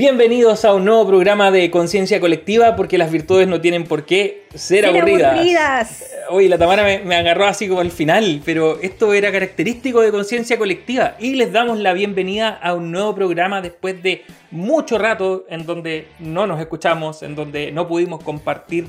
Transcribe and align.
Bienvenidos 0.00 0.64
a 0.64 0.72
un 0.72 0.86
nuevo 0.86 1.06
programa 1.06 1.50
de 1.50 1.70
conciencia 1.70 2.20
colectiva 2.20 2.74
porque 2.74 2.96
las 2.96 3.12
virtudes 3.12 3.46
no 3.46 3.60
tienen 3.60 3.84
por 3.84 4.06
qué 4.06 4.46
ser, 4.54 4.86
aburridas. 4.86 6.10
Oye, 6.30 6.48
la 6.48 6.56
Tamara 6.56 6.84
me, 7.04 7.14
agarró 7.14 7.44
así 7.44 7.68
como 7.68 7.82
al 7.82 7.90
final, 7.90 8.40
pero 8.42 8.80
esto 8.80 9.12
era 9.12 9.30
característico 9.30 10.00
de 10.00 10.10
conciencia 10.10 10.56
colectiva 10.56 11.16
y 11.18 11.34
les 11.34 11.52
damos 11.52 11.78
la 11.80 11.92
bienvenida 11.92 12.48
a 12.48 12.72
un 12.72 12.90
nuevo 12.90 13.14
programa 13.14 13.60
después 13.60 14.02
de 14.02 14.24
mucho 14.50 14.96
rato 14.96 15.44
en 15.50 15.66
donde 15.66 16.08
no 16.18 16.46
nos 16.46 16.58
escuchamos, 16.60 17.22
en 17.22 17.34
donde 17.34 17.70
no 17.70 17.86
pudimos 17.86 18.24
compartir 18.24 18.86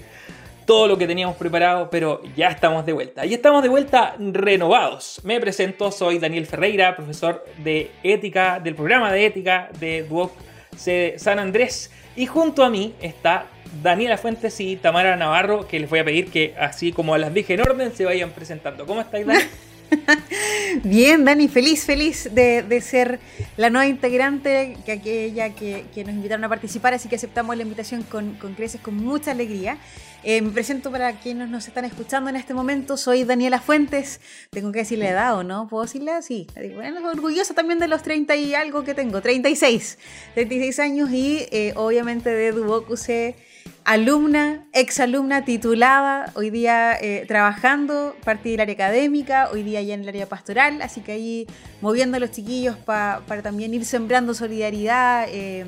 todo 0.66 0.88
lo 0.88 0.98
que 0.98 1.08
teníamos 1.08 1.36
preparado, 1.36 1.90
pero 1.90 2.22
ya 2.38 2.48
estamos 2.48 2.86
de 2.86 2.94
vuelta. 2.94 3.26
Y 3.26 3.34
estamos 3.34 3.64
de 3.64 3.68
vuelta 3.68 4.16
renovados. 4.18 5.20
Me 5.26 5.42
presento, 5.42 5.92
soy 5.92 6.20
Daniel 6.20 6.46
Ferreira, 6.46 6.96
profesor 6.96 7.44
de 7.58 7.92
ética, 8.02 8.62
del 8.62 8.76
programa 8.76 9.12
de 9.12 9.26
ética 9.26 9.70
de 9.78 10.04
Duoc 10.04 10.32
San 10.76 11.40
Andrés. 11.40 11.92
Y 12.16 12.26
junto 12.26 12.64
a 12.64 12.70
mí 12.70 12.94
está 13.02 13.48
Daniela 13.82 14.18
Fuentes 14.18 14.60
y 14.60 14.76
Tamara 14.76 15.16
Navarro, 15.16 15.68
que 15.68 15.80
les 15.80 15.90
voy 15.90 16.00
a 16.00 16.06
pedir 16.06 16.30
que, 16.30 16.54
así 16.60 16.92
como 16.92 17.18
las 17.18 17.34
dije 17.34 17.54
en 17.54 17.62
orden, 17.62 17.94
se 17.94 18.06
vayan 18.06 18.32
presentando. 18.32 18.86
¿Cómo 18.86 19.02
estáis? 19.02 19.26
Bien, 20.84 21.26
Dani, 21.26 21.48
feliz, 21.48 21.86
feliz 21.86 22.30
de, 22.34 22.82
ser 22.82 23.20
la 23.58 23.70
nueva 23.70 23.88
integrante, 23.88 24.78
que 24.86 24.92
aquella 24.94 25.54
que, 25.54 26.04
nos 26.06 26.16
invitaron 26.16 26.44
a 26.44 26.50
participar, 26.50 26.94
así 26.94 27.10
que 27.10 27.16
aceptamos 27.16 27.56
la 27.56 27.64
invitación 27.64 28.04
con, 28.04 28.36
creces, 28.56 28.82
con 28.82 28.96
mucha 28.96 29.32
alegría. 29.32 29.78
Eh, 30.24 30.42
me 30.42 30.52
presento 30.52 30.92
para 30.92 31.20
quienes 31.20 31.50
nos 31.50 31.68
están 31.68 31.84
escuchando 31.84 32.30
en 32.30 32.36
este 32.36 32.54
momento. 32.54 32.96
Soy 32.96 33.24
Daniela 33.24 33.60
Fuentes. 33.60 34.22
Tengo 34.52 34.72
que 34.72 34.80
decirle 34.80 35.10
edad 35.10 35.36
o 35.36 35.44
no, 35.44 35.68
¿puedo 35.68 35.84
decirle 35.84 36.12
así? 36.12 36.48
Bueno, 36.76 37.10
orgullosa 37.10 37.56
también 37.56 37.80
de 37.80 37.88
los 37.88 38.04
30 38.04 38.36
y 38.36 38.54
algo 38.54 38.84
que 38.84 38.94
tengo. 38.94 39.22
36. 39.22 39.98
36 40.36 40.80
años 40.80 41.12
y 41.12 41.48
eh, 41.52 41.74
obviamente 41.76 42.30
de 42.30 42.52
Dubocuse 42.52 43.36
alumna, 43.84 44.66
exalumna 44.74 45.44
titulada, 45.44 46.32
hoy 46.36 46.50
día 46.50 46.98
eh, 47.00 47.26
trabajando, 47.28 48.16
parte 48.24 48.50
del 48.50 48.60
área 48.60 48.74
académica, 48.74 49.50
hoy 49.52 49.64
día 49.64 49.82
ya 49.82 49.94
en 49.94 50.02
el 50.02 50.10
área 50.10 50.30
pastoral, 50.30 50.82
así 50.82 51.02
que 51.02 51.14
ahí 51.14 51.48
moviendo 51.82 52.18
a 52.18 52.20
los 52.20 52.32
chiquillos 52.32 52.78
para 52.78 53.42
también 53.42 53.74
ir 53.74 53.86
sembrando 53.86 54.34
solidaridad 54.34 55.26
eh, 55.30 55.66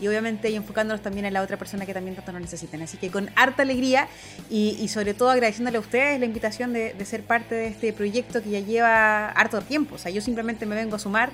y 0.00 0.06
obviamente 0.06 0.50
y 0.50 0.54
enfocándonos 0.54 1.02
también 1.02 1.26
en 1.26 1.32
la 1.32 1.42
otra 1.42 1.56
persona 1.56 1.84
que 1.84 1.94
también 1.94 2.14
tanto 2.14 2.32
nos 2.32 2.40
necesitan. 2.40 2.82
Así 2.82 2.96
que 2.96 3.10
con 3.10 3.30
harta 3.34 3.62
alegría 3.62 4.08
y, 4.48 4.86
sobre 4.88 5.14
todo 5.14 5.30
agradeciéndole 5.30 5.78
a 5.78 5.80
ustedes 5.80 6.20
la 6.20 6.26
invitación 6.26 6.72
de, 6.72 6.94
ser 7.04 7.22
parte 7.22 7.54
de 7.54 7.66
este 7.68 7.92
proyecto 7.92 8.42
que 8.42 8.50
ya 8.50 8.60
lleva 8.60 9.28
harto 9.30 9.60
tiempo, 9.62 9.96
o 9.96 9.98
sea, 9.98 10.10
yo 10.10 10.20
simplemente 10.20 10.66
me 10.66 10.76
vengo 10.76 10.96
a 10.96 10.98
sumar. 10.98 11.30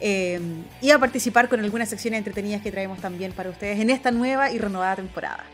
Eh, 0.00 0.40
y 0.80 0.90
a 0.90 0.98
participar 0.98 1.48
con 1.48 1.60
algunas 1.60 1.88
secciones 1.88 2.18
entretenidas 2.18 2.62
que 2.62 2.70
traemos 2.70 3.00
también 3.00 3.32
para 3.32 3.50
ustedes 3.50 3.80
en 3.80 3.90
esta 3.90 4.10
nueva 4.10 4.50
y 4.50 4.58
renovada 4.58 4.96
temporada. 4.96 5.44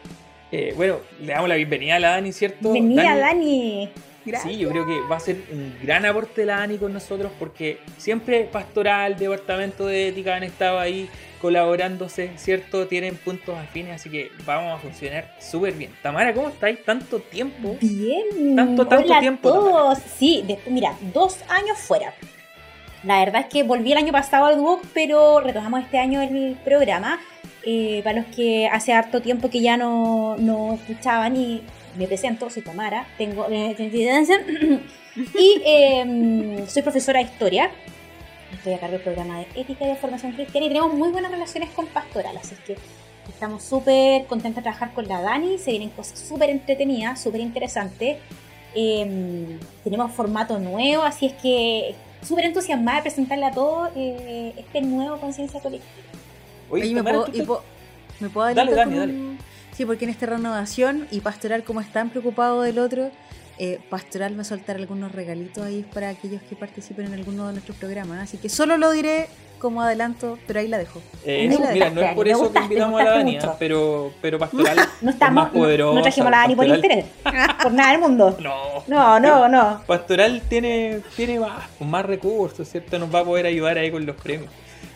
Eh, 0.52 0.72
bueno, 0.76 0.98
le 1.20 1.32
damos 1.32 1.48
la 1.48 1.54
bienvenida 1.54 1.96
a 1.96 2.00
la 2.00 2.10
Dani, 2.10 2.32
¿cierto? 2.32 2.72
Bienvenida, 2.72 3.16
Dani. 3.16 3.90
Gracias. 4.24 4.52
Sí, 4.52 4.58
yo 4.58 4.68
creo 4.70 4.86
que 4.86 5.00
va 5.08 5.16
a 5.16 5.20
ser 5.20 5.36
un 5.50 5.74
gran 5.82 6.04
aporte 6.04 6.44
la 6.44 6.58
Dani 6.58 6.76
con 6.76 6.92
nosotros 6.92 7.32
porque 7.38 7.78
siempre 7.96 8.44
Pastoral, 8.44 9.16
Departamento 9.16 9.86
de 9.86 10.08
Ética 10.08 10.36
han 10.36 10.42
estado 10.42 10.78
ahí 10.78 11.08
colaborándose, 11.40 12.32
¿cierto? 12.36 12.86
Tienen 12.86 13.16
puntos 13.16 13.56
afines, 13.56 13.94
así 13.94 14.10
que 14.10 14.30
vamos 14.44 14.74
a 14.74 14.78
funcionar 14.78 15.34
súper 15.40 15.72
bien. 15.72 15.90
Tamara, 16.02 16.34
¿cómo 16.34 16.48
estáis? 16.48 16.84
¿Tanto 16.84 17.20
tiempo? 17.20 17.76
Bien. 17.80 18.56
Tanto, 18.56 18.86
tanto 18.86 19.18
tiempo. 19.20 19.50
Todos. 19.50 19.98
Sí, 20.18 20.44
mira, 20.66 20.94
dos 21.14 21.38
años 21.48 21.78
fuera. 21.78 22.12
La 23.02 23.18
verdad 23.20 23.42
es 23.42 23.46
que 23.46 23.62
volví 23.62 23.92
el 23.92 23.98
año 23.98 24.12
pasado 24.12 24.46
al 24.46 24.56
Duoc, 24.56 24.82
pero 24.92 25.40
retomamos 25.40 25.80
este 25.80 25.98
año 25.98 26.20
el 26.20 26.56
programa 26.64 27.18
eh, 27.64 28.00
para 28.04 28.20
los 28.20 28.34
que 28.34 28.68
hace 28.68 28.92
harto 28.92 29.20
tiempo 29.20 29.48
que 29.48 29.60
ya 29.60 29.76
no, 29.76 30.36
no 30.38 30.74
escuchaban 30.74 31.36
y 31.36 31.62
me 31.96 32.06
presento, 32.06 32.48
soy 32.50 32.62
Tamara, 32.62 33.06
tengo 33.18 33.46
eh, 33.50 33.74
y 35.34 35.62
eh, 35.64 36.64
soy 36.68 36.82
profesora 36.82 37.20
de 37.20 37.26
historia. 37.26 37.70
Estoy 38.52 38.74
a 38.74 38.78
cargo 38.78 38.94
del 38.94 39.02
programa 39.02 39.38
de 39.38 39.46
ética 39.54 39.84
y 39.84 39.88
de 39.88 39.96
formación 39.96 40.32
cristiana 40.32 40.66
y 40.66 40.68
tenemos 40.68 40.92
muy 40.92 41.10
buenas 41.10 41.30
relaciones 41.30 41.70
con 41.70 41.86
pastoral, 41.86 42.36
así 42.36 42.54
que 42.66 42.76
estamos 43.28 43.62
súper 43.62 44.26
contentos 44.26 44.56
de 44.56 44.62
trabajar 44.62 44.92
con 44.92 45.06
la 45.06 45.22
Dani, 45.22 45.56
se 45.58 45.70
vienen 45.70 45.90
cosas 45.90 46.18
súper 46.18 46.50
entretenidas, 46.50 47.22
súper 47.22 47.40
interesantes. 47.40 48.18
tenemos 48.74 50.12
formato 50.12 50.58
nuevo, 50.58 51.02
así 51.02 51.26
es 51.26 51.32
que 51.34 51.94
súper 52.22 52.46
entusiasmada 52.46 52.98
de 52.98 53.02
presentarle 53.02 53.46
a 53.46 53.50
todos 53.52 53.90
este 53.94 54.80
nuevo 54.82 55.18
Conciencia 55.18 55.60
Colectiva. 55.60 55.90
Oye, 56.70 56.94
¿me, 56.94 57.02
puedo, 57.02 57.62
¿me 58.20 58.28
puedo 58.28 58.54
dale, 58.54 58.72
dale, 58.74 58.96
dale. 58.96 59.14
Sí, 59.72 59.84
porque 59.86 60.04
en 60.04 60.10
esta 60.10 60.26
renovación 60.26 61.08
y 61.10 61.20
Pastoral, 61.20 61.64
como 61.64 61.80
están 61.80 62.10
preocupados 62.10 62.64
del 62.64 62.78
otro, 62.78 63.10
eh, 63.58 63.80
Pastoral 63.88 64.36
va 64.36 64.42
a 64.42 64.44
soltar 64.44 64.76
algunos 64.76 65.12
regalitos 65.12 65.64
ahí 65.64 65.86
para 65.92 66.08
aquellos 66.08 66.42
que 66.42 66.56
participen 66.56 67.06
en 67.06 67.14
alguno 67.14 67.46
de 67.46 67.52
nuestros 67.54 67.76
programas. 67.76 68.20
Así 68.20 68.38
que 68.38 68.48
solo 68.48 68.76
lo 68.76 68.90
diré 68.90 69.28
como 69.60 69.82
adelanto, 69.82 70.38
pero 70.46 70.58
ahí 70.58 70.66
la 70.66 70.78
dejo. 70.78 71.00
Eh, 71.24 71.46
mira, 71.48 71.90
no 71.90 72.00
es 72.00 72.14
por 72.14 72.26
eso 72.26 72.52
que 72.52 72.58
invitamos 72.58 73.00
a 73.00 73.04
la 73.04 73.10
Dani, 73.12 73.38
pero, 73.58 74.12
pero 74.20 74.38
Pastoral 74.38 74.78
no 75.00 75.10
estamos, 75.10 75.44
más 75.44 75.52
poderoso. 75.52 75.94
No, 75.94 76.02
trajimos 76.02 76.26
a 76.28 76.30
la 76.30 76.36
Dani 76.38 76.56
por 76.56 76.66
interés, 76.66 77.04
por 77.62 77.72
nada 77.72 77.92
del 77.92 78.00
mundo. 78.00 78.36
No, 78.88 79.20
no, 79.20 79.20
no. 79.20 79.48
no. 79.48 79.82
Pastoral 79.86 80.42
tiene, 80.48 81.00
tiene 81.14 81.38
más, 81.38 81.68
más 81.80 82.04
recursos, 82.04 82.66
¿cierto? 82.66 82.98
Nos 82.98 83.14
va 83.14 83.20
a 83.20 83.24
poder 83.24 83.46
ayudar 83.46 83.78
ahí 83.78 83.90
con 83.90 84.04
los 84.04 84.16
premios. 84.16 84.50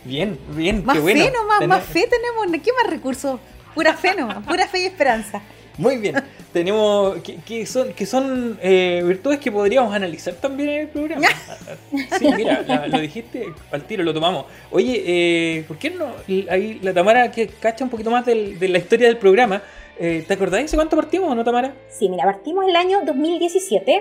Bien, 0.04 0.38
bien, 0.48 0.84
más 0.84 0.96
qué 0.96 1.02
bueno. 1.02 1.24
fe 1.24 1.30
nomás, 1.30 1.66
más 1.66 1.84
fe 1.84 2.08
tenemos, 2.08 2.62
¿qué 2.62 2.72
más 2.72 2.90
recursos? 2.90 3.38
Pura 3.74 3.94
fe 3.94 4.14
nomás, 4.16 4.44
pura 4.44 4.66
fe 4.66 4.82
y 4.82 4.86
esperanza. 4.86 5.40
Muy 5.76 5.96
bien, 5.98 6.14
tenemos 6.52 7.16
que, 7.22 7.66
son, 7.66 7.92
que 7.94 8.06
son 8.06 8.58
eh, 8.62 9.02
virtudes 9.04 9.40
que 9.40 9.50
podríamos 9.50 9.92
analizar 9.92 10.34
también 10.34 10.70
en 10.70 10.80
el 10.82 10.88
programa. 10.88 11.26
sí, 12.18 12.28
mira, 12.36 12.86
lo 12.86 13.00
dijiste, 13.00 13.52
al 13.72 13.82
tiro 13.84 14.04
lo 14.04 14.14
tomamos. 14.14 14.46
Oye, 14.70 15.02
eh, 15.04 15.64
¿por 15.66 15.78
qué 15.78 15.90
no? 15.90 16.12
Ahí 16.48 16.78
la 16.80 16.94
Tamara 16.94 17.30
que 17.32 17.48
cacha 17.48 17.82
un 17.84 17.90
poquito 17.90 18.10
más 18.10 18.24
de 18.24 18.68
la 18.68 18.78
historia 18.78 19.08
del 19.08 19.18
programa. 19.18 19.62
Eh, 19.98 20.24
¿Te 20.26 20.34
acordáis 20.34 20.70
de 20.70 20.76
cuánto 20.76 20.96
partimos 20.96 21.30
o 21.30 21.34
no, 21.34 21.44
Tamara? 21.44 21.74
Sí, 21.88 22.08
mira, 22.08 22.24
partimos 22.24 22.66
el 22.68 22.76
año 22.76 23.00
2017. 23.04 24.00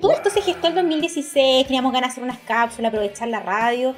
todo 0.00 0.12
esto 0.12 0.30
se 0.30 0.42
gestó 0.42 0.68
en 0.68 0.76
2016, 0.76 1.66
teníamos 1.66 1.92
ganas 1.92 2.10
de 2.10 2.12
hacer 2.12 2.24
unas 2.24 2.38
cápsulas, 2.38 2.90
aprovechar 2.90 3.28
la 3.28 3.40
radio 3.40 3.94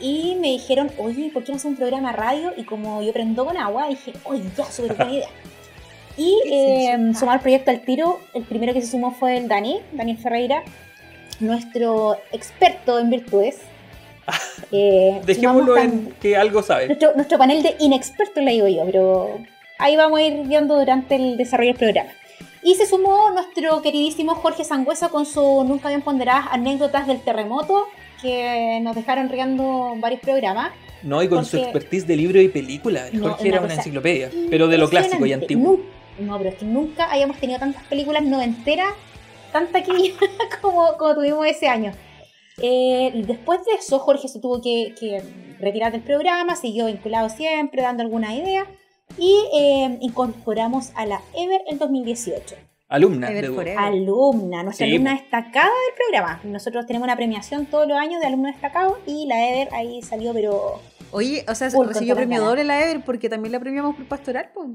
y 0.00 0.36
me 0.40 0.48
dijeron, 0.48 0.90
oye, 0.98 1.30
¿por 1.32 1.44
qué 1.44 1.52
no 1.52 1.56
hacer 1.56 1.70
un 1.70 1.76
programa 1.76 2.12
radio? 2.12 2.52
Y 2.56 2.64
como 2.64 3.02
yo 3.02 3.12
prendo 3.12 3.44
con 3.44 3.56
agua, 3.56 3.88
dije, 3.88 4.12
oye, 4.24 4.42
ya, 4.56 4.64
súper 4.64 4.96
buena 4.96 5.12
idea. 5.16 5.28
Y 6.16 6.36
eh, 6.46 7.12
sumar 7.18 7.36
el 7.36 7.42
proyecto 7.42 7.70
al 7.70 7.80
tiro, 7.80 8.20
el 8.34 8.44
primero 8.44 8.72
que 8.72 8.80
se 8.80 8.88
sumó 8.88 9.12
fue 9.12 9.36
el 9.36 9.48
Dani, 9.48 9.80
Daniel 9.92 10.18
Ferreira, 10.18 10.62
nuestro 11.40 12.16
experto 12.32 12.98
en 12.98 13.10
virtudes. 13.10 13.58
Eh, 14.72 15.20
Dejémoslo 15.24 15.76
en 15.76 16.14
que 16.20 16.36
algo 16.36 16.62
sabe. 16.62 16.86
Nuestro, 16.86 17.12
nuestro 17.16 17.38
panel 17.38 17.60
de 17.60 17.74
inexpertos, 17.80 18.44
le 18.44 18.52
digo 18.52 18.68
yo, 18.68 18.84
pero 18.84 19.40
ahí 19.78 19.96
vamos 19.96 20.20
a 20.20 20.22
ir 20.22 20.46
viendo 20.46 20.78
durante 20.78 21.16
el 21.16 21.36
desarrollo 21.36 21.70
del 21.70 21.78
programa. 21.78 22.10
Y 22.62 22.74
se 22.76 22.86
sumó 22.86 23.30
nuestro 23.30 23.82
queridísimo 23.82 24.36
Jorge 24.36 24.64
Sangüesa 24.64 25.08
con 25.08 25.26
su 25.26 25.64
nunca 25.64 25.88
bien 25.88 26.02
ponderadas 26.02 26.46
anécdotas 26.52 27.08
del 27.08 27.20
terremoto 27.20 27.86
que 28.22 28.78
nos 28.82 28.94
dejaron 28.94 29.28
riendo 29.28 29.94
varios 29.96 30.20
programas. 30.20 30.70
No, 31.02 31.22
y 31.22 31.28
con 31.28 31.44
su 31.44 31.56
expertise 31.56 32.06
de 32.06 32.16
libro 32.16 32.40
y 32.40 32.48
película. 32.48 33.06
Jorge 33.18 33.48
era 33.48 33.60
una 33.60 33.74
enciclopedia, 33.74 34.30
pero 34.50 34.68
de 34.68 34.78
lo 34.78 34.88
clásico 34.88 35.24
y 35.24 35.32
antiguo. 35.32 35.80
No, 36.20 36.38
pero 36.38 36.50
es 36.50 36.56
que 36.56 36.64
nunca 36.64 37.10
hayamos 37.10 37.38
tenido 37.38 37.58
tantas 37.58 37.82
películas 37.84 38.22
noventeras, 38.22 38.92
tanta 39.52 39.78
aquí 39.78 40.14
como, 40.62 40.96
como 40.96 41.14
tuvimos 41.14 41.46
ese 41.46 41.68
año. 41.68 41.92
Eh, 42.62 43.24
después 43.26 43.64
de 43.64 43.72
eso, 43.72 43.98
Jorge 43.98 44.28
se 44.28 44.40
tuvo 44.40 44.60
que, 44.60 45.22
retirar 45.58 45.92
del 45.92 46.02
programa, 46.02 46.56
siguió 46.56 46.86
vinculado 46.86 47.28
siempre, 47.28 47.82
dando 47.82 48.02
alguna 48.02 48.34
idea, 48.34 48.66
y 49.18 49.34
eh, 49.54 49.98
incorporamos 50.00 50.92
a 50.94 51.06
la 51.06 51.20
Ever 51.34 51.62
en 51.68 51.78
2018. 51.78 52.56
Alumna. 52.88 53.28
alumna, 53.78 54.64
nuestra 54.64 54.84
alumna 54.84 55.12
destacada 55.12 55.68
del 55.68 55.94
programa. 55.96 56.40
Nosotros 56.42 56.86
tenemos 56.86 57.06
una 57.06 57.14
premiación 57.14 57.66
todos 57.66 57.86
los 57.86 57.96
años 57.96 58.20
de 58.20 58.26
alumno 58.26 58.48
destacado 58.48 58.98
y 59.06 59.26
la 59.26 59.48
Ever 59.48 59.72
ahí 59.72 60.02
salió, 60.02 60.34
pero. 60.34 60.80
Oye, 61.12 61.44
o 61.48 61.54
sea, 61.54 61.70
siguió 61.70 62.16
premio 62.16 62.42
doble 62.42 62.64
la 62.64 62.82
Ever 62.82 63.04
porque 63.04 63.28
también 63.28 63.52
la 63.52 63.60
premiamos 63.60 63.94
por 63.94 64.06
pastoral, 64.06 64.50
pues. 64.52 64.70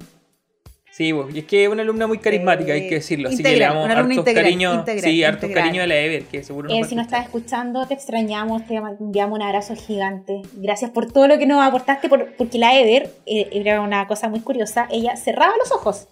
Sí, 0.96 1.14
y 1.34 1.40
es 1.40 1.44
que 1.44 1.66
es 1.66 1.70
una 1.70 1.82
alumna 1.82 2.08
muy 2.08 2.20
carismática, 2.20 2.72
hay 2.72 2.88
que 2.88 2.96
decirlo. 2.96 3.28
Así 3.28 3.44
que 3.44 3.58
le 3.58 3.66
damos 3.66 3.90
hartos 3.90 4.24
cariños. 4.34 4.86
Sí, 5.02 5.26
hartos 5.26 5.52
cariños 5.52 5.84
a 5.84 5.88
la 5.88 5.98
Ever, 5.98 6.24
que 6.24 6.42
seguro 6.42 6.70
nos 6.70 6.88
Si 6.88 6.96
nos 6.96 7.08
estás 7.08 7.26
escuchando, 7.26 7.86
te 7.86 7.96
extrañamos, 7.96 8.66
te 8.66 8.76
enviamos 8.76 9.38
un 9.38 9.42
abrazo 9.42 9.76
gigante. 9.76 10.42
Gracias 10.54 10.92
por 10.92 11.12
todo 11.12 11.28
lo 11.28 11.38
que 11.38 11.48
nos 11.48 11.62
aportaste, 11.62 12.08
porque 12.08 12.58
la 12.58 12.80
Ever, 12.80 13.10
eh, 13.26 13.50
era 13.52 13.82
una 13.82 14.08
cosa 14.08 14.30
muy 14.30 14.40
curiosa, 14.40 14.88
ella 14.90 15.18
cerraba 15.18 15.54
los 15.58 15.74
ojos 15.74 16.08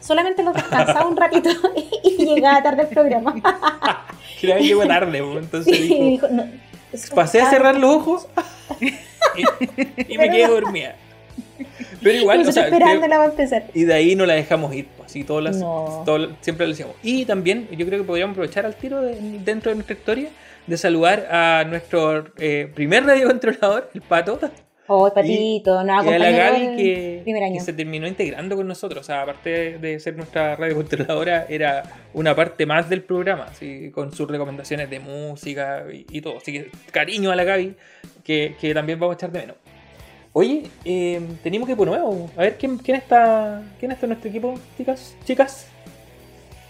solamente 0.00 0.42
lo 0.42 0.52
descansaba 0.52 1.06
un 1.06 1.16
ratito 1.16 1.50
y 2.04 2.24
llegaba 2.26 2.62
tarde 2.62 2.82
al 2.82 2.88
programa. 2.88 3.34
Creo 4.40 4.56
que 4.58 4.62
llegó 4.62 4.86
tarde, 4.86 5.18
entonces 5.18 6.20
pasé 7.14 7.40
a 7.40 7.50
cerrar 7.50 7.76
los 7.76 7.96
ojos 7.96 8.26
y, 10.08 10.18
me 10.18 10.30
quedé 10.30 10.46
dormida. 10.46 10.96
Pero 12.02 12.18
igual, 12.18 12.40
o 12.46 12.52
sea, 12.52 12.68
empezar. 12.68 13.64
Y 13.74 13.84
de 13.84 13.94
ahí 13.94 14.14
no 14.14 14.26
la 14.26 14.34
dejamos 14.34 14.74
ir, 14.74 14.86
pues, 14.96 15.10
así 15.10 15.24
todas 15.24 15.44
las, 15.44 15.56
siempre 16.40 16.66
lo 16.66 16.70
decíamos. 16.70 16.96
Y 17.02 17.24
también 17.24 17.68
yo 17.70 17.86
creo 17.86 18.00
que 18.00 18.06
podríamos 18.06 18.34
aprovechar 18.34 18.66
al 18.66 18.74
tiro 18.74 19.02
dentro 19.02 19.70
de 19.70 19.76
nuestra 19.76 19.96
historia 19.96 20.30
de 20.66 20.76
saludar 20.76 21.26
a 21.30 21.64
nuestro 21.64 22.26
eh, 22.38 22.70
primer 22.74 23.04
radiocontrolador, 23.04 23.90
el 23.94 24.02
Pato. 24.02 24.38
Oh, 24.92 25.08
Patito, 25.14 25.84
nos 25.84 26.00
acompañó 26.00 26.18
la 26.18 26.30
Gaby 26.32 26.76
que, 26.76 27.22
que, 27.24 27.60
se 27.60 27.72
terminó 27.72 28.08
integrando 28.08 28.56
con 28.56 28.66
nosotros. 28.66 29.02
O 29.02 29.04
sea, 29.04 29.22
aparte 29.22 29.78
de 29.78 30.00
ser 30.00 30.16
nuestra 30.16 30.56
radiocontroladora, 30.56 31.46
era 31.48 31.84
una 32.12 32.34
parte 32.34 32.66
más 32.66 32.88
del 32.88 33.02
programa, 33.02 33.46
¿sí? 33.54 33.92
con 33.92 34.12
sus 34.12 34.28
recomendaciones 34.28 34.90
de 34.90 34.98
música 34.98 35.84
y, 35.92 36.20
todo. 36.20 36.38
Así 36.38 36.52
que 36.52 36.70
cariño 36.90 37.30
a 37.30 37.36
la 37.36 37.44
Gaby, 37.44 37.76
que, 38.24 38.56
que 38.60 38.74
también 38.74 38.98
vamos 38.98 39.14
a 39.14 39.16
echar 39.16 39.30
de 39.30 39.38
menos. 39.38 39.56
Oye, 40.32 40.70
eh, 40.84 41.20
tenemos 41.42 41.68
equipo 41.68 41.84
nuevo. 41.84 42.30
A 42.36 42.42
ver, 42.42 42.56
¿quién, 42.56 42.78
quién, 42.78 42.96
está, 42.96 43.62
¿quién 43.80 43.90
está 43.90 44.06
en 44.06 44.10
nuestro 44.10 44.30
equipo, 44.30 44.54
chicas? 44.76 45.16
chicas? 45.24 45.66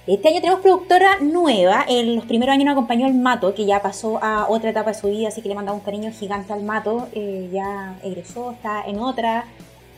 Este 0.06 0.28
año 0.28 0.40
tenemos 0.40 0.60
productora 0.60 1.20
nueva. 1.20 1.84
En 1.86 2.16
los 2.16 2.24
primeros 2.24 2.54
años 2.54 2.64
nos 2.64 2.72
acompañó 2.72 3.06
el 3.06 3.14
Mato, 3.14 3.54
que 3.54 3.66
ya 3.66 3.82
pasó 3.82 4.18
a 4.22 4.48
otra 4.48 4.70
etapa 4.70 4.92
de 4.92 4.98
su 4.98 5.08
vida, 5.08 5.28
así 5.28 5.42
que 5.42 5.50
le 5.50 5.54
mandamos 5.54 5.80
un 5.80 5.84
cariño 5.84 6.10
gigante 6.10 6.54
al 6.54 6.62
Mato. 6.62 7.08
Eh, 7.12 7.50
ya 7.52 7.98
egresó, 8.02 8.52
está 8.52 8.82
en 8.86 8.98
otra. 8.98 9.44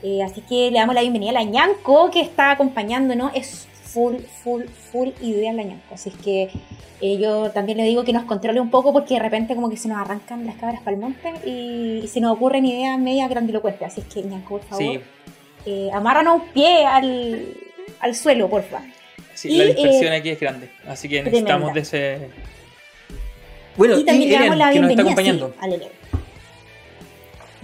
Eh, 0.03 0.25
así 0.25 0.41
que 0.41 0.73
le 0.73 0.81
damos 0.81 0.97
la 0.97 1.03
bienvenida 1.03 1.31
a 1.31 1.35
la 1.35 1.44
Ñanco, 1.44 2.11
que 2.11 2.20
está 2.20 2.50
acompañándonos. 2.50 3.31
Es 3.32 3.69
full, 3.93 4.17
full, 4.43 4.62
full 4.91 5.09
idea 5.21 5.53
la 5.53 5.62
Ñanco. 5.62 5.94
Así 5.94 6.11
que 6.11 6.50
eh, 7.00 7.19
yo 7.19 7.50
también 7.50 7.79
le 7.79 7.85
digo 7.85 8.05
que 8.05 8.12
nos 8.12 8.25
controle 8.25 8.61
un 8.61 8.71
poco 8.71 8.93
porque 8.93 9.15
de 9.15 9.21
repente 9.21 9.55
como 9.55 9.69
que 9.71 9.77
se 9.77 9.89
nos 9.89 9.99
arrancan 9.99 10.47
las 10.47 10.56
cabras 10.56 10.81
para 10.81 10.94
el 10.97 11.00
monte 11.00 11.33
y, 11.44 12.06
se 12.09 12.21
nos 12.21 12.33
ocurren 12.33 12.65
ideas 12.65 12.99
media 12.99 13.29
grandilocuentes. 13.29 13.89
Así 13.89 14.00
es 14.00 14.06
que, 14.06 14.23
Ñanco, 14.23 14.59
por 14.59 14.65
favor, 14.65 15.00
amárranos 15.93 16.43
un 16.43 16.49
pie 16.49 16.85
al, 16.87 17.47
al 18.00 18.15
suelo, 18.15 18.49
por 18.49 18.62
favor. 18.62 18.87
Sí, 19.35 19.56
la 19.56 19.65
dispersión 19.65 20.12
eh, 20.12 20.17
aquí 20.17 20.29
es 20.31 20.41
grande, 20.41 20.71
así 20.87 21.09
que 21.09 21.23
necesitamos 21.23 21.73
de 21.75 21.81
ese... 21.81 22.29
Bueno, 23.77 23.99
y 23.99 24.05
también 24.05 24.31
le 24.31 24.39
damos 24.39 24.56
la 24.56 24.71
bienvenida 24.71 25.03
nos 25.03 25.11
está 25.11 25.23
acompañando. 25.23 25.55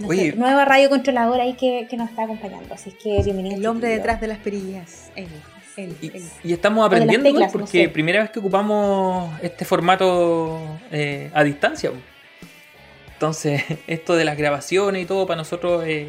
Oye. 0.07 0.33
nueva 0.33 0.65
radio 0.65 0.89
controladora 0.89 1.43
ahí 1.43 1.53
que, 1.53 1.87
que, 1.89 1.97
nos 1.97 2.09
está 2.09 2.23
acompañando, 2.23 2.73
así 2.73 2.91
que 2.91 3.21
bienvenido. 3.21 3.57
El 3.57 3.65
hombre 3.67 3.89
detrás 3.89 4.19
de 4.21 4.27
las 4.27 4.39
perillas, 4.39 5.11
y, 6.01 6.53
estamos 6.53 6.85
aprendiendo 6.85 7.29
porque 7.51 7.89
primera 7.89 8.21
vez 8.21 8.31
que 8.31 8.39
ocupamos 8.39 9.39
este 9.41 9.65
formato 9.65 10.59
eh, 10.91 11.29
a 11.33 11.43
distancia. 11.43 11.91
Entonces, 13.13 13.63
esto 13.87 14.15
de 14.15 14.25
las 14.25 14.37
grabaciones 14.37 15.03
y 15.03 15.05
todo 15.05 15.27
para 15.27 15.37
nosotros 15.37 15.85
es 15.87 16.07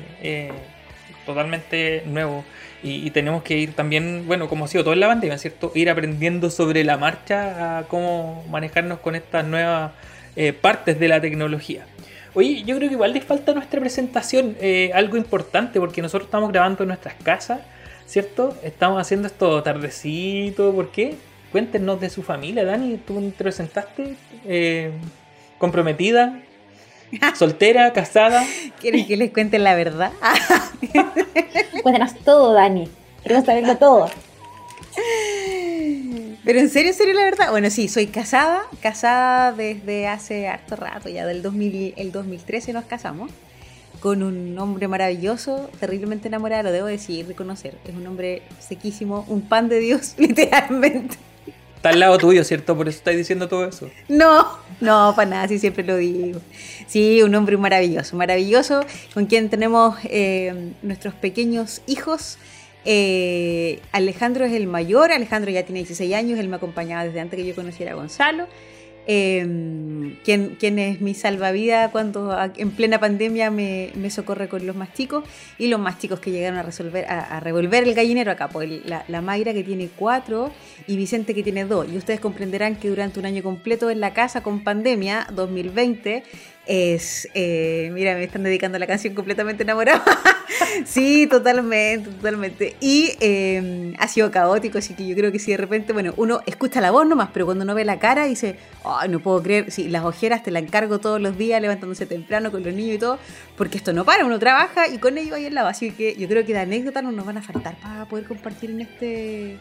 totalmente 1.26 2.02
nuevo. 2.06 2.44
Y, 2.82 3.10
tenemos 3.10 3.42
que 3.42 3.58
ir 3.58 3.74
también, 3.74 4.24
bueno, 4.26 4.48
como 4.48 4.64
ha 4.64 4.68
sido 4.68 4.84
toda 4.84 4.96
la 4.96 5.06
pandemia, 5.06 5.36
¿cierto? 5.36 5.70
Ir 5.74 5.90
aprendiendo 5.90 6.48
sobre 6.48 6.82
la 6.82 6.96
marcha 6.96 7.78
a 7.78 7.82
cómo 7.84 8.42
manejarnos 8.48 9.00
con 9.00 9.14
estas 9.14 9.44
nuevas 9.44 9.92
eh, 10.34 10.54
partes 10.54 10.98
de 10.98 11.08
la 11.08 11.20
tecnología. 11.20 11.84
Oye, 12.32 12.62
yo 12.64 12.76
creo 12.76 12.88
que 12.88 12.94
igual 12.94 13.12
les 13.12 13.24
falta 13.24 13.52
nuestra 13.52 13.80
presentación 13.80 14.56
eh, 14.60 14.92
algo 14.94 15.18
importante 15.18 15.78
porque 15.78 16.00
nosotros 16.00 16.28
estamos 16.28 16.50
grabando 16.52 16.84
en 16.84 16.88
nuestras 16.88 17.14
casas, 17.22 17.60
¿cierto? 18.10 18.56
Estamos 18.62 19.00
haciendo 19.00 19.28
esto 19.28 19.62
tardecito, 19.62 20.72
¿por 20.74 20.90
qué? 20.90 21.16
Cuéntenos 21.52 22.00
de 22.00 22.10
su 22.10 22.22
familia, 22.22 22.64
Dani, 22.64 22.96
tú 22.98 23.20
te 23.20 23.44
presentaste, 23.44 24.16
eh, 24.44 24.90
comprometida, 25.58 26.42
¿Soltera? 27.34 27.92
¿Casada? 27.92 28.44
¿Quieren 28.80 29.06
que 29.06 29.16
les 29.16 29.32
cuente 29.32 29.58
la 29.58 29.74
verdad? 29.74 30.12
Cuéntanos 31.82 32.14
todo, 32.24 32.52
Dani. 32.52 32.88
Queremos 33.22 33.44
saberlo 33.44 33.76
todo. 33.76 34.08
Pero 36.44 36.58
en 36.58 36.70
serio, 36.70 36.90
en 36.90 36.96
serio 36.96 37.14
la 37.14 37.24
verdad. 37.24 37.50
Bueno, 37.50 37.70
sí, 37.70 37.88
soy 37.88 38.06
casada, 38.06 38.62
casada 38.80 39.52
desde 39.52 40.08
hace 40.08 40.48
harto 40.48 40.76
rato, 40.76 41.08
ya 41.08 41.26
del 41.26 41.42
2000, 41.42 41.94
el 41.96 42.12
2013 42.12 42.72
nos 42.72 42.84
casamos, 42.84 43.30
con 44.00 44.22
un 44.22 44.58
hombre 44.58 44.88
maravilloso, 44.88 45.70
terriblemente 45.78 46.28
enamorado, 46.28 46.64
lo 46.64 46.72
debo 46.72 46.86
decir, 46.86 47.26
reconocer. 47.26 47.74
Es 47.86 47.94
un 47.94 48.06
hombre 48.06 48.42
sequísimo, 48.58 49.24
un 49.28 49.42
pan 49.42 49.68
de 49.68 49.78
Dios, 49.78 50.14
literalmente. 50.18 51.16
Está 51.76 51.90
al 51.90 52.00
lado 52.00 52.18
tuyo, 52.18 52.44
¿cierto? 52.44 52.76
Por 52.76 52.88
eso 52.88 52.98
estáis 52.98 53.16
diciendo 53.16 53.48
todo 53.48 53.66
eso. 53.66 53.90
No, 54.08 54.58
no, 54.80 55.14
para 55.16 55.30
nada, 55.30 55.48
sí 55.48 55.58
siempre 55.58 55.84
lo 55.84 55.96
digo. 55.96 56.40
Sí, 56.86 57.22
un 57.22 57.34
hombre 57.34 57.56
maravilloso, 57.56 58.16
maravilloso, 58.16 58.84
con 59.14 59.26
quien 59.26 59.48
tenemos 59.48 59.96
eh, 60.04 60.72
nuestros 60.82 61.14
pequeños 61.14 61.80
hijos. 61.86 62.36
Eh, 62.84 63.80
Alejandro 63.92 64.44
es 64.44 64.52
el 64.52 64.66
mayor, 64.66 65.12
Alejandro 65.12 65.50
ya 65.50 65.62
tiene 65.64 65.80
16 65.80 66.14
años, 66.14 66.38
él 66.38 66.48
me 66.48 66.56
acompañaba 66.56 67.04
desde 67.04 67.20
antes 67.20 67.38
que 67.38 67.46
yo 67.46 67.54
conociera 67.54 67.92
a 67.92 67.94
Gonzalo. 67.94 68.46
Eh, 69.06 70.16
quien, 70.24 70.78
es 70.78 71.00
mi 71.00 71.14
salvavidas 71.14 71.90
cuando 71.90 72.36
en 72.56 72.70
plena 72.70 73.00
pandemia 73.00 73.50
me, 73.50 74.10
socorre 74.10 74.48
con 74.48 74.66
los 74.66 74.76
más 74.76 74.92
chicos 74.92 75.24
y 75.58 75.68
los 75.68 75.80
más 75.80 75.98
chicos 75.98 76.20
que 76.20 76.30
llegaron 76.30 76.58
a 76.58 76.62
resolver 76.62 77.06
a, 77.06 77.40
revolver 77.40 77.84
el 77.84 77.94
gallinero 77.94 78.30
acá, 78.30 78.48
pues 78.48 78.70
la, 78.84 79.20
Mayra 79.20 79.52
que 79.52 79.64
tiene 79.64 79.88
cuatro 79.94 80.50
y 80.86 80.96
Vicente 80.96 81.34
que 81.34 81.42
tiene 81.42 81.64
dos. 81.64 81.86
Y 81.90 81.96
ustedes 81.96 82.20
comprenderán 82.20 82.76
que 82.76 82.88
durante 82.88 83.18
un 83.18 83.26
año 83.26 83.42
completo 83.42 83.90
en 83.90 84.00
la 84.00 84.12
casa 84.12 84.42
con 84.42 84.62
pandemia, 84.62 85.26
2020, 85.32 86.22
es, 86.66 87.28
eh, 87.34 87.90
mira, 87.92 88.14
me 88.14 88.24
están 88.24 88.42
dedicando 88.42 88.78
la 88.78 88.86
canción 88.86 89.14
completamente 89.14 89.62
enamorada. 89.62 90.04
sí, 90.84 91.26
totalmente, 91.26 92.10
totalmente. 92.10 92.76
Y 92.80 93.12
em, 93.20 93.94
ha 93.98 94.06
sido 94.08 94.30
caótico, 94.30 94.78
así 94.78 94.94
que 94.94 95.06
yo 95.06 95.16
creo 95.16 95.32
que 95.32 95.38
si 95.38 95.50
de 95.50 95.56
repente, 95.56 95.92
bueno, 95.92 96.12
uno 96.16 96.40
escucha 96.46 96.80
la 96.80 96.90
voz 96.90 97.06
nomás, 97.06 97.30
pero 97.32 97.46
cuando 97.46 97.64
uno 97.64 97.74
ve 97.74 97.84
la 97.84 97.98
cara 97.98 98.26
dice, 98.26 98.56
ay, 98.84 99.08
no 99.08 99.20
puedo 99.20 99.42
creer, 99.42 99.70
sí, 99.70 99.88
las 99.88 100.04
ojeras 100.04 100.42
te 100.42 100.50
la 100.50 100.58
encargo 100.58 100.98
todos 101.00 101.20
los 101.20 101.36
días 101.36 101.60
levantándose 101.60 102.06
temprano 102.06 102.50
con 102.50 102.62
los 102.62 102.74
niños 102.74 102.96
y 102.96 102.98
todo, 102.98 103.18
porque 103.56 103.78
esto 103.78 103.92
no 103.92 104.04
para, 104.04 104.24
uno 104.24 104.38
trabaja 104.38 104.86
y 104.88 104.98
con 104.98 105.18
ellos 105.18 105.34
ahí 105.34 105.46
al 105.46 105.54
lado. 105.54 105.68
Así 105.68 105.90
que 105.92 106.14
yo 106.16 106.28
creo 106.28 106.44
que 106.44 106.52
de 106.52 106.60
anécdotas 106.60 107.02
no 107.02 107.10
nos 107.12 107.26
van 107.26 107.38
a 107.38 107.42
faltar 107.42 107.76
para 107.80 108.04
poder 108.04 108.26
compartir 108.26 108.70
en 108.70 108.82
este 108.82 109.58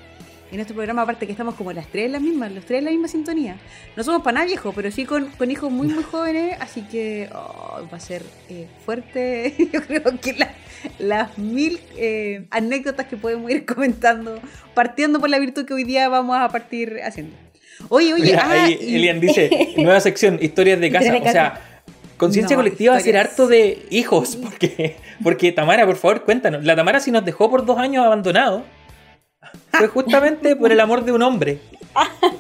en 0.51 0.57
nuestro 0.57 0.75
programa, 0.75 1.04
aparte 1.04 1.25
que 1.25 1.31
estamos 1.31 1.56
como 1.56 1.72
las 1.74 1.88
tres 1.88 2.08
en 2.08 2.13
la 2.13 2.20
misma, 2.20 2.50
los 2.50 2.65
tres 2.65 2.79
en 2.79 2.86
la 2.86 2.91
misma 2.91 3.08
sintonía. 3.08 3.58
No 3.96 4.03
somos 4.03 4.24
para 4.24 4.36
nada 4.36 4.48
viejos, 4.48 4.74
pero 4.75 4.89
sí 4.91 5.06
con, 5.06 5.29
hijos 5.50 5.72
muy, 5.72 5.88
muy 5.88 6.03
jóvenes, 6.03 6.58
así 6.60 6.82
que 6.82 7.29
oh, 7.34 7.88
va 7.91 7.98
a 7.98 8.00
ser 8.00 8.24
eh, 8.50 8.68
fuerte. 8.84 9.53
Yo 9.74 9.82
creo 9.84 10.03
que 10.20 10.36
las 10.98 11.38
mil 11.38 11.79
eh, 11.98 12.46
anécdotas 12.50 13.06
que 13.06 13.18
podemos 13.18 13.51
ir 13.51 13.65
comentando, 13.65 14.39
partiendo 14.74 15.20
por 15.20 15.29
la 15.29 15.38
virtud 15.38 15.65
que 15.65 15.74
hoy 15.74 15.84
día 15.84 16.10
vamos 16.10 16.38
a 16.38 16.50
partir 16.50 17.00
haciendo. 17.03 17.36
Oye, 17.88 18.13
oye, 18.13 18.36
ah, 18.36 18.68
Elian 18.68 19.20
dice, 19.20 19.74
nueva 19.77 20.00
sección, 20.00 20.39
historias 20.41 20.79
de 20.79 20.91
casa. 20.91 21.15
O 21.15 21.32
sea, 21.32 21.62
conciencia 22.18 22.58
colectiva 22.58 22.94
va 22.94 22.98
a 22.98 23.01
ser 23.01 23.18
harto 23.18 23.48
de 23.48 23.86
hijos, 23.91 24.36
porque, 24.36 24.98
porque 25.24 25.51
Tamara, 25.51 25.86
por 25.86 25.96
favor, 25.96 26.25
cuéntanos. 26.25 26.65
La 26.65 26.75
Tamara 26.75 27.00
sí 27.00 27.12
nos 27.12 27.24
dejó 27.24 27.50
por 27.50 27.65
dos 27.65 27.77
años 27.77 28.03
abandonados 28.03 28.63
fue 29.72 29.88
justamente 29.88 30.55
por 30.55 30.72
el 30.72 30.79
amor 30.79 31.03
de 31.03 31.12
un 31.12 31.22
hombre. 31.22 31.60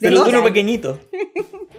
Pero 0.00 0.24
de 0.24 0.30
uno 0.30 0.44
pequeñito. 0.44 0.98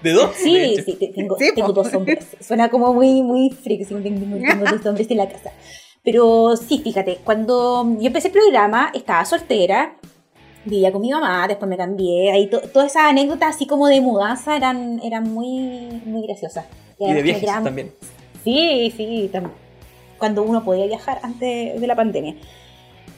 ¿De 0.01 0.11
dos? 0.11 0.31
Sí, 0.35 0.75
sí, 0.85 0.97
tengo, 1.13 1.73
dos 1.73 1.93
hombres. 1.93 2.25
Suena 2.39 2.69
como 2.69 2.93
muy, 2.93 3.21
muy 3.21 3.49
freak, 3.49 3.87
tengo, 3.87 4.01
tengo 4.01 4.65
dos 4.65 4.85
hombres 4.85 5.11
en 5.11 5.17
la 5.17 5.29
casa. 5.29 5.51
Pero 6.03 6.55
sí, 6.57 6.79
fíjate, 6.83 7.19
cuando 7.23 7.97
yo 7.99 8.07
empecé 8.07 8.27
el 8.27 8.33
programa, 8.33 8.91
estaba 8.93 9.23
soltera, 9.23 9.97
vivía 10.65 10.91
con 10.91 11.01
mi 11.01 11.11
mamá, 11.11 11.47
después 11.47 11.69
me 11.69 11.77
cambié, 11.77 12.31
ahí 12.31 12.47
todas 12.47 12.91
esas 12.91 13.03
anécdotas 13.03 13.55
así 13.55 13.65
como 13.65 13.87
de 13.87 14.01
mudanza 14.01 14.55
eran, 14.55 14.99
eran 15.03 15.33
muy, 15.33 16.01
muy 16.05 16.25
graciosas. 16.27 16.65
Y, 16.99 17.11
de 17.11 17.21
viajes 17.21 17.49
también. 17.63 17.93
Sí, 18.43 18.93
sí, 18.95 19.31
cuando 20.17 20.43
uno 20.43 20.63
podía 20.63 20.85
viajar 20.85 21.19
antes 21.23 21.79
de 21.79 21.87
la 21.87 21.95
pandemia. 21.95 22.35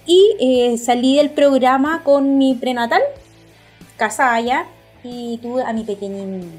Y 0.05 0.35
eh, 0.39 0.77
salí 0.77 1.17
del 1.17 1.31
programa 1.31 2.03
con 2.03 2.37
mi 2.37 2.55
prenatal, 2.55 3.01
casada 3.97 4.39
ya, 4.41 4.67
y 5.03 5.39
tuve 5.39 5.63
a 5.63 5.73
mi 5.73 5.83
pequeñín 5.83 6.51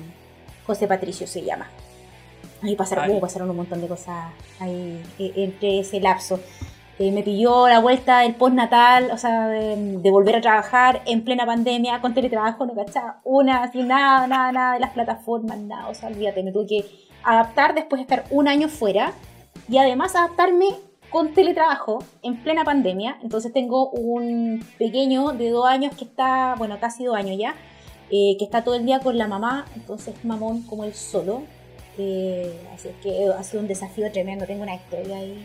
José 0.67 0.89
Patricio 0.89 1.27
se 1.27 1.43
llama. 1.43 1.69
Ahí 2.63 2.75
pasaron, 2.75 3.11
uh, 3.11 3.21
pasaron 3.21 3.51
un 3.51 3.57
montón 3.57 3.81
de 3.81 3.87
cosas 3.87 4.33
ahí 4.59 5.03
eh, 5.19 5.33
entre 5.37 5.81
ese 5.81 6.01
lapso. 6.01 6.41
Eh, 6.99 7.13
me 7.13 7.23
pilló 7.23 7.69
la 7.69 7.79
vuelta 7.79 8.21
del 8.21 8.35
postnatal, 8.35 9.11
o 9.13 9.19
sea, 9.19 9.49
de, 9.49 10.11
volver 10.11 10.37
a 10.37 10.41
trabajar 10.41 11.03
en 11.05 11.25
plena 11.25 11.45
pandemia, 11.45 12.01
con 12.01 12.15
teletrabajo, 12.15 12.65
no 12.65 12.75
cachaba 12.75 13.21
una, 13.23 13.65
así 13.65 13.83
nada, 13.83 14.27
nada, 14.27 14.51
nada 14.51 14.75
de 14.75 14.81
las 14.81 14.93
plataformas, 14.93 15.59
nada, 15.59 15.89
o 15.89 15.95
sea, 15.95 16.09
olvídate, 16.09 16.43
me 16.43 16.53
tuve 16.53 16.67
que 16.67 16.85
adaptar 17.23 17.75
después 17.75 17.99
de 17.99 18.03
estar 18.03 18.25
un 18.31 18.49
año 18.49 18.69
fuera 18.69 19.13
y 19.69 19.77
además 19.77 20.17
adaptarme 20.17 20.69
con 21.11 21.35
teletrabajo 21.35 22.05
en 22.23 22.43
plena 22.43 22.65
pandemia. 22.65 23.19
Entonces 23.23 23.53
tengo 23.53 23.91
un 23.91 24.65
pequeño 24.79 25.33
de 25.33 25.51
dos 25.51 25.67
años 25.67 25.95
que 25.97 26.05
está, 26.05 26.55
bueno, 26.57 26.79
casi 26.81 27.05
dos 27.05 27.17
años 27.17 27.39
ya, 27.39 27.55
eh, 28.11 28.37
que 28.39 28.45
está 28.45 28.63
todo 28.65 28.75
el 28.75 28.87
día 28.87 29.01
con 29.01 29.19
la 29.19 29.27
mamá, 29.27 29.67
entonces 29.75 30.15
mamón 30.25 30.63
como 30.63 30.85
él 30.85 30.95
solo. 30.95 31.43
Eh, 31.99 32.61
así 32.75 32.91
que 33.03 33.27
ha 33.27 33.43
sido 33.43 33.63
un 33.63 33.69
desafío 33.69 34.11
tremendo. 34.13 34.47
Tengo 34.47 34.63
una 34.63 34.75
historia 34.75 35.17
ahí 35.17 35.39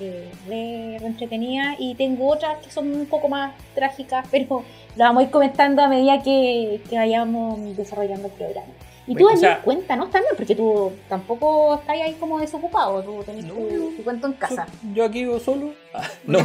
eh, 0.00 0.28
re, 0.48 0.96
entretenida 0.96 1.76
y 1.78 1.94
tengo 1.94 2.28
otras 2.28 2.58
que 2.58 2.70
son 2.70 2.92
un 2.92 3.06
poco 3.06 3.28
más 3.28 3.54
trágicas, 3.74 4.26
pero 4.30 4.64
las 4.96 5.08
vamos 5.08 5.20
a 5.20 5.24
ir 5.24 5.30
comentando 5.30 5.82
a 5.82 5.88
medida 5.88 6.22
que, 6.22 6.80
vayamos 6.92 7.76
desarrollando 7.76 8.26
el 8.26 8.32
programa. 8.32 8.72
Y 9.06 9.14
tú, 9.14 9.26
Daniel, 9.26 9.58
cuéntanos 9.62 10.10
también, 10.10 10.34
porque 10.36 10.54
tú 10.54 10.92
tampoco 11.08 11.74
estás 11.74 11.96
ahí 11.96 12.14
como 12.14 12.40
desocupado, 12.40 13.02
tú 13.02 13.22
tenés 13.24 13.46
tu, 13.46 14.02
cuento 14.02 14.26
en 14.26 14.32
casa. 14.34 14.66
Yo 14.94 15.04
aquí 15.04 15.24
vivo 15.24 15.38
solo. 15.38 15.74
Ah, 15.92 16.08
no. 16.26 16.38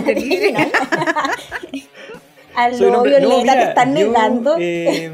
Al 2.56 2.80
novio 2.80 3.18
Violeta 3.20 3.54
te 3.54 3.63
están 3.70 3.94
negando. 3.94 4.58
Eh, 4.60 5.10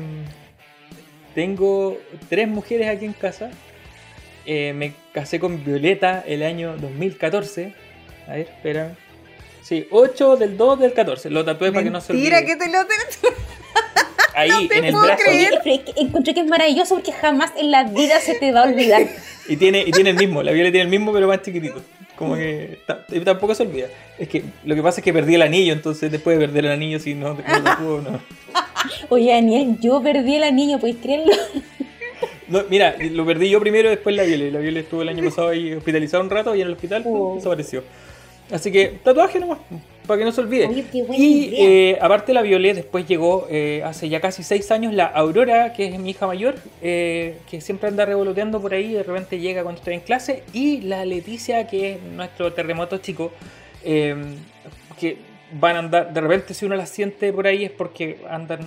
tengo 1.35 1.97
tres 2.29 2.47
mujeres 2.47 2.89
aquí 2.89 3.05
en 3.05 3.13
casa. 3.13 3.51
Eh, 4.47 4.73
me 4.73 4.93
casé 5.11 5.39
con 5.39 5.63
Violeta 5.63 6.23
el 6.25 6.41
año 6.41 6.77
2014. 6.77 7.73
A 8.27 8.31
ver, 8.31 8.41
espérame. 8.41 8.95
Sí, 9.61 9.87
8 9.89 10.37
del 10.37 10.57
2 10.57 10.79
del 10.79 10.93
14. 10.93 11.29
Lo 11.31 11.43
tatué 11.43 11.71
para 11.71 11.83
que 11.83 11.89
no 11.89 11.99
se 11.99 12.13
olvide. 12.13 12.25
Mira 12.25 12.45
que 12.45 12.55
te 12.55 12.69
lo 12.69 12.85
Ahí, 14.35 14.69
en 14.71 14.85
el 14.85 14.95
brazo. 14.95 15.23
encontré 15.95 16.33
que 16.33 16.41
es 16.41 16.47
maravilloso 16.47 16.95
porque 16.95 17.11
jamás 17.11 17.51
en 17.57 17.71
la 17.71 17.85
vida 17.85 18.19
se 18.19 18.35
te 18.35 18.51
va 18.51 18.63
a 18.63 18.67
olvidar. 18.67 19.07
y, 19.47 19.55
tiene, 19.55 19.83
y 19.85 19.91
tiene 19.91 20.09
el 20.09 20.17
mismo, 20.17 20.43
la 20.43 20.51
Violeta 20.51 20.73
tiene 20.73 20.83
el 20.83 20.89
mismo, 20.89 21.13
pero 21.13 21.27
más 21.27 21.41
chiquitito. 21.41 21.81
Como 22.15 22.35
que 22.35 22.79
tampoco 23.25 23.55
se 23.55 23.63
olvida. 23.63 23.87
Es 24.17 24.29
que 24.29 24.43
lo 24.63 24.75
que 24.75 24.81
pasa 24.81 25.01
es 25.01 25.03
que 25.03 25.11
perdí 25.11 25.35
el 25.35 25.41
anillo, 25.41 25.73
entonces 25.73 26.11
después 26.11 26.37
de 26.37 26.45
perder 26.45 26.65
el 26.65 26.71
anillo, 26.71 26.99
si 26.99 27.13
no, 27.13 27.33
no, 27.33 28.01
no. 28.01 28.19
Oye, 29.09 29.33
Daniel, 29.33 29.77
yo 29.81 30.01
perdí 30.01 30.35
el 30.35 30.43
anillo, 30.43 30.79
¿puedes 30.79 30.97
creerlo? 30.97 31.33
No, 32.47 32.61
mira, 32.69 32.95
lo 32.99 33.25
perdí 33.25 33.49
yo 33.49 33.59
primero, 33.59 33.89
después 33.89 34.15
la 34.15 34.21
Viole. 34.21 34.51
La 34.51 34.59
Viole 34.59 34.81
estuvo 34.81 35.01
el 35.01 35.09
año 35.09 35.23
pasado 35.23 35.49
ahí 35.49 35.73
hospitalizada 35.73 36.23
un 36.23 36.29
rato 36.29 36.55
y 36.55 36.61
en 36.61 36.67
el 36.67 36.73
hospital 36.73 37.03
oh. 37.07 37.33
desapareció. 37.37 37.83
Así 38.51 38.71
que 38.71 38.99
tatuaje 39.03 39.39
nomás, 39.39 39.57
para 40.05 40.19
que 40.19 40.25
no 40.25 40.31
se 40.31 40.41
olvide. 40.41 40.69
y 41.17 41.53
eh, 41.57 41.97
aparte 42.01 42.33
la 42.33 42.41
Violet, 42.41 42.75
después 42.75 43.07
llegó 43.07 43.47
eh, 43.49 43.81
hace 43.85 44.09
ya 44.09 44.19
casi 44.21 44.43
seis 44.43 44.71
años 44.71 44.93
la 44.93 45.05
Aurora, 45.05 45.73
que 45.73 45.87
es 45.87 45.99
mi 45.99 46.11
hija 46.11 46.27
mayor, 46.27 46.55
eh, 46.81 47.37
que 47.49 47.61
siempre 47.61 47.89
anda 47.89 48.05
revoloteando 48.05 48.61
por 48.61 48.73
ahí, 48.73 48.93
de 48.93 49.03
repente 49.03 49.39
llega 49.39 49.63
cuando 49.63 49.79
estoy 49.79 49.95
en 49.95 50.01
clase, 50.01 50.43
y 50.53 50.81
la 50.81 51.05
Leticia, 51.05 51.67
que 51.67 51.93
es 51.93 52.01
nuestro 52.01 52.53
terremoto 52.53 52.97
chico, 52.97 53.31
que 53.83 55.17
van 55.51 55.75
a 55.75 55.79
andar, 55.79 56.13
de 56.13 56.21
repente 56.21 56.53
si 56.53 56.65
uno 56.65 56.75
la 56.75 56.85
siente 56.85 57.31
por 57.31 57.47
ahí 57.47 57.65
es 57.65 57.71
porque 57.71 58.19
andan 58.29 58.59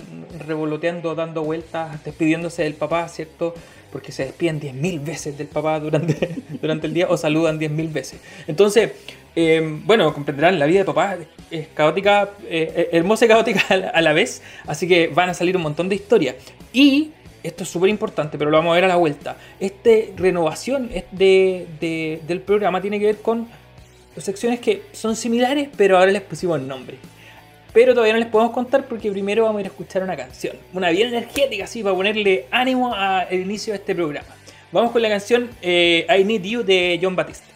revoloteando, 0.47 1.13
dando 1.15 1.43
vueltas, 1.43 2.03
despidiéndose 2.03 2.63
del 2.63 2.73
papá, 2.73 3.07
¿cierto? 3.09 3.53
Porque 3.91 4.11
se 4.11 4.25
despiden 4.25 4.61
10.000 4.61 5.03
veces 5.03 5.37
del 5.37 5.47
papá 5.47 5.79
durante, 5.79 6.35
durante 6.61 6.87
el 6.87 6.93
día 6.93 7.07
o 7.09 7.17
saludan 7.17 7.59
10.000 7.59 7.91
veces. 7.91 8.19
Entonces, 8.47 8.91
eh, 9.35 9.61
bueno, 9.85 10.13
comprenderán, 10.13 10.59
la 10.59 10.65
vida 10.65 10.79
de 10.79 10.85
papá 10.85 11.17
es 11.51 11.67
caótica, 11.69 12.29
eh, 12.47 12.89
hermosa 12.91 13.25
y 13.25 13.27
caótica 13.27 13.61
a 13.93 14.01
la 14.01 14.13
vez, 14.13 14.41
así 14.67 14.87
que 14.87 15.07
van 15.07 15.29
a 15.29 15.33
salir 15.33 15.55
un 15.55 15.63
montón 15.63 15.89
de 15.89 15.95
historias. 15.95 16.35
Y 16.73 17.11
esto 17.43 17.63
es 17.63 17.69
súper 17.69 17.89
importante, 17.89 18.37
pero 18.37 18.51
lo 18.51 18.57
vamos 18.57 18.71
a 18.71 18.75
ver 18.75 18.85
a 18.85 18.87
la 18.87 18.97
vuelta. 18.97 19.37
Esta 19.59 19.89
renovación 20.17 20.89
de, 21.11 22.19
del 22.27 22.41
programa 22.41 22.81
tiene 22.81 22.99
que 22.99 23.05
ver 23.05 23.17
con 23.17 23.47
secciones 24.17 24.59
que 24.59 24.83
son 24.91 25.15
similares, 25.15 25.69
pero 25.77 25.97
ahora 25.97 26.11
les 26.11 26.21
pusimos 26.21 26.61
nombre. 26.61 26.97
Pero 27.71 27.93
todavía 27.93 28.13
no 28.13 28.19
les 28.19 28.27
podemos 28.27 28.53
contar 28.53 28.85
porque 28.87 29.11
primero 29.11 29.43
vamos 29.43 29.59
a 29.59 29.61
ir 29.61 29.67
a 29.67 29.69
escuchar 29.69 30.03
una 30.03 30.17
canción. 30.17 30.55
Una 30.73 30.89
bien 30.89 31.09
energética, 31.09 31.65
así, 31.65 31.83
para 31.83 31.95
ponerle 31.95 32.45
ánimo 32.51 32.93
al 32.93 33.31
inicio 33.31 33.73
de 33.73 33.79
este 33.79 33.95
programa. 33.95 34.27
Vamos 34.71 34.91
con 34.91 35.01
la 35.01 35.09
canción 35.09 35.49
eh, 35.61 36.05
I 36.09 36.23
Need 36.23 36.43
You 36.43 36.63
de 36.63 36.99
John 37.01 37.15
Batiste. 37.15 37.48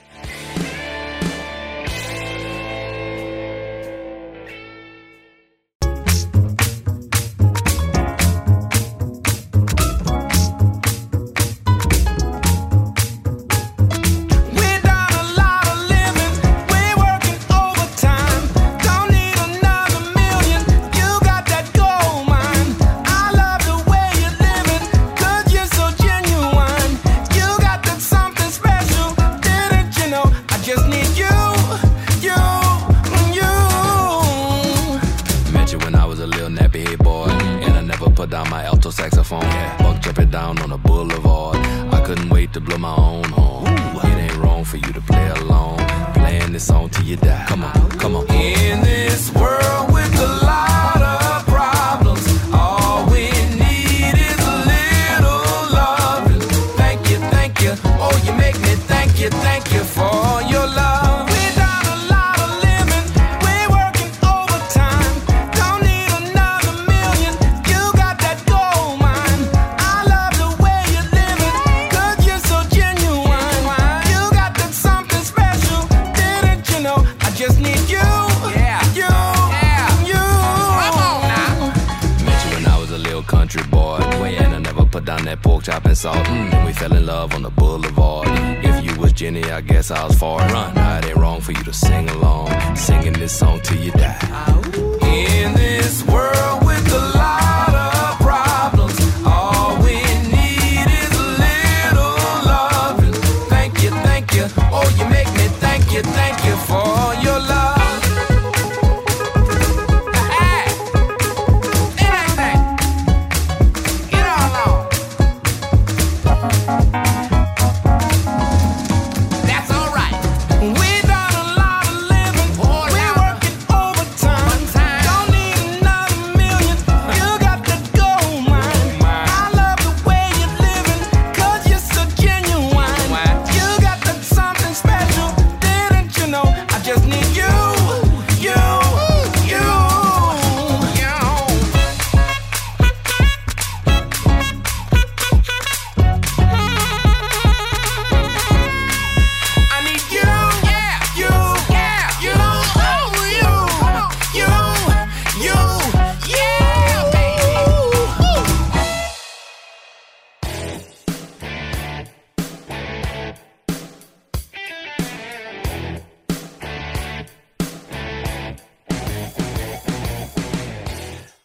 fell 86.84 86.98
in 86.98 87.06
love 87.06 87.34
on 87.34 87.44
the 87.44 87.50
boulevard. 87.50 88.28
If 88.62 88.84
you 88.84 89.00
was 89.00 89.13
Jenny, 89.13 89.44
I 89.46 89.62
guess 89.62 89.90
I 89.90 90.06
was 90.06 90.18
far 90.18 90.40
run. 90.40 90.78
It 90.78 91.06
ain't 91.06 91.18
wrong 91.18 91.40
for 91.40 91.54
you 91.54 91.63
to 91.63 91.72
sing 91.72 92.10
along, 92.10 92.75
singing 92.75 93.13
this 93.13 93.32
song 93.32 93.62
till 93.62 93.80
you 93.80 93.92
die. 93.92 94.93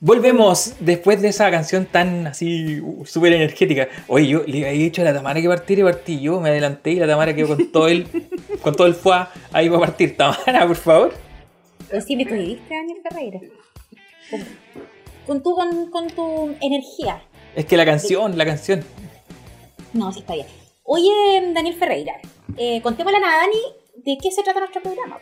Volvemos 0.09 0.73
después 0.81 1.21
de 1.21 1.29
esa 1.29 1.51
canción 1.51 1.85
tan 1.85 2.29
así 2.29 2.81
súper 3.05 3.35
energética. 3.35 3.89
Oye, 4.07 4.27
yo 4.27 4.43
le 4.47 4.67
había 4.67 4.85
dicho 4.85 5.03
a 5.03 5.05
la 5.05 5.13
Tamara 5.13 5.39
que 5.39 5.49
partir 5.49 5.81
y 5.81 5.83
partí 5.83 6.19
yo, 6.19 6.41
me 6.41 6.49
adelanté 6.49 6.93
y 6.93 6.95
la 6.95 7.07
Tamara 7.07 7.37
quedó 7.37 7.49
con 7.49 7.71
todo 7.71 7.89
el, 7.89 8.09
con 8.63 8.75
todo 8.75 8.87
el 8.87 8.95
fuá 8.95 9.31
ahí 9.53 9.69
va 9.69 9.77
a 9.77 9.81
partir. 9.81 10.17
Tamara, 10.17 10.67
por 10.67 10.77
favor. 10.77 11.15
Pues 11.91 12.07
sí, 12.07 12.17
me 12.17 12.25
tuviste, 12.25 12.75
Daniel 12.75 13.01
Ferreira. 13.03 13.41
Con, 15.27 15.43
tu, 15.43 15.55
con, 15.91 16.07
tu 16.07 16.57
energía. 16.63 17.23
Es 17.55 17.67
que 17.67 17.77
la 17.77 17.85
canción, 17.85 18.39
la 18.39 18.47
canción. 18.47 18.83
No, 19.93 20.11
sí 20.11 20.21
está 20.21 20.33
bien. 20.33 20.47
Oye, 20.85 21.53
Daniel 21.53 21.75
Ferreira, 21.75 22.15
eh, 22.57 22.81
contémosle 22.81 23.19
a 23.19 23.21
Dani 23.21 23.63
de 24.07 24.17
qué 24.23 24.31
se 24.31 24.43
trata 24.43 24.61
nuestro 24.61 24.81
programa. 24.81 25.19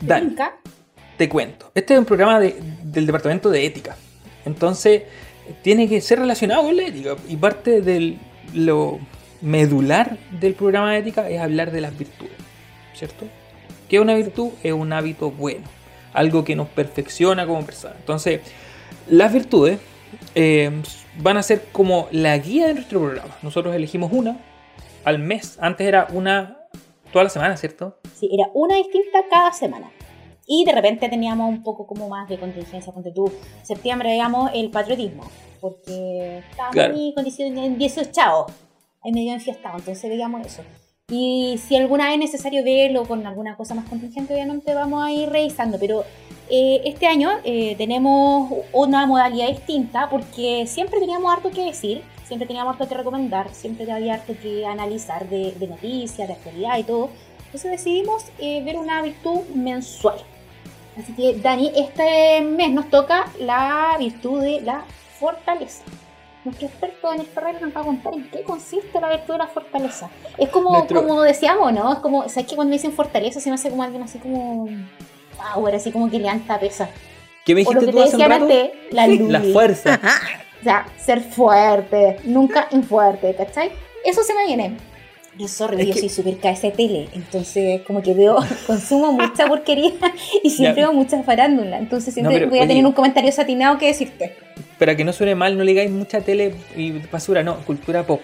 Dani, 0.00 0.34
te 1.18 1.28
cuento. 1.28 1.70
Este 1.74 1.94
es 1.94 1.98
un 1.98 2.06
programa 2.06 2.40
del 2.40 3.06
Departamento 3.06 3.50
de 3.50 3.66
Ética. 3.66 3.96
Entonces, 4.46 5.02
tiene 5.62 5.88
que 5.88 6.00
ser 6.00 6.20
relacionado 6.20 6.62
con 6.62 6.76
la 6.76 6.84
ética. 6.84 7.16
Y 7.28 7.36
parte 7.36 7.82
de 7.82 8.16
lo 8.54 8.98
medular 9.42 10.16
del 10.40 10.54
programa 10.54 10.92
de 10.92 10.98
ética 10.98 11.28
es 11.28 11.40
hablar 11.40 11.70
de 11.72 11.80
las 11.80 11.96
virtudes. 11.98 12.32
¿Cierto? 12.94 13.26
¿Qué 13.88 13.96
es 13.96 14.02
una 14.02 14.14
virtud? 14.14 14.50
Es 14.62 14.72
un 14.72 14.92
hábito 14.92 15.30
bueno. 15.30 15.64
Algo 16.12 16.44
que 16.44 16.56
nos 16.56 16.68
perfecciona 16.68 17.46
como 17.46 17.64
persona. 17.66 17.94
Entonces, 17.98 18.40
las 19.08 19.32
virtudes 19.32 19.80
eh, 20.34 20.70
van 21.18 21.36
a 21.36 21.42
ser 21.42 21.64
como 21.72 22.08
la 22.12 22.38
guía 22.38 22.68
de 22.68 22.74
nuestro 22.74 23.00
programa. 23.00 23.36
Nosotros 23.42 23.74
elegimos 23.74 24.12
una 24.12 24.38
al 25.04 25.18
mes. 25.18 25.58
Antes 25.60 25.86
era 25.86 26.06
una 26.12 26.58
toda 27.12 27.24
la 27.24 27.30
semana, 27.30 27.56
¿cierto? 27.56 27.98
Sí, 28.14 28.28
era 28.32 28.48
una 28.54 28.76
distinta 28.76 29.24
cada 29.30 29.52
semana. 29.52 29.90
Y 30.50 30.64
de 30.64 30.72
repente 30.72 31.10
teníamos 31.10 31.46
un 31.50 31.62
poco 31.62 31.86
como 31.86 32.08
más 32.08 32.26
de 32.26 32.38
contingencia. 32.38 32.90
Cuando 32.90 33.12
tú, 33.12 33.30
septiembre, 33.62 34.08
veíamos 34.08 34.50
el 34.54 34.70
patriotismo, 34.70 35.24
porque 35.60 36.38
estábamos 36.38 36.72
claro. 36.72 36.96
en 36.96 37.12
condiciones 37.12 37.66
en 37.66 37.76
18 37.76 38.10
chavos, 38.10 38.52
ahí 39.04 39.12
medio 39.12 39.34
enfiestado, 39.34 39.76
entonces 39.76 40.08
veíamos 40.08 40.46
eso. 40.46 40.62
Y 41.10 41.58
si 41.58 41.76
alguna 41.76 42.06
vez 42.06 42.14
es 42.14 42.20
necesario 42.20 42.64
verlo 42.64 43.04
con 43.06 43.26
alguna 43.26 43.56
cosa 43.56 43.74
más 43.74 43.86
contingente, 43.88 44.32
obviamente 44.34 44.74
vamos 44.74 45.04
a 45.04 45.12
ir 45.12 45.28
revisando. 45.28 45.78
Pero 45.78 46.04
eh, 46.50 46.80
este 46.84 47.06
año 47.06 47.30
eh, 47.44 47.74
tenemos 47.76 48.50
una 48.72 49.06
modalidad 49.06 49.48
distinta 49.48 50.08
porque 50.10 50.66
siempre 50.66 50.98
teníamos 50.98 51.30
harto 51.30 51.50
que 51.50 51.64
decir, 51.64 52.02
siempre 52.24 52.46
teníamos 52.46 52.72
harto 52.72 52.88
que 52.88 52.94
recomendar, 52.94 53.52
siempre 53.54 53.90
había 53.90 54.14
harto 54.14 54.34
que 54.42 54.64
analizar 54.64 55.28
de, 55.28 55.52
de 55.52 55.66
noticias, 55.66 56.26
de 56.26 56.34
actualidad 56.34 56.78
y 56.78 56.84
todo. 56.84 57.10
Entonces 57.46 57.70
decidimos 57.70 58.24
eh, 58.38 58.62
ver 58.62 58.76
una 58.76 59.00
virtud 59.00 59.40
mensual. 59.54 60.18
Así 60.98 61.12
que, 61.12 61.34
Dani, 61.34 61.72
este 61.76 62.40
mes 62.40 62.72
nos 62.72 62.90
toca 62.90 63.26
la 63.38 63.96
virtud 63.98 64.42
de 64.42 64.60
la 64.62 64.84
fortaleza. 65.18 65.84
Nuestro 66.44 66.66
experto 66.66 67.08
Daniel 67.08 67.26
Ferrer 67.26 67.62
nos 67.62 67.76
va 67.76 67.80
a 67.80 67.84
contar 67.84 68.14
en 68.14 68.28
qué 68.30 68.42
consiste 68.42 69.00
la 69.00 69.10
virtud 69.10 69.34
de 69.34 69.38
la 69.38 69.46
fortaleza. 69.46 70.10
Es 70.36 70.48
como, 70.48 70.86
como 70.86 71.22
decíamos, 71.22 71.72
¿no? 71.72 71.92
Es 71.92 71.98
como, 72.00 72.28
¿sabes 72.28 72.48
que 72.48 72.56
cuando 72.56 72.72
dicen 72.72 72.92
fortaleza 72.92 73.40
se 73.40 73.48
me 73.48 73.54
hace 73.54 73.70
como 73.70 73.82
alguien 73.82 74.02
así 74.02 74.18
como 74.18 74.68
power, 75.36 75.74
así 75.74 75.92
como 75.92 76.10
que 76.10 76.18
levanta 76.18 76.58
pesa? 76.58 76.88
¿Qué 77.44 77.54
me 77.54 77.60
dijiste 77.60 77.86
tú 77.92 78.02
hace 78.02 78.16
un 78.16 78.22
rato? 78.22 78.48
la, 78.90 79.06
la 79.06 79.40
fuerza. 79.52 80.00
o 80.60 80.64
sea, 80.64 80.86
ser 80.96 81.20
fuerte, 81.20 82.16
nunca 82.24 82.68
infuerte, 82.72 83.34
¿cachai? 83.34 83.70
Eso 84.04 84.22
se 84.22 84.34
me 84.34 84.46
viene. 84.46 84.76
Yo, 85.38 85.46
sorry, 85.46 85.86
yo 85.86 85.94
soy 85.94 86.08
súper 86.08 86.36
tele, 86.36 87.08
entonces 87.14 87.82
como 87.82 88.02
que 88.02 88.12
veo, 88.12 88.38
consumo 88.66 89.12
mucha 89.12 89.46
porquería 89.46 89.92
y 90.42 90.50
siempre 90.50 90.82
veo 90.82 90.92
mucha 90.92 91.22
farándula, 91.22 91.78
entonces 91.78 92.12
siempre 92.12 92.46
voy 92.46 92.58
a 92.58 92.66
tener 92.66 92.84
un 92.84 92.92
comentario 92.92 93.30
satinado 93.30 93.78
que 93.78 93.86
decirte. 93.86 94.34
Para 94.80 94.96
que 94.96 95.04
no 95.04 95.12
suene 95.12 95.36
mal, 95.36 95.56
no 95.56 95.62
le 95.62 95.70
digáis 95.70 95.90
mucha 95.90 96.20
tele 96.22 96.54
y 96.76 96.90
basura, 97.10 97.44
no, 97.44 97.56
cultura 97.64 98.04
pop, 98.04 98.20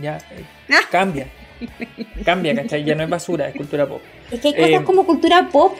ya, 0.00 0.18
ah. 0.70 0.80
cambia, 0.88 1.26
cambia, 2.24 2.54
¿cachai? 2.54 2.84
Ya 2.84 2.94
no 2.94 3.02
es 3.02 3.10
basura, 3.10 3.48
es 3.48 3.56
cultura 3.56 3.86
pop. 3.86 4.00
Es 4.30 4.40
que 4.40 4.48
hay 4.48 4.54
cosas 4.54 4.70
eh, 4.70 4.84
como 4.84 5.04
cultura 5.04 5.48
pop 5.50 5.74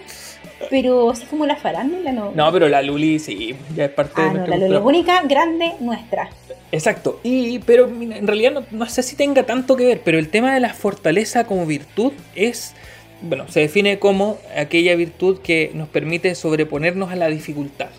pero 0.70 1.10
así 1.10 1.26
como 1.26 1.46
la 1.46 1.56
farándula, 1.56 2.12
no. 2.12 2.32
No, 2.32 2.52
pero 2.52 2.68
la 2.68 2.82
Luli 2.82 3.18
sí, 3.18 3.54
ya 3.74 3.86
es 3.86 3.90
parte 3.90 4.14
ah, 4.16 4.32
de 4.32 4.40
no, 4.40 4.46
la 4.46 4.56
Luli 4.56 4.76
única, 4.76 5.22
grande, 5.22 5.72
nuestra. 5.80 6.30
Exacto. 6.72 7.20
Y, 7.22 7.58
pero 7.60 7.86
en 7.86 8.26
realidad 8.26 8.64
no, 8.70 8.86
sé 8.86 9.02
si 9.02 9.14
tenga 9.14 9.44
tanto 9.44 9.76
que 9.76 9.86
ver, 9.86 10.00
pero 10.04 10.18
el 10.18 10.28
tema 10.30 10.54
de 10.54 10.60
la 10.60 10.72
fortaleza 10.72 11.44
como 11.44 11.66
virtud 11.66 12.12
es, 12.34 12.74
bueno, 13.20 13.46
se 13.48 13.60
define 13.60 13.98
como 13.98 14.38
aquella 14.56 14.96
virtud 14.96 15.38
que 15.40 15.70
nos 15.74 15.88
permite 15.88 16.34
sobreponernos 16.34 17.10
a 17.10 17.16
la 17.16 17.28
dificultad. 17.28 17.90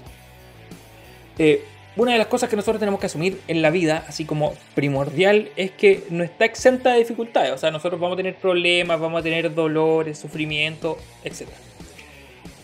Eh, 1.38 1.64
una 1.96 2.14
de 2.14 2.18
las 2.18 2.28
cosas 2.28 2.50
que 2.50 2.56
nosotros 2.56 2.80
tenemos 2.80 3.00
que 3.00 3.06
asumir 3.06 3.40
en 3.48 3.62
la 3.62 3.70
vida, 3.70 4.04
así 4.08 4.26
como 4.26 4.56
primordial, 4.74 5.50
es 5.56 5.70
que 5.70 6.04
no 6.10 6.24
está 6.24 6.46
exenta 6.46 6.94
de 6.94 7.00
dificultades. 7.00 7.52
O 7.52 7.58
sea, 7.60 7.70
nosotros 7.70 8.02
vamos 8.02 8.16
a 8.16 8.18
tener 8.18 8.36
problemas, 8.36 9.00
vamos 9.00 9.20
a 9.20 9.24
tener 9.24 9.54
dolores, 9.54 10.18
sufrimiento, 10.18 10.98
etc. 11.24 11.50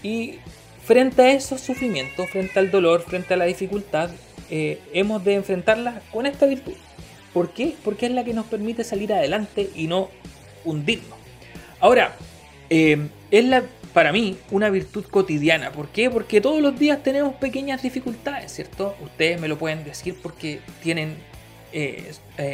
Y 0.03 0.35
frente 0.83 1.21
a 1.21 1.31
esos 1.31 1.61
sufrimientos, 1.61 2.29
frente 2.29 2.57
al 2.57 2.71
dolor, 2.71 3.03
frente 3.03 3.33
a 3.33 3.37
la 3.37 3.45
dificultad, 3.45 4.09
eh, 4.49 4.79
hemos 4.93 5.23
de 5.23 5.35
enfrentarla 5.35 6.01
con 6.11 6.25
esta 6.25 6.45
virtud. 6.45 6.73
¿Por 7.33 7.53
qué? 7.53 7.75
Porque 7.83 8.07
es 8.07 8.11
la 8.11 8.23
que 8.23 8.33
nos 8.33 8.47
permite 8.47 8.83
salir 8.83 9.13
adelante 9.13 9.69
y 9.75 9.87
no 9.87 10.09
hundirnos. 10.65 11.17
Ahora, 11.79 12.15
eh, 12.69 13.07
es 13.29 13.45
la, 13.45 13.63
para 13.93 14.11
mí 14.11 14.37
una 14.49 14.69
virtud 14.69 15.05
cotidiana. 15.05 15.71
¿Por 15.71 15.89
qué? 15.89 16.09
Porque 16.09 16.41
todos 16.41 16.61
los 16.61 16.79
días 16.79 17.03
tenemos 17.03 17.35
pequeñas 17.35 17.83
dificultades, 17.83 18.51
¿cierto? 18.51 18.95
Ustedes 19.01 19.39
me 19.39 19.47
lo 19.47 19.59
pueden 19.59 19.83
decir 19.83 20.15
porque 20.21 20.59
tienen 20.81 21.15
eh, 21.71 22.11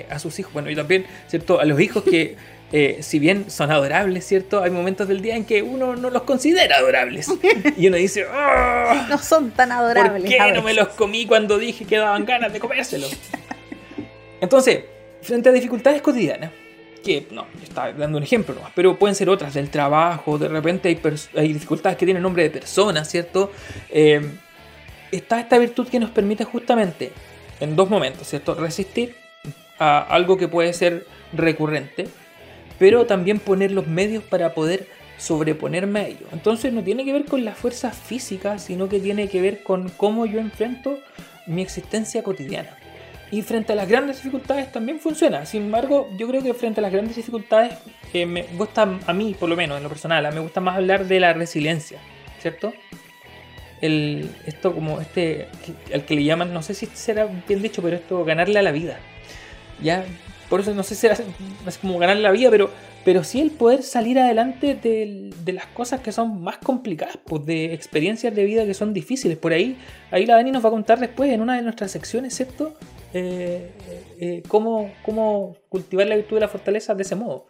a 0.09 0.19
sus 0.19 0.37
hijos, 0.39 0.51
bueno, 0.51 0.69
y 0.69 0.75
también, 0.75 1.05
¿cierto? 1.27 1.61
A 1.61 1.65
los 1.65 1.79
hijos 1.79 2.03
que 2.03 2.35
eh, 2.77 2.97
si 3.03 3.19
bien 3.19 3.49
son 3.49 3.71
adorables, 3.71 4.27
¿cierto? 4.27 4.61
Hay 4.61 4.69
momentos 4.69 5.07
del 5.07 5.21
día 5.21 5.37
en 5.37 5.45
que 5.45 5.63
uno 5.63 5.95
no 5.95 6.09
los 6.09 6.23
considera 6.23 6.75
adorables. 6.75 7.29
Y 7.77 7.87
uno 7.87 7.95
dice, 7.95 8.25
oh, 8.25 8.93
no 9.07 9.17
son 9.17 9.51
tan 9.51 9.71
adorables. 9.71 10.23
¿Por 10.23 10.29
qué 10.29 10.51
no 10.53 10.61
me 10.61 10.73
los 10.73 10.89
comí 10.89 11.25
cuando 11.25 11.57
dije 11.57 11.85
que 11.85 11.95
daban 11.95 12.25
ganas 12.25 12.51
de 12.51 12.59
comérselos? 12.59 13.15
Entonces, 14.41 14.83
frente 15.21 15.47
a 15.47 15.51
dificultades 15.53 16.01
cotidianas, 16.01 16.51
que 17.01 17.25
no, 17.31 17.47
está 17.63 17.93
dando 17.93 18.17
un 18.17 18.25
ejemplo 18.25 18.53
nomás, 18.53 18.73
pero 18.75 18.99
pueden 18.99 19.15
ser 19.15 19.29
otras 19.29 19.53
del 19.53 19.69
trabajo, 19.69 20.37
de 20.37 20.49
repente 20.49 20.89
hay, 20.89 20.99
hay 21.37 21.53
dificultades 21.53 21.97
que 21.97 22.03
tienen 22.03 22.23
nombre 22.23 22.43
de 22.43 22.49
personas, 22.49 23.09
¿cierto? 23.09 23.53
Eh, 23.89 24.21
está 25.13 25.39
esta 25.39 25.57
virtud 25.57 25.87
que 25.87 26.01
nos 26.01 26.09
permite 26.09 26.43
justamente, 26.43 27.13
en 27.61 27.77
dos 27.77 27.89
momentos, 27.89 28.27
¿cierto? 28.27 28.53
Resistir 28.53 29.15
a 29.79 30.01
algo 30.01 30.35
que 30.35 30.49
puede 30.49 30.73
ser 30.73 31.07
recurrente, 31.31 32.09
pero 32.79 33.05
también 33.05 33.39
poner 33.39 33.71
los 33.71 33.87
medios 33.87 34.23
para 34.23 34.53
poder 34.53 34.87
sobreponerme 35.17 35.99
a 35.99 36.07
ello. 36.07 36.27
Entonces 36.31 36.73
no 36.73 36.83
tiene 36.83 37.05
que 37.05 37.13
ver 37.13 37.25
con 37.25 37.45
la 37.45 37.53
fuerza 37.53 37.91
física, 37.91 38.59
sino 38.59 38.89
que 38.89 38.99
tiene 38.99 39.29
que 39.29 39.41
ver 39.41 39.63
con 39.63 39.89
cómo 39.89 40.25
yo 40.25 40.39
enfrento 40.39 40.99
mi 41.47 41.61
existencia 41.61 42.23
cotidiana. 42.23 42.77
Y 43.31 43.41
frente 43.41 43.73
a 43.73 43.75
las 43.75 43.87
grandes 43.87 44.17
dificultades 44.17 44.71
también 44.71 44.99
funciona. 44.99 45.45
Sin 45.45 45.63
embargo, 45.63 46.09
yo 46.17 46.27
creo 46.27 46.43
que 46.43 46.53
frente 46.53 46.79
a 46.79 46.83
las 46.83 46.91
grandes 46.91 47.15
dificultades, 47.15 47.73
eh, 48.13 48.25
me 48.25 48.43
gusta 48.57 48.99
a 49.05 49.13
mí, 49.13 49.35
por 49.39 49.49
lo 49.49 49.55
menos 49.55 49.77
en 49.77 49.83
lo 49.83 49.89
personal, 49.89 50.31
me 50.33 50.39
gusta 50.39 50.61
más 50.61 50.75
hablar 50.75 51.05
de 51.05 51.19
la 51.19 51.33
resiliencia, 51.33 51.99
¿cierto? 52.39 52.73
El, 53.81 54.29
esto 54.45 54.73
como 54.73 55.01
este, 55.01 55.47
al 55.93 56.05
que 56.05 56.15
le 56.15 56.23
llaman, 56.23 56.53
no 56.53 56.61
sé 56.61 56.73
si 56.73 56.85
será 56.87 57.27
bien 57.47 57.61
dicho, 57.61 57.81
pero 57.81 57.95
esto 57.95 58.23
ganarle 58.23 58.59
a 58.59 58.61
la 58.61 58.71
vida. 58.71 58.99
Ya 59.81 60.05
por 60.49 60.59
eso 60.59 60.73
no 60.73 60.83
sé 60.83 60.95
si 60.95 61.07
como 61.81 61.97
ganar 61.97 62.17
la 62.17 62.31
vida, 62.31 62.49
pero, 62.51 62.69
pero 63.03 63.23
sí 63.23 63.41
el 63.41 63.51
poder 63.51 63.83
salir 63.83 64.19
adelante 64.19 64.75
de, 64.75 65.53
las 65.53 65.65
cosas 65.67 66.01
que 66.01 66.11
son 66.11 66.41
más 66.41 66.57
complicadas, 66.57 67.17
pues 67.25 67.45
de 67.45 67.73
experiencias 67.73 68.35
de 68.35 68.43
vida 68.45 68.65
que 68.65 68.73
son 68.73 68.93
difíciles. 68.93 69.37
Por 69.37 69.53
ahí, 69.53 69.77
ahí 70.11 70.25
la 70.25 70.35
Dani 70.35 70.51
nos 70.51 70.63
va 70.63 70.69
a 70.69 70.71
contar 70.71 70.99
después 70.99 71.31
en 71.31 71.41
una 71.41 71.55
de 71.55 71.61
nuestras 71.61 71.91
secciones, 71.91 72.35
¿cierto? 72.35 72.75
Eh, 73.13 73.71
eh, 74.19 74.43
cómo, 74.47 74.91
cómo 75.03 75.55
cultivar 75.69 76.07
la 76.07 76.15
virtud 76.15 76.35
de 76.37 76.41
la 76.41 76.47
fortaleza 76.47 76.93
de 76.93 77.03
ese 77.03 77.15
modo. 77.15 77.47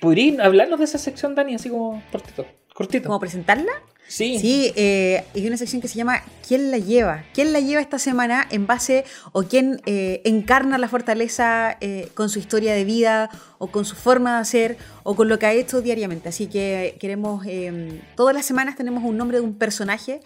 ¿Podrían 0.00 0.40
hablarnos 0.40 0.78
de 0.78 0.84
esa 0.84 0.98
sección, 0.98 1.34
Dani, 1.34 1.54
así 1.56 1.70
como 1.70 2.02
cortito? 2.12 2.46
cortito? 2.72 3.08
¿Cómo 3.08 3.18
presentarla? 3.18 3.72
Sí. 4.08 4.38
Sí, 4.38 4.72
eh, 4.74 5.24
hay 5.34 5.46
una 5.46 5.58
sección 5.58 5.82
que 5.82 5.88
se 5.88 5.96
llama 5.96 6.22
¿Quién 6.46 6.70
la 6.70 6.78
lleva? 6.78 7.24
¿Quién 7.34 7.52
la 7.52 7.60
lleva 7.60 7.82
esta 7.82 7.98
semana 7.98 8.46
en 8.50 8.66
base 8.66 9.04
o 9.32 9.42
quién 9.42 9.82
eh, 9.84 10.22
encarna 10.24 10.78
la 10.78 10.88
fortaleza 10.88 11.76
eh, 11.82 12.08
con 12.14 12.30
su 12.30 12.38
historia 12.38 12.72
de 12.72 12.84
vida 12.84 13.28
o 13.58 13.66
con 13.66 13.84
su 13.84 13.96
forma 13.96 14.36
de 14.36 14.40
hacer 14.40 14.76
o 15.02 15.14
con 15.14 15.28
lo 15.28 15.38
que 15.38 15.44
ha 15.44 15.52
hecho 15.52 15.82
diariamente? 15.82 16.30
Así 16.30 16.46
que 16.46 16.96
queremos, 16.98 17.44
em, 17.46 18.00
todas 18.16 18.34
las 18.34 18.46
semanas 18.46 18.76
tenemos 18.76 19.04
un 19.04 19.18
nombre 19.18 19.38
de 19.38 19.44
un 19.44 19.54
personaje 19.54 20.20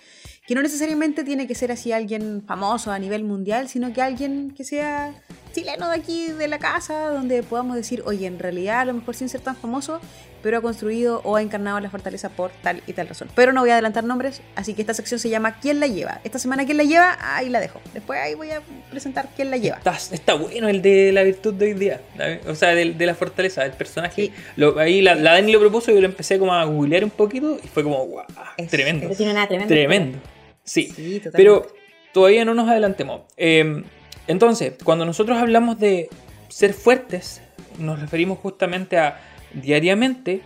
que 0.46 0.54
no 0.54 0.62
necesariamente 0.62 1.24
tiene 1.24 1.48
que 1.48 1.54
ser 1.56 1.72
así 1.72 1.90
alguien 1.90 2.42
famoso 2.46 2.92
a 2.92 2.98
nivel 3.00 3.24
mundial, 3.24 3.68
sino 3.68 3.92
que 3.92 4.00
alguien 4.00 4.52
que 4.52 4.64
sea 4.64 5.12
chileno 5.52 5.88
de 5.88 5.96
aquí, 5.96 6.28
de 6.28 6.48
la 6.48 6.58
casa, 6.58 7.10
donde 7.10 7.42
podamos 7.42 7.76
decir, 7.76 8.02
oye, 8.06 8.26
en 8.26 8.38
realidad 8.38 8.80
a 8.80 8.84
lo 8.86 8.94
mejor 8.94 9.14
sin 9.14 9.28
ser 9.28 9.40
tan 9.40 9.56
famoso, 9.56 10.00
pero 10.42 10.58
ha 10.58 10.60
construido 10.60 11.20
o 11.24 11.36
ha 11.36 11.42
encarnado 11.42 11.78
la 11.80 11.88
fortaleza 11.88 12.28
por 12.28 12.50
tal 12.62 12.82
y 12.86 12.92
tal 12.92 13.08
razón. 13.08 13.28
Pero 13.34 13.52
no 13.52 13.60
voy 13.60 13.70
a 13.70 13.74
adelantar 13.74 14.04
nombres, 14.04 14.42
así 14.56 14.74
que 14.74 14.82
esta 14.82 14.94
sección 14.94 15.20
se 15.20 15.28
llama 15.28 15.58
¿Quién 15.60 15.80
la 15.80 15.86
lleva? 15.86 16.20
Esta 16.24 16.38
semana 16.38 16.64
¿Quién 16.64 16.76
la 16.76 16.84
lleva? 16.84 17.16
Ahí 17.20 17.48
la 17.48 17.60
dejo. 17.60 17.80
Después 17.94 18.18
ahí 18.18 18.34
voy 18.34 18.50
a 18.50 18.60
presentar 18.90 19.28
¿Quién 19.36 19.50
la 19.50 19.56
lleva? 19.56 19.80
Está, 20.12 20.34
bueno 20.34 20.68
el 20.68 20.82
de 20.82 21.12
la 21.12 21.22
virtud 21.22 21.54
de 21.54 21.66
hoy 21.66 21.74
día, 21.74 22.00
o 22.48 22.54
sea, 22.54 22.74
de, 22.74 22.94
la 23.06 23.14
fortaleza, 23.14 23.62
del 23.62 23.72
personaje. 23.72 24.32
ahí 24.78 25.02
la, 25.02 25.16
Dani 25.16 25.52
lo 25.52 25.60
propuso 25.60 25.90
y 25.90 25.94
yo 25.94 26.00
lo 26.00 26.06
empecé 26.06 26.38
como 26.38 26.52
a 26.52 26.64
googlear 26.64 27.04
un 27.04 27.10
poquito 27.10 27.58
y 27.62 27.68
fue 27.68 27.82
como, 27.82 28.06
wow, 28.06 28.22
tremendo. 28.68 29.08
tremendo. 29.14 29.66
Tremendo. 29.66 30.18
Sí, 30.64 31.22
pero 31.32 31.66
todavía 32.12 32.44
no 32.44 32.54
nos 32.54 32.68
adelantemos. 32.68 33.22
Em, 33.36 33.84
entonces, 34.26 34.74
cuando 34.84 35.04
nosotros 35.04 35.38
hablamos 35.38 35.78
de 35.78 36.08
ser 36.48 36.74
fuertes, 36.74 37.42
nos 37.78 38.00
referimos 38.00 38.38
justamente 38.38 38.98
a 38.98 39.20
diariamente 39.54 40.42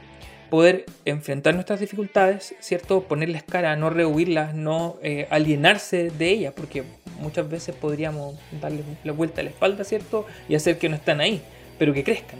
poder 0.51 0.87
enfrentar 1.05 1.55
nuestras 1.55 1.81
dificultades, 1.81 2.55
¿cierto? 2.61 3.03
Ponerles 3.03 3.43
cara, 3.43 3.77
no 3.77 3.91
rehuirlas, 3.91 4.55
no 4.55 4.97
eh, 5.03 5.27
alienarse 5.31 6.11
de 6.11 6.31
ellas, 6.31 6.55
porque 6.57 6.85
muchas 7.21 7.49
veces 7.49 7.75
podríamos 7.75 8.37
darle 8.61 8.83
la 9.05 9.13
vuelta 9.13 9.41
a 9.41 9.45
la 9.45 9.51
espalda, 9.51 9.85
¿cierto? 9.85 10.27
Y 10.49 10.55
hacer 10.55 10.79
que 10.79 10.89
no 10.89 10.97
están 10.97 11.21
ahí, 11.21 11.43
pero 11.79 11.93
que 11.93 12.05
crezcan. 12.05 12.39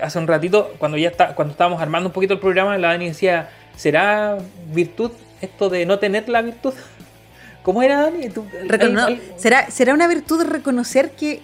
hace 0.00 0.18
un 0.18 0.26
ratito, 0.26 0.74
cuando 0.78 0.96
ya 0.96 1.08
está, 1.08 1.34
cuando 1.34 1.52
estábamos 1.52 1.82
armando 1.82 2.08
un 2.08 2.12
poquito 2.12 2.34
el 2.34 2.40
programa, 2.40 2.78
la 2.78 2.88
Dani 2.88 3.08
decía, 3.08 3.50
¿será 3.76 4.38
virtud 4.72 5.10
esto 5.40 5.68
de 5.68 5.86
no 5.86 5.98
tener 5.98 6.28
la 6.28 6.42
virtud? 6.42 6.74
¿Cómo 7.62 7.82
era, 7.82 8.02
Dani? 8.02 8.28
¿Será, 9.36 9.70
¿Será 9.70 9.94
una 9.94 10.08
virtud 10.08 10.42
reconocer 10.42 11.12
que, 11.12 11.42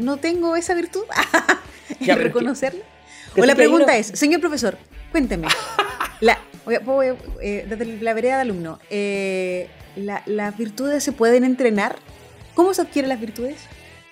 no 0.00 0.16
tengo 0.18 0.56
esa 0.56 0.74
virtud? 0.74 1.04
¿Y 2.00 2.10
reconocerla? 2.12 2.84
O 3.36 3.44
la 3.44 3.54
pregunta 3.54 3.96
es, 3.96 4.06
señor 4.08 4.40
profesor, 4.40 4.78
cuénteme. 5.10 5.48
la, 6.20 6.38
eh, 7.40 7.66
desde 7.68 7.84
la 8.00 8.14
vereda 8.14 8.36
de 8.36 8.42
alumno, 8.42 8.78
eh, 8.90 9.68
¿las 9.96 10.56
virtudes 10.56 11.02
se 11.02 11.12
pueden 11.12 11.44
entrenar? 11.44 11.96
¿Cómo 12.54 12.72
se 12.74 12.82
adquieren 12.82 13.08
las 13.08 13.20
virtudes? 13.20 13.56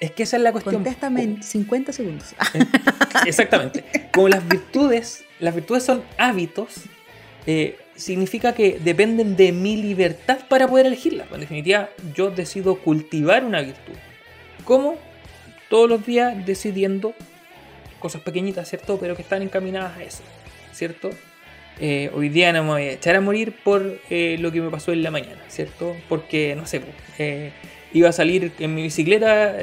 Es 0.01 0.11
que 0.13 0.23
esa 0.23 0.39
es 0.39 0.43
la 0.43 0.51
cuestión. 0.51 0.77
Contéstame 0.77 1.23
en 1.23 1.43
50 1.43 1.93
segundos. 1.93 2.35
Eh, 3.13 3.27
exactamente. 3.27 3.85
Como 4.13 4.29
las 4.29 4.47
virtudes, 4.49 5.25
las 5.41 5.53
virtudes 5.53 5.83
son 5.83 6.05
hábitos, 6.17 6.85
significa 8.01 8.55
que 8.55 8.81
dependen 8.83 9.37
de 9.37 9.53
mi 9.53 9.77
libertad 9.77 10.39
para 10.49 10.67
poder 10.67 10.87
elegirlas. 10.87 11.29
En 11.33 11.41
definitiva, 11.41 11.91
yo 12.15 12.31
decido 12.31 12.77
cultivar 12.81 13.45
una 13.45 13.61
virtud. 13.61 13.95
¿Cómo? 14.65 14.97
Todos 15.69 15.89
los 15.89 16.05
días 16.05 16.45
decidiendo 16.47 17.15
cosas 18.01 18.23
pequeñitas, 18.23 18.69
¿cierto? 18.69 18.99
Pero 18.99 19.15
que 19.15 19.23
están 19.23 19.43
encaminadas 19.43 19.97
a 19.97 20.03
eso, 20.03 20.23
¿cierto? 20.73 21.11
Eh, 21.79 22.11
hoy 22.15 22.29
día 22.29 22.53
no 22.53 22.63
me 22.65 22.71
voy 22.71 22.83
a 22.83 22.93
echar 22.93 23.17
a 23.17 23.21
morir 23.21 23.55
por 23.63 24.01
eh, 24.11 24.37
lo 24.41 24.51
que 24.51 24.61
me 24.61 24.71
pasó 24.71 24.93
en 24.93 25.03
la 25.03 25.11
mañana, 25.11 25.43
¿cierto? 25.49 25.97
Porque, 26.09 26.55
no 26.57 26.67
sé, 26.67 26.83
eh, 27.19 27.53
iba 27.93 28.09
a 28.09 28.13
salir 28.13 28.53
en 28.59 28.75
mi 28.75 28.83
bicicleta 28.83 29.57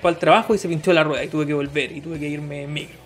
para 0.00 0.14
el 0.14 0.18
trabajo 0.18 0.54
y 0.54 0.58
se 0.58 0.68
pinchó 0.68 0.92
la 0.92 1.04
rueda 1.04 1.24
y 1.24 1.28
tuve 1.28 1.46
que 1.46 1.54
volver 1.54 1.92
y 1.92 2.00
tuve 2.00 2.18
que 2.18 2.28
irme 2.28 2.62
en 2.62 2.72
micro. 2.72 3.03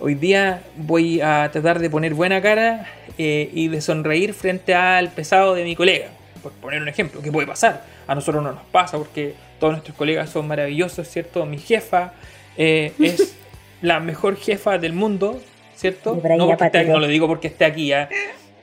Hoy 0.00 0.14
día 0.14 0.62
voy 0.76 1.20
a 1.20 1.50
tratar 1.52 1.78
de 1.78 1.90
poner 1.90 2.14
buena 2.14 2.40
cara 2.42 2.86
y 3.16 3.68
de 3.68 3.80
sonreír 3.80 4.34
frente 4.34 4.74
al 4.74 5.10
pesado 5.10 5.54
de 5.54 5.64
mi 5.64 5.74
colega, 5.74 6.08
por 6.42 6.52
poner 6.52 6.82
un 6.82 6.88
ejemplo, 6.88 7.20
que 7.20 7.32
puede 7.32 7.46
pasar. 7.46 7.84
A 8.06 8.14
nosotros 8.14 8.42
no 8.42 8.52
nos 8.52 8.64
pasa 8.64 8.96
porque 8.98 9.34
todos 9.60 9.72
nuestros 9.72 9.96
colegas 9.96 10.30
son 10.30 10.46
maravillosos, 10.48 11.08
¿cierto? 11.08 11.44
Mi 11.46 11.58
jefa 11.58 12.12
es 12.56 13.36
la 13.82 14.00
mejor 14.00 14.36
jefa 14.36 14.78
del 14.78 14.92
mundo, 14.92 15.40
¿cierto? 15.76 16.14
No, 16.92 16.98
lo 17.00 17.06
digo 17.06 17.26
porque 17.26 17.48
esté 17.48 17.64
aquí, 17.64 17.88
ya, 17.88 18.08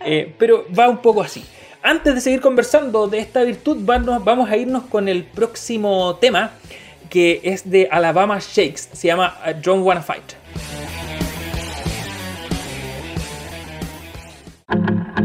eh, 0.05 0.33
pero 0.38 0.65
va 0.77 0.89
un 0.89 0.97
poco 0.97 1.21
así. 1.21 1.43
Antes 1.81 2.15
de 2.15 2.21
seguir 2.21 2.41
conversando 2.41 3.07
de 3.07 3.19
esta 3.19 3.43
virtud, 3.43 3.77
vamos 3.79 4.49
a 4.49 4.57
irnos 4.57 4.83
con 4.85 5.07
el 5.07 5.23
próximo 5.23 6.15
tema, 6.15 6.51
que 7.09 7.41
es 7.43 7.69
de 7.69 7.88
Alabama 7.91 8.39
Shakes, 8.39 8.89
se 8.93 9.07
llama 9.07 9.38
Don't 9.61 9.85
Wanna 9.85 10.01
Fight. 10.01 10.33
Thank 14.69 15.19
you. 15.19 15.24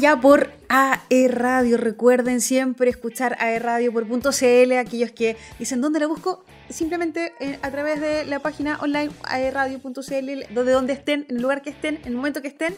Ya 0.00 0.20
por 0.20 0.50
AE 0.68 1.28
Radio. 1.28 1.76
Recuerden 1.76 2.40
siempre 2.40 2.90
escuchar 2.90 3.36
AE 3.38 3.58
Radio 3.60 3.92
por 3.92 4.06
.cl. 4.06 4.72
Aquellos 4.72 5.12
que 5.12 5.36
dicen 5.58 5.80
dónde 5.80 6.00
la 6.00 6.06
busco, 6.06 6.44
simplemente 6.68 7.32
eh, 7.38 7.58
a 7.62 7.70
través 7.70 8.00
de 8.00 8.24
la 8.24 8.40
página 8.40 8.78
online 8.80 9.10
aeradio.cl, 9.22 10.54
donde 10.54 10.72
donde 10.72 10.92
estén, 10.94 11.26
en 11.28 11.36
el 11.36 11.42
lugar 11.42 11.62
que 11.62 11.70
estén, 11.70 11.96
en 12.02 12.08
el 12.08 12.16
momento 12.16 12.42
que 12.42 12.48
estén, 12.48 12.74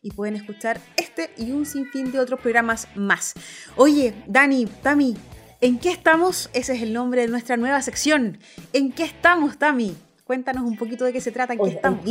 y 0.00 0.12
pueden 0.12 0.36
escuchar 0.36 0.80
este 0.96 1.30
y 1.36 1.50
un 1.50 1.66
sinfín 1.66 2.12
de 2.12 2.20
otros 2.20 2.40
programas 2.40 2.86
más. 2.94 3.34
Oye, 3.76 4.14
Dani, 4.26 4.66
Tami, 4.66 5.16
¿en 5.60 5.78
qué 5.78 5.90
estamos? 5.90 6.50
Ese 6.52 6.74
es 6.74 6.82
el 6.82 6.92
nombre 6.92 7.22
de 7.22 7.28
nuestra 7.28 7.56
nueva 7.56 7.82
sección. 7.82 8.38
¿En 8.72 8.92
qué 8.92 9.04
estamos, 9.04 9.58
Tami? 9.58 9.96
Cuéntanos 10.24 10.62
un 10.62 10.76
poquito 10.76 11.04
de 11.04 11.12
qué 11.12 11.20
se 11.20 11.32
trata, 11.32 11.54
en 11.54 11.58
qué 11.58 11.70
estamos 11.70 12.04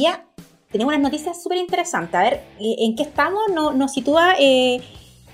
tenemos 0.72 0.94
unas 0.94 1.04
noticias 1.04 1.42
súper 1.42 1.58
interesantes. 1.58 2.16
A 2.16 2.24
ver, 2.24 2.34
eh, 2.60 2.76
¿en 2.80 2.96
qué 2.96 3.04
estamos? 3.04 3.42
Nos, 3.50 3.92
sitúa 3.92 4.36
eh, 4.40 4.82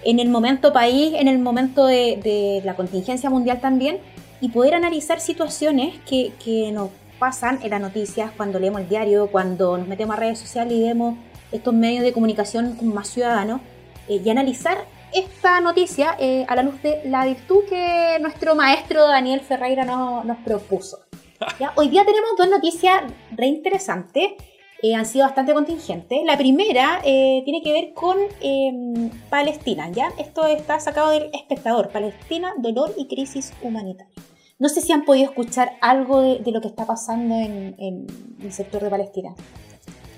en 0.04 0.19
el 0.19 0.30
momento 0.30 0.71
país, 0.71 1.13
en 1.15 1.28
el 1.28 1.39
momento 1.39 1.86
de, 1.86 2.62
la 2.63 2.76
contingencia 2.76 3.30
mundial 3.30 3.60
también, 3.60 4.00
y 4.41 4.50
poder 4.50 4.76
analizar 4.76 5.19
situaciones 5.19 6.00
que, 6.06 6.71
nos 6.71 6.89
pasan 7.19 7.60
en 7.63 7.69
las 7.69 7.82
noticias, 7.82 8.32
cuando 8.36 8.60
leemos 8.60 8.82
el 8.82 8.89
diario, 8.89 9.28
cuando 9.28 9.78
nos 9.78 9.88
metemos 9.88 10.17
a 10.17 10.19
redes 10.19 10.39
sociales 10.39 10.74
y 10.74 10.82
vemos 10.82 11.15
estos 11.52 11.74
medios 11.74 12.04
de 12.04 12.12
comunicación 12.12 12.78
más 12.93 13.10
ciudadanos, 13.10 13.62
eh, 14.08 14.21
y 14.24 14.30
analizar 14.30 14.86
esta 15.13 15.62
noticia 15.62 16.17
a 16.48 16.56
la 16.56 16.63
luz 16.63 16.82
de 16.82 17.02
la 17.06 17.26
virtud 17.26 17.63
que 17.69 18.17
nuestro 18.19 18.54
maestro 18.54 19.08
Daniel 19.08 19.39
Ferreira 19.39 19.86
nos 19.86 20.38
propuso. 20.43 21.00
Hoy 21.76 21.88
día 21.88 22.04
tenemos 22.04 22.32
dos 22.38 22.50
noticias 22.50 23.04
re 23.32 23.48
interesantes. 23.48 24.34
Eh, 24.81 24.93
han 24.93 25.05
sido 25.05 25.25
bastante 25.25 25.53
contingentes. 25.53 26.19
La 26.25 26.38
primera 26.38 27.01
eh, 27.05 27.41
tiene 27.45 27.61
que 27.63 27.71
ver 27.71 27.93
con 27.93 28.17
em, 28.41 29.09
Palestina, 29.29 29.89
¿ya? 29.91 30.11
Esto 30.19 30.45
está 30.47 30.79
sacado 30.79 31.11
del 31.11 31.29
espectador. 31.33 31.89
Palestina, 31.89 32.53
dolor 32.57 32.93
y 32.97 33.07
crisis 33.07 33.53
humanitaria. 33.61 34.13
No 34.59 34.69
sé 34.69 34.81
si 34.81 34.91
han 34.91 35.03
podido 35.03 35.25
escuchar 35.29 35.73
algo 35.81 36.21
de, 36.21 36.51
lo 36.51 36.61
que 36.61 36.67
está 36.67 36.85
pasando 36.85 37.35
en, 37.35 38.07
el 38.41 38.53
sector 38.53 38.83
de 38.83 38.89
Palestina. 38.89 39.33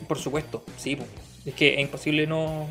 Por 0.08 0.18
supuesto, 0.18 0.64
sí. 0.78 0.98
Es 1.46 1.54
que 1.54 1.76
es 1.76 1.80
imposible 1.80 2.28
no... 2.28 2.66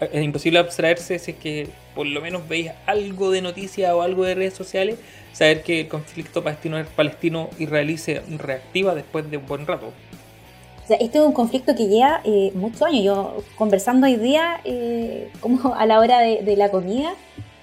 Es 0.00 0.22
imposible 0.22 0.58
abstraerse 0.58 1.18
si 1.18 1.30
es 1.30 1.36
que 1.36 1.68
por 1.94 2.06
lo 2.06 2.20
menos 2.20 2.46
veis 2.48 2.72
algo 2.86 3.30
de 3.30 3.40
noticia 3.40 3.94
o 3.96 4.02
algo 4.02 4.24
de 4.24 4.34
redes 4.34 4.54
sociales, 4.54 4.98
saber 5.32 5.62
que 5.62 5.82
el 5.82 5.88
conflicto 5.88 6.42
palestino-israelí 6.42 7.96
se 7.96 8.20
reactiva 8.38 8.94
después 8.94 9.30
de 9.30 9.36
un 9.36 9.46
buen 9.46 9.66
rato 9.66 9.92
este 10.88 11.18
es 11.18 11.24
un 11.24 11.32
conflicto 11.32 11.74
que 11.74 11.86
lleva 11.86 12.20
eh, 12.24 12.52
muchos 12.54 12.82
años. 12.82 13.04
Yo 13.04 13.36
conversando 13.56 14.06
hoy 14.06 14.16
día, 14.16 14.60
eh, 14.64 15.30
como 15.40 15.74
a 15.76 15.86
la 15.86 15.98
hora 15.98 16.20
de, 16.20 16.56
la 16.56 16.70
comida, 16.70 17.14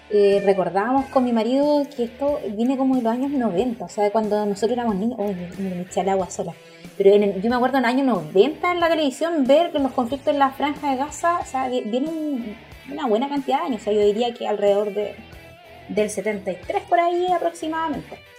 eh, 0.10 0.42
recordábamos 0.44 1.06
con 1.08 1.24
mi 1.24 1.32
marido 1.32 1.86
que 1.96 2.06
esto 2.06 2.40
viene 2.56 2.78
como 2.78 2.96
de 2.96 3.04
los 3.04 3.14
años 3.14 3.32
90, 3.32 3.86
o 3.86 3.90
sea, 3.90 4.12
cuando 4.12 4.46
nosotros 4.46 4.72
éramos 4.72 4.96
niños, 4.96 5.18
uy, 5.20 5.36
me, 5.58 5.82
eché 5.82 6.02
el 6.02 6.10
agua 6.10 6.30
sola. 6.30 6.54
Pero 6.98 7.16
yo 7.16 7.50
me 7.50 7.56
acuerdo 7.56 7.78
en 7.78 7.84
los 7.84 7.92
años 7.92 8.06
90 8.06 8.72
en 8.72 8.80
la 8.80 8.90
televisión 8.90 9.46
ver 9.46 9.74
los 9.74 9.92
conflictos 9.94 10.34
en 10.34 10.40
la 10.40 10.52
franja 10.52 10.92
de 10.92 10.98
Gaza, 10.98 11.40
o 11.40 11.46
sea, 11.46 11.68
vienen 11.70 12.58
una 12.92 13.08
buena 13.08 13.30
cantidad 13.30 13.60
de 13.60 13.66
años, 13.68 13.82
o 13.82 13.84
sea, 13.86 13.94
yo 13.94 14.02
diría 14.02 14.34
que 14.34 14.48
alrededor 14.48 14.94
de, 14.94 15.16
del 15.88 16.10
73 16.10 16.84
por 16.90 17.00
ahí 17.00 17.28
aproximadamente. 17.28 18.31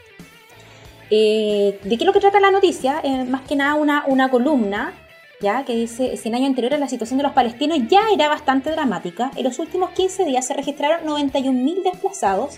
Eh, 1.15 1.79
¿De 1.83 1.99
qué 1.99 2.05
es 2.05 2.07
lo 2.07 2.15
que 2.15 2.21
trata 2.21 2.41
la 2.41 2.51
noticia? 2.51 3.03
Eh, 3.05 3.25
más 3.25 3.43
que 3.43 3.55
nada 3.55 3.75
una, 3.75 4.05
una 4.07 4.31
columna 4.31 4.95
¿ya? 5.43 5.63
que 5.63 5.77
dice, 5.77 6.17
si 6.17 6.31
en 6.31 6.37
años 6.37 6.49
anteriores 6.49 6.81
la 6.81 6.89
situación 6.89 7.19
de 7.19 7.25
los 7.25 7.35
palestinos 7.35 7.81
ya 7.87 8.01
era 8.15 8.31
bastante 8.31 8.71
dramática, 8.71 9.31
en 9.37 9.45
los 9.45 9.59
últimos 9.59 9.91
15 9.91 10.25
días 10.25 10.47
se 10.47 10.55
registraron 10.55 11.07
91.000 11.07 11.83
desplazados 11.83 12.57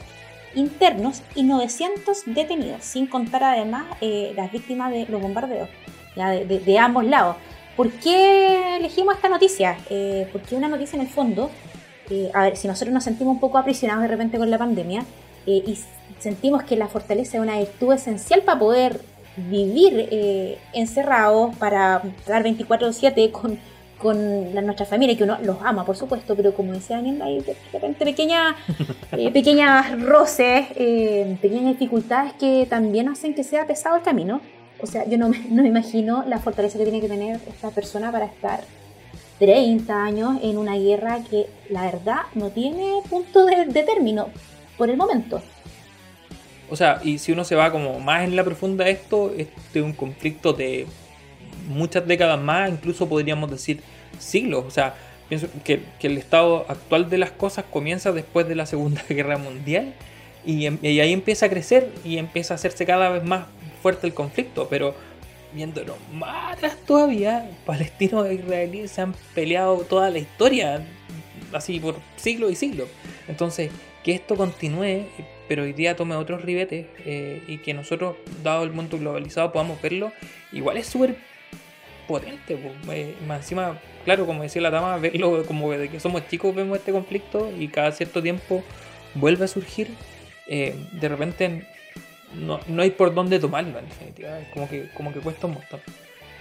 internos 0.55 1.23
y 1.35 1.43
900 1.43 2.23
detenidos, 2.27 2.85
sin 2.85 3.09
contar 3.09 3.43
además 3.43 3.87
eh, 4.01 4.33
las 4.37 4.53
víctimas 4.53 4.93
de 4.93 5.07
los 5.07 5.21
bombardeos 5.21 5.69
¿ya? 6.15 6.31
De, 6.31 6.79
ambos 6.79 7.05
lados. 7.07 7.35
¿Por 7.77 7.91
qué 7.91 8.77
elegimos 8.77 9.17
esta 9.17 9.29
noticia? 9.29 9.77
porque 10.31 10.55
una 10.55 10.69
noticia 10.69 10.95
en 10.95 11.03
el 11.03 11.09
fondo, 11.09 11.51
a 12.33 12.43
ver, 12.45 12.57
si 12.57 12.69
nosotros 12.69 12.95
nos 12.95 13.03
sentimos 13.03 13.35
un 13.35 13.41
poco 13.41 13.59
aprisionados 13.59 14.03
de 14.03 14.09
repente 14.09 14.39
con 14.39 14.49
la 14.49 14.59
pandemia, 14.59 15.05
y 15.45 15.77
sentimos 16.25 16.63
que 16.63 16.77
la 16.77 16.89
fortaleza 16.89 17.37
es 17.37 17.43
una 17.43 17.59
virtud 17.59 17.93
esencial 17.93 18.41
para 18.43 18.59
poder 18.59 19.01
vivir 19.37 20.09
eh, 20.11 20.59
encerrados, 20.73 21.55
para 21.57 22.03
estar 22.19 22.43
24/7 22.43 23.31
con, 23.31 23.59
con 23.99 24.55
la, 24.55 24.63
nuestra 24.63 24.87
familia, 24.87 25.17
que 25.19 25.25
uno 25.25 25.37
los 25.43 25.59
ama, 25.63 25.85
por 25.85 25.97
supuesto, 25.97 26.35
pero 26.35 26.55
como 26.55 26.73
decía 26.73 26.97
Daniel, 26.97 27.21
hay 27.21 27.41
de 27.41 27.55
repente 27.73 28.07
pequeñas, 28.07 28.57
eh, 29.13 29.31
pequeñas 29.33 30.01
roces, 30.01 30.67
eh, 30.77 31.37
pequeñas 31.43 31.79
dificultades 31.79 32.33
que 32.35 32.67
también 32.71 33.09
hacen 33.09 33.35
que 33.35 33.45
sea 33.45 33.67
pesado 33.67 33.97
el 33.97 34.03
camino. 34.03 34.41
O 34.81 34.87
sea, 34.87 35.07
yo 35.07 35.19
no 35.19 35.29
me, 35.29 35.39
no 35.51 35.63
me 35.63 35.69
imagino 35.69 36.25
la 36.27 36.39
fortaleza 36.39 36.79
que 36.79 36.85
tiene 36.85 37.03
que 37.03 37.09
tener 37.09 37.39
esta 37.47 37.71
persona 37.71 38.11
para 38.11 38.25
estar 38.25 38.65
30 39.39 40.05
años 40.05 40.39
en 40.43 40.57
una 40.57 40.77
guerra 40.77 41.19
que 41.29 41.49
la 41.69 41.83
verdad 41.83 42.21
no 42.35 42.49
tiene 42.49 43.03
punto 43.11 43.45
de 43.45 43.83
término 43.83 44.29
por 44.79 44.89
el 44.89 44.97
momento. 44.97 45.43
O 46.75 46.77
sea, 46.77 47.01
y 47.05 47.19
si 47.19 47.31
uno 47.31 47.45
se 47.45 47.55
va 47.55 47.71
como 47.71 48.01
más 48.01 48.25
en 48.25 48.35
la 48.35 48.43
profunda 48.43 48.85
de 48.85 48.91
esto, 48.91 49.33
este 49.39 49.79
es 49.79 49.85
un 49.85 49.93
conflicto 49.93 50.53
de 50.53 50.89
muchas 51.69 52.05
décadas 52.05 52.41
más, 52.41 52.69
incluso 52.69 53.09
podríamos 53.09 53.49
decir 53.49 53.81
siglos. 54.19 54.65
O 54.67 54.73
sea, 54.73 54.97
pienso 55.29 55.47
que, 55.63 55.83
el 56.01 56.19
estado 56.19 56.67
actual 56.69 57.09
de 57.09 57.19
las 57.19 57.31
cosas 57.31 57.65
comienza 57.71 58.11
después 58.11 58.49
de 58.49 58.57
la 58.57 58.67
Segunda 58.67 59.05
Guerra 59.09 59.39
Mundial 59.39 59.95
y, 60.45 60.67
em, 60.67 60.79
y, 60.83 60.99
ahí 60.99 61.13
empieza 61.13 61.47
a 61.47 61.49
crecer 61.49 61.93
y 62.05 62.19
empieza 62.19 62.55
a 62.55 62.57
hacerse 62.57 62.85
cada 62.85 63.09
vez 63.09 63.23
más 63.23 63.47
fuerte 63.81 64.09
el 64.09 64.13
conflicto. 64.13 64.67
Pero 64.69 64.97
viéndolo 65.53 65.97
más 66.13 66.55
atrás 66.55 66.77
todavía, 66.85 67.49
palestinos 67.65 68.27
e 68.27 68.35
israelíes 68.35 68.91
se 68.91 69.01
han 69.01 69.15
peleado 69.33 69.77
toda 69.89 70.11
la 70.11 70.19
historia, 70.19 70.85
así 71.53 71.79
por 71.79 71.95
siglos 72.17 72.51
y 72.51 72.57
siglos. 72.57 72.89
Entonces, 73.29 73.71
que 74.05 74.13
esto 74.13 74.37
continúe, 74.37 75.07
pero 75.49 75.63
hoy 75.63 75.73
día 75.73 75.97
tome 75.97 76.15
otros 76.15 76.43
ribetes 76.43 76.87
eh, 77.07 77.43
y 77.49 77.59
que 77.59 77.73
nosotros, 77.73 78.17
dado 78.43 78.63
el 78.63 78.71
mundo 78.71 78.99
globalizado, 78.99 79.51
podamos 79.51 79.81
verlo, 79.81 80.13
igual 80.53 80.77
es 80.77 80.87
súper 80.87 81.17
potente. 82.07 82.59
Más 83.27 83.41
encima, 83.41 83.81
claro, 84.05 84.27
como 84.27 84.43
decía 84.43 84.61
la 84.61 84.71
dama, 84.71 84.99
verlo 84.99 85.45
como 85.47 85.73
de 85.73 85.89
que 85.89 86.01
somos 86.01 86.29
chicos 86.29 86.55
vemos 86.55 86.79
este 86.79 86.93
conflicto 86.93 87.51
y 87.59 87.69
cada 87.69 87.91
cierto 87.93 88.23
tiempo 88.23 88.63
vuelve 89.15 89.47
a 89.47 89.49
surgir. 89.49 89.89
Eh, 90.47 90.77
de 90.93 91.09
repente 91.09 91.67
no, 92.35 92.61
no, 92.69 92.83
hay 92.83 92.91
por 92.91 93.15
dónde 93.15 93.39
tomarlo 93.39 93.79
en 93.79 93.89
definitiva, 93.89 94.39
como 94.53 94.69
que, 94.69 94.91
como 94.91 95.13
que 95.15 95.21
cuesta 95.21 95.47
un 95.47 95.55
montón. 95.55 95.81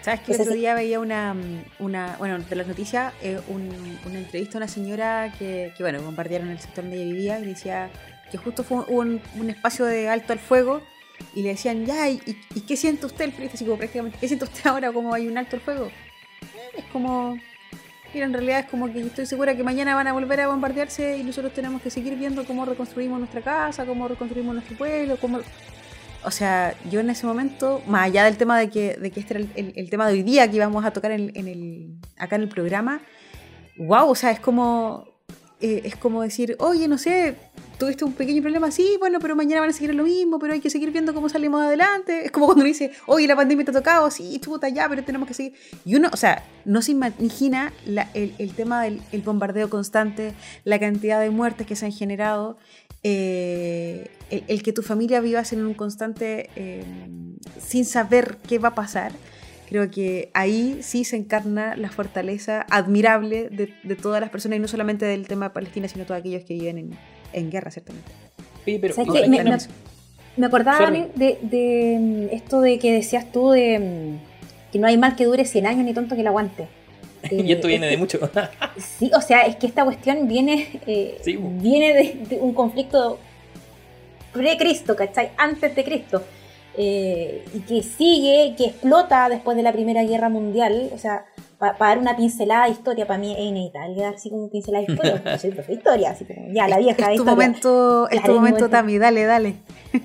¿Sabes 0.03 0.19
que 0.19 0.33
el 0.33 0.41
otro 0.41 0.53
día 0.53 0.75
veía 0.75 0.99
una, 0.99 1.33
una 1.79 2.17
bueno, 2.17 2.37
de 2.37 2.55
las 2.57 2.67
noticias, 2.67 3.13
eh, 3.21 3.39
una 3.47 4.19
entrevista 4.19 4.57
a 4.57 4.59
una 4.59 4.67
señora 4.67 5.33
que, 5.39 5.71
que, 5.77 5.81
bueno, 5.81 6.03
compartieron 6.03 6.47
en 6.47 6.53
el 6.53 6.59
sector 6.59 6.83
donde 6.83 7.01
ella 7.01 7.13
vivía 7.13 7.39
y 7.39 7.45
decía 7.45 7.89
que 8.29 8.37
justo 8.37 8.65
fue 8.65 8.83
un, 8.89 9.21
un 9.37 9.49
espacio 9.49 9.85
de 9.85 10.09
alto 10.09 10.33
al 10.33 10.39
fuego 10.39 10.81
y 11.33 11.43
le 11.43 11.49
decían, 11.49 11.85
ya, 11.85 12.09
¿y, 12.09 12.21
y 12.53 12.61
qué 12.61 12.75
siente 12.75 13.05
usted? 13.05 13.25
El 13.25 13.31
periodista, 13.31 13.63
como 13.63 13.77
prácticamente, 13.77 14.17
¿qué 14.19 14.27
siente 14.27 14.43
usted 14.43 14.67
ahora 14.67 14.91
como 14.91 15.13
hay 15.13 15.25
un 15.27 15.37
alto 15.37 15.55
al 15.55 15.61
fuego? 15.61 15.89
Es 16.77 16.83
como, 16.91 17.37
mira, 18.13 18.25
en 18.25 18.33
realidad 18.33 18.59
es 18.59 18.65
como 18.65 18.91
que 18.91 18.99
estoy 18.99 19.25
segura 19.25 19.55
que 19.55 19.63
mañana 19.63 19.95
van 19.95 20.07
a 20.07 20.11
volver 20.11 20.41
a 20.41 20.47
bombardearse 20.47 21.17
y 21.17 21.23
nosotros 21.23 21.53
tenemos 21.53 21.81
que 21.81 21.89
seguir 21.89 22.17
viendo 22.17 22.43
cómo 22.43 22.65
reconstruimos 22.65 23.19
nuestra 23.19 23.39
casa, 23.39 23.85
cómo 23.85 24.09
reconstruimos 24.09 24.53
nuestro 24.53 24.77
pueblo, 24.77 25.15
cómo 25.15 25.39
o 26.25 26.31
sea, 26.31 26.75
yo 26.89 26.99
en 26.99 27.09
ese 27.09 27.25
momento, 27.25 27.81
más 27.87 28.05
allá 28.05 28.25
del 28.25 28.37
tema 28.37 28.57
de 28.59 28.69
que, 28.69 28.95
de 28.95 29.11
que 29.11 29.19
este 29.19 29.37
era 29.37 29.47
el, 29.55 29.89
tema 29.89 30.07
de 30.07 30.13
hoy 30.13 30.23
día 30.23 30.49
que 30.49 30.57
íbamos 30.57 30.83
a 30.85 30.91
tocar 30.91 31.11
en, 31.11 31.31
el, 31.35 31.95
acá 32.17 32.35
en 32.35 32.43
el 32.43 32.49
programa, 32.49 33.01
wow, 33.77 34.09
o 34.09 34.15
sea, 34.15 34.31
es 34.31 34.39
como, 34.39 35.05
eh, 35.61 35.81
es 35.85 35.95
como 35.95 36.21
decir, 36.21 36.55
oye, 36.59 36.87
no 36.87 36.97
sé, 36.97 37.35
tuviste 37.77 38.05
un 38.05 38.13
pequeño 38.13 38.41
problema, 38.41 38.71
sí, 38.71 38.95
bueno, 38.99 39.19
pero 39.19 39.35
mañana 39.35 39.61
van 39.61 39.69
a 39.69 39.73
seguir 39.73 39.93
lo 39.93 40.03
mismo, 40.03 40.39
pero 40.39 40.53
hay 40.53 40.59
que 40.59 40.69
seguir 40.69 40.91
viendo 40.91 41.13
cómo 41.13 41.29
salimos 41.29 41.61
adelante. 41.61 42.25
Es 42.25 42.31
como 42.31 42.45
cuando 42.45 42.61
uno 42.61 42.67
dice, 42.67 42.91
oye, 43.07 43.27
la 43.27 43.35
pandemia 43.35 43.65
te 43.65 43.71
ha 43.71 43.73
tocado, 43.73 44.09
sí, 44.11 44.35
estuvo 44.35 44.59
allá, 44.61 44.87
pero 44.89 45.03
tenemos 45.03 45.27
que 45.27 45.33
seguir. 45.33 45.53
Y 45.85 45.95
uno, 45.95 46.09
o 46.11 46.17
sea, 46.17 46.43
no 46.65 46.81
se 46.81 46.91
imagina 46.91 47.73
el, 48.13 48.53
tema 48.55 48.83
del 48.83 49.21
bombardeo 49.23 49.69
constante, 49.69 50.33
la 50.63 50.79
cantidad 50.79 51.19
de 51.19 51.29
muertes 51.29 51.67
que 51.67 51.75
se 51.75 51.85
han 51.85 51.91
generado. 51.91 52.57
Eh, 53.03 54.07
el, 54.29 54.63
que 54.63 54.71
tu 54.71 54.81
familia 54.81 55.19
vivas 55.19 55.51
en 55.51 55.65
un 55.65 55.73
constante 55.73 56.49
eh, 56.55 56.83
sin 57.59 57.85
saber 57.85 58.37
qué 58.47 58.59
va 58.59 58.69
a 58.69 58.75
pasar, 58.75 59.11
creo 59.67 59.91
que 59.91 60.31
ahí 60.33 60.79
sí 60.81 61.03
se 61.03 61.17
encarna 61.17 61.75
la 61.75 61.91
fortaleza 61.91 62.65
admirable 62.69 63.49
de, 63.49 63.95
todas 63.95 64.21
las 64.21 64.29
personas 64.29 64.57
y 64.57 64.61
no 64.61 64.67
solamente 64.67 65.05
del 65.05 65.27
tema 65.27 65.49
de 65.49 65.53
Palestina, 65.53 65.87
sino 65.87 66.03
de 66.03 66.07
todos 66.07 66.19
aquellos 66.19 66.45
que 66.45 66.53
viven 66.53 66.97
en, 67.33 67.51
guerra, 67.51 67.71
ciertamente. 67.71 68.09
me, 70.37 70.45
acordaba 70.45 70.89
de, 70.89 71.37
de, 71.41 72.29
esto 72.31 72.61
de 72.61 72.79
que 72.79 72.93
decías 72.93 73.31
tú 73.31 73.51
de 73.51 74.17
que 74.71 74.79
no 74.79 74.87
hay 74.87 74.97
mal 74.97 75.15
que 75.15 75.25
dure 75.25 75.45
100 75.45 75.67
años 75.67 75.85
ni 75.85 75.93
tonto 75.93 76.15
que 76.15 76.23
lo 76.23 76.29
aguante. 76.29 76.67
y 77.31 77.51
esto 77.51 77.67
viene 77.67 77.87
de 77.87 77.97
mucho. 77.97 78.19
sí, 78.77 79.11
o 79.15 79.21
sea, 79.21 79.41
es 79.41 79.55
que 79.55 79.67
esta 79.67 79.83
cuestión 79.83 80.27
viene, 80.27 80.81
viene 81.61 81.93
de, 82.29 82.39
un 82.39 82.53
conflicto 82.53 83.19
pre-Cristo, 84.31 84.95
¿cachai? 84.95 85.31
Antes 85.37 85.75
de 85.75 85.83
Cristo. 85.83 86.23
y 86.77 87.59
que 87.67 87.83
sigue, 87.83 88.55
que 88.57 88.65
explota 88.65 89.29
después 89.29 89.55
de 89.55 89.63
la 89.63 89.71
Primera 89.71 90.03
Guerra 90.03 90.29
Mundial. 90.29 90.89
O 90.93 90.97
sea, 90.97 91.25
para 91.71 91.89
dar 91.89 91.99
una 91.99 92.15
pincelada 92.15 92.65
de 92.65 92.71
historia, 92.71 93.07
para 93.07 93.19
mí 93.19 93.33
es 93.33 93.39
inevitable 93.39 94.01
dar 94.01 94.15
así 94.15 94.29
como 94.29 94.49
pincelada 94.49 94.85
de 94.85 94.93
historia, 94.93 95.21
porque 95.23 95.39
soy 95.39 95.51
profe 95.51 95.71
de 95.71 95.77
historia, 95.77 96.09
así 96.11 96.25
como 96.25 96.51
ya 96.53 96.67
la 96.67 96.77
vieja 96.77 97.11
es 97.11 97.17
tu 97.17 97.25
momento, 97.25 98.09
es 98.09 98.23
tu 98.23 98.33
momento, 98.33 98.69
Tami, 98.69 98.97
dale, 98.97 99.23
dale. 99.23 99.55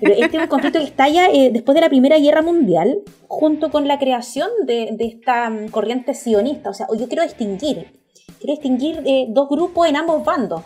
Pero 0.01 0.15
este 0.15 0.37
es 0.37 0.43
un 0.43 0.49
conflicto 0.49 0.79
que 0.79 0.85
estalla 0.85 1.29
eh, 1.31 1.51
después 1.53 1.75
de 1.75 1.81
la 1.81 1.89
Primera 1.89 2.19
Guerra 2.19 2.43
Mundial, 2.43 2.99
junto 3.27 3.71
con 3.71 3.89
la 3.89 3.99
creación 3.99 4.49
de, 4.67 4.91
de 4.93 5.07
esta 5.07 5.51
mm, 5.51 5.69
corriente 5.69 6.15
sionista. 6.15 6.71
O 6.71 6.75
sea, 6.75 6.87
yo 6.97 7.09
quiero 7.09 7.23
distinguir, 7.23 7.93
quiero 8.39 8.53
distinguir 8.53 9.03
eh, 9.05 9.27
dos 9.29 9.49
grupos 9.49 9.89
en 9.89 9.97
ambos 9.97 10.25
bandos. 10.25 10.63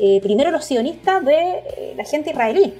Eh, 0.00 0.20
primero 0.22 0.50
los 0.50 0.64
sionistas 0.64 1.22
de 1.24 1.94
la 1.96 2.04
gente 2.04 2.30
israelí, 2.30 2.72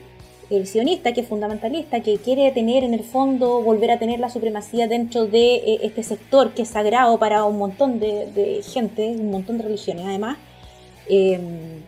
el 0.56 0.66
sionista, 0.66 1.12
que 1.12 1.22
es 1.22 1.28
fundamentalista, 1.28 2.00
que 2.00 2.18
quiere 2.18 2.50
tener 2.52 2.84
en 2.84 2.94
el 2.94 3.04
fondo, 3.04 3.62
volver 3.62 3.90
a 3.90 3.98
tener 3.98 4.20
la 4.20 4.28
supremacía 4.28 4.86
dentro 4.86 5.26
de 5.26 5.54
eh, 5.54 5.78
este 5.82 6.02
sector 6.02 6.52
que 6.52 6.62
es 6.62 6.68
sagrado 6.68 7.18
para 7.18 7.44
un 7.44 7.58
montón 7.58 7.98
de, 7.98 8.62
gente, 8.64 9.08
un 9.18 9.30
montón 9.30 9.58
de 9.58 9.64
religiones 9.64 10.04
además. 10.06 10.36
Em, 11.08 11.82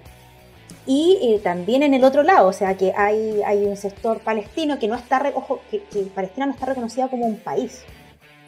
y 0.86 1.18
eh, 1.22 1.40
también 1.42 1.82
en 1.82 1.94
el 1.94 2.04
otro 2.04 2.22
lado, 2.22 2.48
o 2.48 2.52
sea 2.52 2.76
que 2.76 2.92
hay, 2.96 3.40
hay 3.44 3.64
un 3.64 3.76
sector 3.76 4.20
palestino 4.20 4.78
que 4.78 4.88
no 4.88 4.96
está, 4.96 5.22
ojo, 5.34 5.60
que, 5.70 5.80
Palestina 6.14 6.46
no 6.46 6.52
está 6.52 6.66
reconocida 6.66 7.08
como 7.08 7.26
un 7.26 7.36
país. 7.36 7.84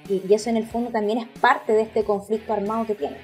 Y, 0.09 0.33
eso 0.33 0.51
en 0.51 0.57
el 0.57 0.67
fondo 0.67 0.91
también 0.91 1.19
es 1.19 1.29
parte 1.41 1.73
de 1.73 1.83
este 1.83 2.05
conflicto 2.05 2.53
armado 2.53 2.87
que 2.87 2.95
tiene. 2.95 3.17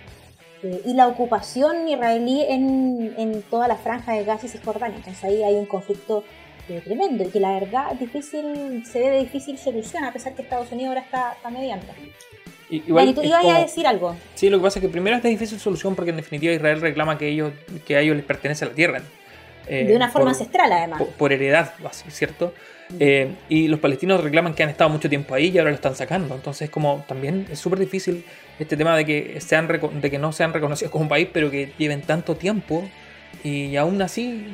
Eh, 0.62 0.82
y 0.86 0.94
la 0.94 1.08
ocupación 1.08 1.88
israelí 1.88 2.42
en, 2.42 3.14
en 3.18 3.42
toda 3.42 3.68
la 3.68 3.76
franja 3.76 4.12
de 4.12 4.24
Gaza 4.24 4.46
y 4.46 4.48
Cisjordania. 4.50 4.96
Entonces 4.96 5.22
ahí 5.24 5.42
hay 5.42 5.56
un 5.56 5.66
conflicto 5.66 6.24
tremendo 6.84 7.24
y 7.24 7.28
que 7.28 7.40
la 7.40 7.52
verdad 7.58 7.92
difícil, 7.92 8.84
se 8.86 9.00
ve 9.00 9.10
de 9.10 9.18
difícil 9.20 9.58
solución 9.58 10.04
a 10.04 10.12
pesar 10.12 10.34
que 10.34 10.42
Estados 10.42 10.70
Unidos 10.72 10.90
ahora 10.90 11.00
está, 11.00 11.32
está 11.32 11.50
mediando. 11.50 11.86
Igual, 12.70 13.14
tú 13.14 13.22
ibas 13.22 13.44
a 13.44 13.60
decir 13.60 13.86
algo. 13.86 14.16
Sí, 14.34 14.48
lo 14.48 14.58
que 14.58 14.62
pasa 14.62 14.78
es 14.78 14.84
que 14.84 14.88
primero 14.88 15.16
es 15.16 15.22
de 15.22 15.28
difícil 15.28 15.60
solución 15.60 15.94
porque 15.94 16.10
en 16.10 16.16
definitiva 16.16 16.54
Israel 16.54 16.80
reclama 16.80 17.18
que, 17.18 17.28
ellos, 17.28 17.52
que 17.86 17.96
a 17.96 18.00
ellos 18.00 18.16
les 18.16 18.24
pertenece 18.24 18.64
la 18.64 18.72
tierra. 18.72 19.02
Eh, 19.68 19.84
de 19.84 19.94
una 19.94 20.08
forma 20.08 20.30
ancestral 20.30 20.72
además. 20.72 21.02
Por, 21.18 21.32
heredad, 21.32 21.74
¿cierto? 22.08 22.54
Eh, 22.98 23.34
y 23.48 23.68
los 23.68 23.78
palestinos 23.78 24.22
reclaman 24.22 24.54
que 24.54 24.62
han 24.62 24.70
estado 24.70 24.90
mucho 24.90 25.08
tiempo 25.08 25.34
ahí 25.34 25.48
y 25.48 25.58
ahora 25.58 25.70
lo 25.70 25.76
están 25.76 25.94
sacando. 25.94 26.34
Entonces 26.34 26.70
como 26.70 27.04
también 27.06 27.46
es 27.50 27.58
súper 27.58 27.78
difícil 27.78 28.24
este 28.58 28.76
tema 28.76 28.96
de 28.96 29.04
que, 29.04 29.40
sean, 29.40 29.68
de 29.68 30.10
que 30.10 30.18
no 30.18 30.32
sean 30.32 30.52
reconocidos 30.52 30.90
como 30.90 31.02
un 31.02 31.08
país 31.08 31.28
pero 31.32 31.50
que 31.50 31.72
lleven 31.78 32.00
tanto 32.00 32.36
tiempo 32.36 32.88
y 33.44 33.76
aún 33.76 34.00
así 34.02 34.46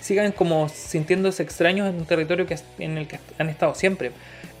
sigan 0.00 0.32
como 0.32 0.68
sintiéndose 0.68 1.42
extraños 1.42 1.88
en 1.88 1.96
un 1.96 2.06
territorio 2.06 2.46
que, 2.46 2.58
en 2.78 2.98
el 2.98 3.06
que 3.06 3.18
han 3.38 3.48
estado 3.48 3.74
siempre. 3.74 4.12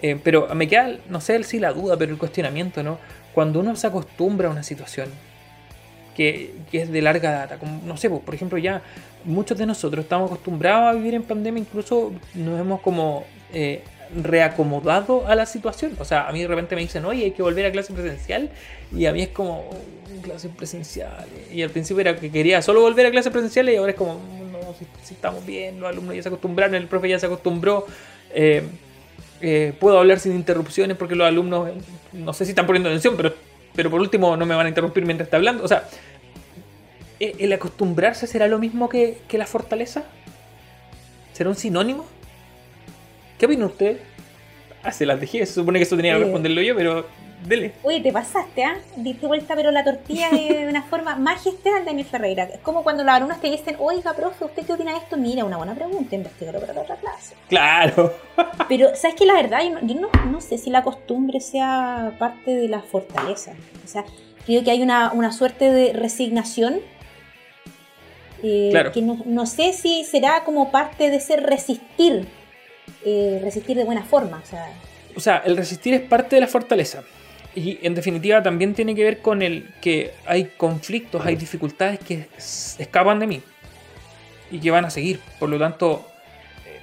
Eh, 0.02 0.18
pero 0.22 0.52
me 0.54 0.68
queda, 0.68 0.96
no 1.08 1.20
sé 1.20 1.42
si 1.44 1.58
la 1.58 1.72
duda, 1.72 1.96
pero 1.96 2.12
el 2.12 2.18
cuestionamiento, 2.18 2.82
¿no? 2.82 2.98
Cuando 3.34 3.60
uno 3.60 3.76
se 3.76 3.86
acostumbra 3.86 4.48
a 4.48 4.50
una 4.50 4.62
situación 4.62 5.08
que, 6.16 6.54
es 6.72 6.90
de 6.90 7.02
larga 7.02 7.30
data, 7.30 7.58
como, 7.58 7.80
no 7.84 7.96
sé, 7.96 8.10
pues, 8.10 8.22
por 8.22 8.34
ejemplo, 8.34 8.58
ya 8.58 8.82
muchos 9.24 9.58
de 9.58 9.66
nosotros 9.66 10.04
estamos 10.04 10.30
acostumbrados 10.30 10.90
a 10.90 10.92
vivir 10.92 11.14
en 11.14 11.22
pandemia, 11.22 11.60
incluso 11.60 12.12
nos 12.34 12.60
hemos 12.60 12.80
como 12.80 13.24
eh, 13.52 13.82
reacomodado 14.14 15.26
a 15.26 15.34
la 15.34 15.46
situación. 15.46 15.96
O 15.98 16.04
sea, 16.04 16.28
a 16.28 16.32
mí 16.32 16.40
de 16.40 16.48
repente 16.48 16.74
me 16.74 16.82
dicen, 16.82 17.04
oye, 17.04 17.24
hay 17.24 17.30
que 17.30 17.42
volver 17.42 17.66
a 17.66 17.72
clase 17.72 17.92
presencial, 17.92 18.50
y 18.94 19.06
a 19.06 19.12
mí 19.12 19.22
es 19.22 19.28
como, 19.28 19.60
uh, 19.60 20.20
clase 20.22 20.48
presencial. 20.48 21.26
Y 21.52 21.62
al 21.62 21.70
principio 21.70 22.00
era 22.00 22.16
que 22.16 22.30
quería 22.30 22.60
solo 22.62 22.80
volver 22.80 23.06
a 23.06 23.10
clase 23.10 23.30
presencial, 23.30 23.68
y 23.68 23.76
ahora 23.76 23.92
es 23.92 23.98
como, 23.98 24.20
si, 25.02 25.14
estamos 25.14 25.44
bien, 25.44 25.80
los 25.80 25.88
alumnos 25.88 26.14
ya 26.14 26.22
se 26.22 26.28
acostumbraron, 26.28 26.74
el 26.74 26.86
profe 26.86 27.08
ya 27.08 27.18
se 27.18 27.26
acostumbró. 27.26 27.86
Eh, 28.32 28.62
eh, 29.40 29.72
puedo 29.78 29.98
hablar 29.98 30.18
sin 30.18 30.34
interrupciones 30.34 30.96
porque 30.96 31.14
los 31.14 31.26
alumnos 31.26 31.70
no 32.12 32.32
sé 32.32 32.44
si 32.44 32.50
están 32.50 32.66
poniendo 32.66 32.88
atención, 32.88 33.16
pero, 33.16 33.34
pero 33.74 33.90
por 33.90 34.00
último 34.00 34.36
no 34.36 34.44
me 34.46 34.54
van 34.54 34.66
a 34.66 34.68
interrumpir 34.68 35.04
mientras 35.04 35.26
está 35.26 35.36
hablando. 35.36 35.64
O 35.64 35.68
sea, 35.68 35.88
¿e, 37.18 37.34
¿el 37.38 37.52
acostumbrarse 37.52 38.26
será 38.26 38.48
lo 38.48 38.58
mismo 38.58 38.88
que, 38.88 39.18
que 39.28 39.38
la 39.38 39.46
fortaleza? 39.46 40.04
¿Será 41.32 41.50
un 41.50 41.56
sinónimo? 41.56 42.06
¿Qué 43.38 43.46
opina 43.46 43.66
usted? 43.66 43.98
Ah, 44.82 44.92
se 44.92 45.06
las 45.06 45.20
dejé, 45.20 45.44
se 45.46 45.54
supone 45.54 45.78
que 45.78 45.84
eso 45.84 45.96
tenía 45.96 46.14
que 46.14 46.24
responderlo 46.24 46.60
yo, 46.62 46.74
pero 46.74 47.06
Dele. 47.44 47.72
Oye, 47.82 48.00
te 48.00 48.12
pasaste, 48.12 48.64
¿ah? 48.64 48.76
Diste 48.96 49.26
vuelta, 49.26 49.54
pero 49.54 49.70
la 49.70 49.82
tortilla 49.82 50.28
de 50.30 50.66
una 50.68 50.82
forma 50.82 51.16
magistral, 51.16 51.84
Daniel 51.84 52.06
Ferreira. 52.06 52.44
Es 52.44 52.60
como 52.60 52.82
cuando 52.82 53.02
los 53.02 53.14
alumnos 53.14 53.40
te 53.40 53.50
dicen, 53.50 53.76
oiga, 53.78 54.12
profe, 54.14 54.44
¿usted 54.44 54.66
qué 54.66 54.72
opina 54.72 54.92
de 54.92 54.98
esto? 54.98 55.16
Mira, 55.16 55.44
una 55.44 55.56
buena 55.56 55.74
pregunta, 55.74 56.14
investigalo 56.14 56.60
para 56.60 56.80
otra 56.80 56.96
clase. 56.96 57.34
Claro. 57.48 58.14
Pero, 58.68 58.94
¿sabes 58.94 59.16
qué? 59.16 59.26
La 59.26 59.34
verdad, 59.34 59.60
yo, 59.62 59.94
no, 59.94 60.10
no, 60.30 60.40
sé 60.40 60.58
si 60.58 60.70
la 60.70 60.82
costumbre 60.82 61.40
sea 61.40 62.14
parte 62.18 62.54
de 62.54 62.68
la 62.68 62.82
fortaleza. 62.82 63.52
O 63.84 63.88
sea, 63.88 64.04
creo 64.44 64.62
que 64.62 64.70
hay 64.70 64.82
una, 64.82 65.12
una 65.12 65.32
suerte 65.32 65.70
de 65.70 65.92
resignación. 65.92 66.80
Eh, 68.42 68.68
claro. 68.70 68.92
Que 68.92 69.02
no, 69.02 69.18
no, 69.24 69.46
sé 69.46 69.72
si 69.72 70.04
será 70.04 70.44
como 70.44 70.70
parte 70.70 71.10
de 71.10 71.16
ese 71.16 71.36
resistir, 71.36 72.26
eh, 73.04 73.40
resistir 73.42 73.76
de 73.76 73.84
buena 73.84 74.02
forma. 74.02 74.40
O 74.42 74.46
sea, 74.46 74.66
o 75.16 75.20
sea, 75.20 75.42
el 75.44 75.56
resistir 75.56 75.94
es 75.94 76.02
parte 76.02 76.36
de 76.36 76.40
la 76.40 76.46
fortaleza. 76.46 77.02
Y 77.54 77.78
en 77.82 77.94
definitiva 77.94 78.42
también 78.42 78.74
tiene 78.74 78.94
que 78.94 79.02
ver 79.02 79.18
con 79.18 79.42
el 79.42 79.68
que 79.80 80.12
hay 80.26 80.44
conflictos, 80.56 81.24
hay 81.26 81.34
dificultades 81.34 81.98
que 81.98 82.28
escapan 82.78 83.18
de 83.18 83.26
mí 83.26 83.42
y 84.50 84.60
que 84.60 84.70
van 84.70 84.84
a 84.84 84.90
seguir. 84.90 85.20
Por 85.38 85.48
lo 85.48 85.58
tanto, 85.58 86.06
eh, 86.64 86.80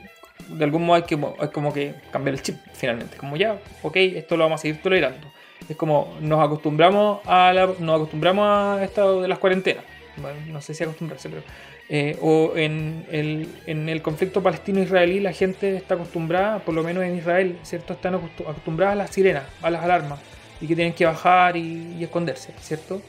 de 0.49 0.63
algún 0.65 0.85
modo 0.85 0.97
hay, 0.97 1.03
que, 1.03 1.17
hay 1.39 1.47
como 1.49 1.71
que 1.71 1.95
cambiar 2.11 2.35
el 2.35 2.41
chip 2.41 2.57
finalmente. 2.73 3.15
Como 3.17 3.37
ya, 3.37 3.57
ok, 3.81 3.95
esto 3.95 4.35
lo 4.35 4.43
vamos 4.43 4.59
a 4.59 4.61
seguir 4.63 4.81
tolerando. 4.81 5.27
Es 5.69 5.77
como 5.77 6.17
nos 6.19 6.43
acostumbramos 6.43 7.19
a 7.25 7.53
la, 7.53 7.67
nos 7.79 7.95
acostumbramos 7.95 8.45
a 8.45 8.83
esto 8.83 9.21
de 9.21 9.27
las 9.27 9.39
cuarentenas. 9.39 9.85
Bueno, 10.17 10.37
no 10.47 10.61
sé 10.61 10.73
si 10.73 10.83
acostumbrarse, 10.83 11.29
pero 11.29 11.43
eh, 11.89 12.17
o 12.21 12.53
en 12.57 13.05
el, 13.09 13.47
en 13.67 13.87
el 13.87 14.01
conflicto 14.01 14.43
palestino-israelí 14.43 15.21
la 15.21 15.31
gente 15.31 15.77
está 15.77 15.93
acostumbrada, 15.93 16.59
por 16.59 16.75
lo 16.75 16.83
menos 16.83 17.03
en 17.05 17.15
Israel, 17.15 17.57
¿cierto? 17.63 17.93
Están 17.93 18.15
acostumbradas 18.15 18.93
a 18.93 18.97
las 18.97 19.11
sirenas, 19.11 19.43
a 19.61 19.69
las 19.69 19.83
alarmas 19.83 20.19
y 20.61 20.67
que 20.67 20.75
tienen 20.75 20.93
que 20.93 21.05
bajar 21.05 21.57
y, 21.57 22.03
esconderse, 22.03 22.53
¿cierto? 22.61 23.01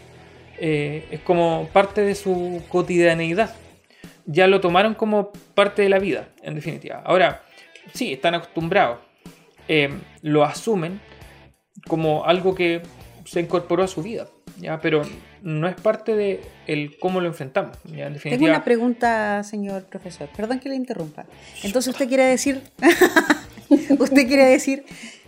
Eh, 0.59 1.07
es 1.11 1.21
como 1.21 1.69
parte 1.73 2.03
de 2.03 2.15
su 2.15 2.63
cotidianeidad. 2.69 3.55
Ya 4.27 4.47
lo 4.47 4.61
tomaron 4.61 4.95
como 4.95 5.33
parte 5.55 5.83
de 5.83 5.89
la 5.89 5.99
vida, 5.99 6.29
en 6.43 6.55
definitiva. 6.55 7.03
Ahora, 7.05 7.43
sí, 7.95 8.13
están 8.13 8.35
acostumbrados. 8.35 8.99
Eh, 9.69 9.91
lo 10.23 10.45
asumen 10.45 11.01
como 11.87 12.25
algo 12.25 12.55
que 12.55 12.83
se 13.25 13.41
incorporó 13.41 13.85
a 13.85 13.89
su 13.89 14.03
vida, 14.03 14.29
¿ya? 14.59 14.81
Pero 14.81 15.03
no 15.43 15.69
es 15.69 15.75
parte 15.77 16.17
de 16.17 16.41
el 16.67 16.99
cómo 16.99 17.21
lo 17.21 17.29
enfrentamos. 17.29 17.77
¿ya? 17.85 18.11
Tengo 18.13 18.47
una 18.47 18.65
pregunta, 18.65 19.43
señor 19.45 19.85
profesor. 19.85 20.29
Perdón 20.37 20.61
que 20.61 20.69
le 20.69 20.75
interrumpa. 20.75 21.27
Entonces 21.63 21.93
usted 21.93 22.09
quiere 22.09 22.25
decir, 22.25 22.63
usted 23.99 24.27
quiere 24.27 24.47
decir 24.47 24.85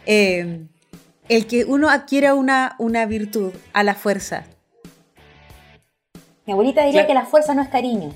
eh, 0.07 0.67
el 1.31 1.47
que 1.47 1.65
uno 1.65 1.89
adquiera 1.89 2.35
una, 2.35 2.75
una 2.79 3.07
virtud 3.07 3.55
a 3.73 3.85
la 3.85 3.95
fuerza. 3.95 4.45
Mi 6.45 6.53
abuelita 6.53 6.85
diría 6.85 7.07
que 7.07 7.15
la 7.15 7.25
fuerza 7.25 7.55
no 7.55 7.63
es 7.63 7.69
cariño. 7.69 8.13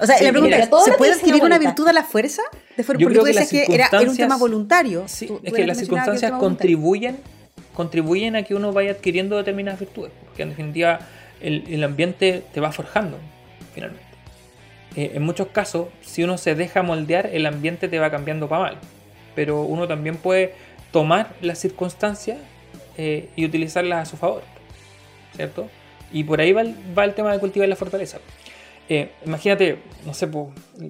o 0.00 0.06
sea, 0.06 0.20
la 0.20 0.32
pregunta 0.32 0.56
es, 0.56 0.68
¿se 0.84 0.92
puede 0.94 1.12
adquirir 1.12 1.44
una 1.44 1.56
virtud 1.56 1.86
a 1.86 1.92
la 1.92 2.02
fuerza? 2.02 2.42
De 2.76 2.82
forma, 2.82 3.00
porque 3.00 3.18
tú 3.20 3.24
decías 3.24 3.48
que, 3.48 3.64
era, 3.72 3.88
un 4.00 4.16
tema 4.16 4.36
voluntario. 4.36 5.04
Sí, 5.06 5.32
es 5.44 5.52
que 5.52 5.64
las 5.64 5.78
circunstancias 5.78 6.32
contribuyen, 6.32 7.18
contribuyen 7.72 8.34
a 8.34 8.42
que 8.42 8.56
uno 8.56 8.72
vaya 8.72 8.90
adquiriendo 8.90 9.36
determinadas 9.36 9.78
virtudes. 9.78 10.10
Porque 10.24 10.42
en 10.42 10.48
definitiva 10.48 10.98
el, 11.40 11.62
el 11.68 11.84
ambiente 11.84 12.42
te 12.52 12.58
va 12.58 12.72
forjando, 12.72 13.18
finalmente. 13.72 14.04
Eh, 14.96 15.12
en 15.14 15.22
muchos 15.22 15.46
casos, 15.48 15.86
si 16.00 16.24
uno 16.24 16.38
se 16.38 16.56
deja 16.56 16.82
moldear, 16.82 17.26
el 17.26 17.46
ambiente 17.46 17.86
te 17.86 18.00
va 18.00 18.10
cambiando 18.10 18.48
para 18.48 18.62
mal 18.62 18.78
pero 19.40 19.62
uno 19.62 19.88
también 19.88 20.16
puede 20.16 20.52
tomar 20.92 21.32
las 21.40 21.58
circunstancias 21.58 22.36
eh, 22.98 23.30
y 23.36 23.46
utilizarlas 23.46 24.02
a 24.02 24.10
su 24.10 24.18
favor, 24.18 24.42
¿cierto? 25.34 25.66
Y 26.12 26.24
por 26.24 26.42
ahí 26.42 26.52
va 26.52 26.60
el, 26.60 27.14
tema 27.14 27.32
de 27.32 27.38
cultivar 27.38 27.66
la 27.66 27.74
fortaleza. 27.74 28.18
Eh, 28.92 29.08
imagínate, 29.24 29.78
no 30.04 30.12
sé, 30.12 30.28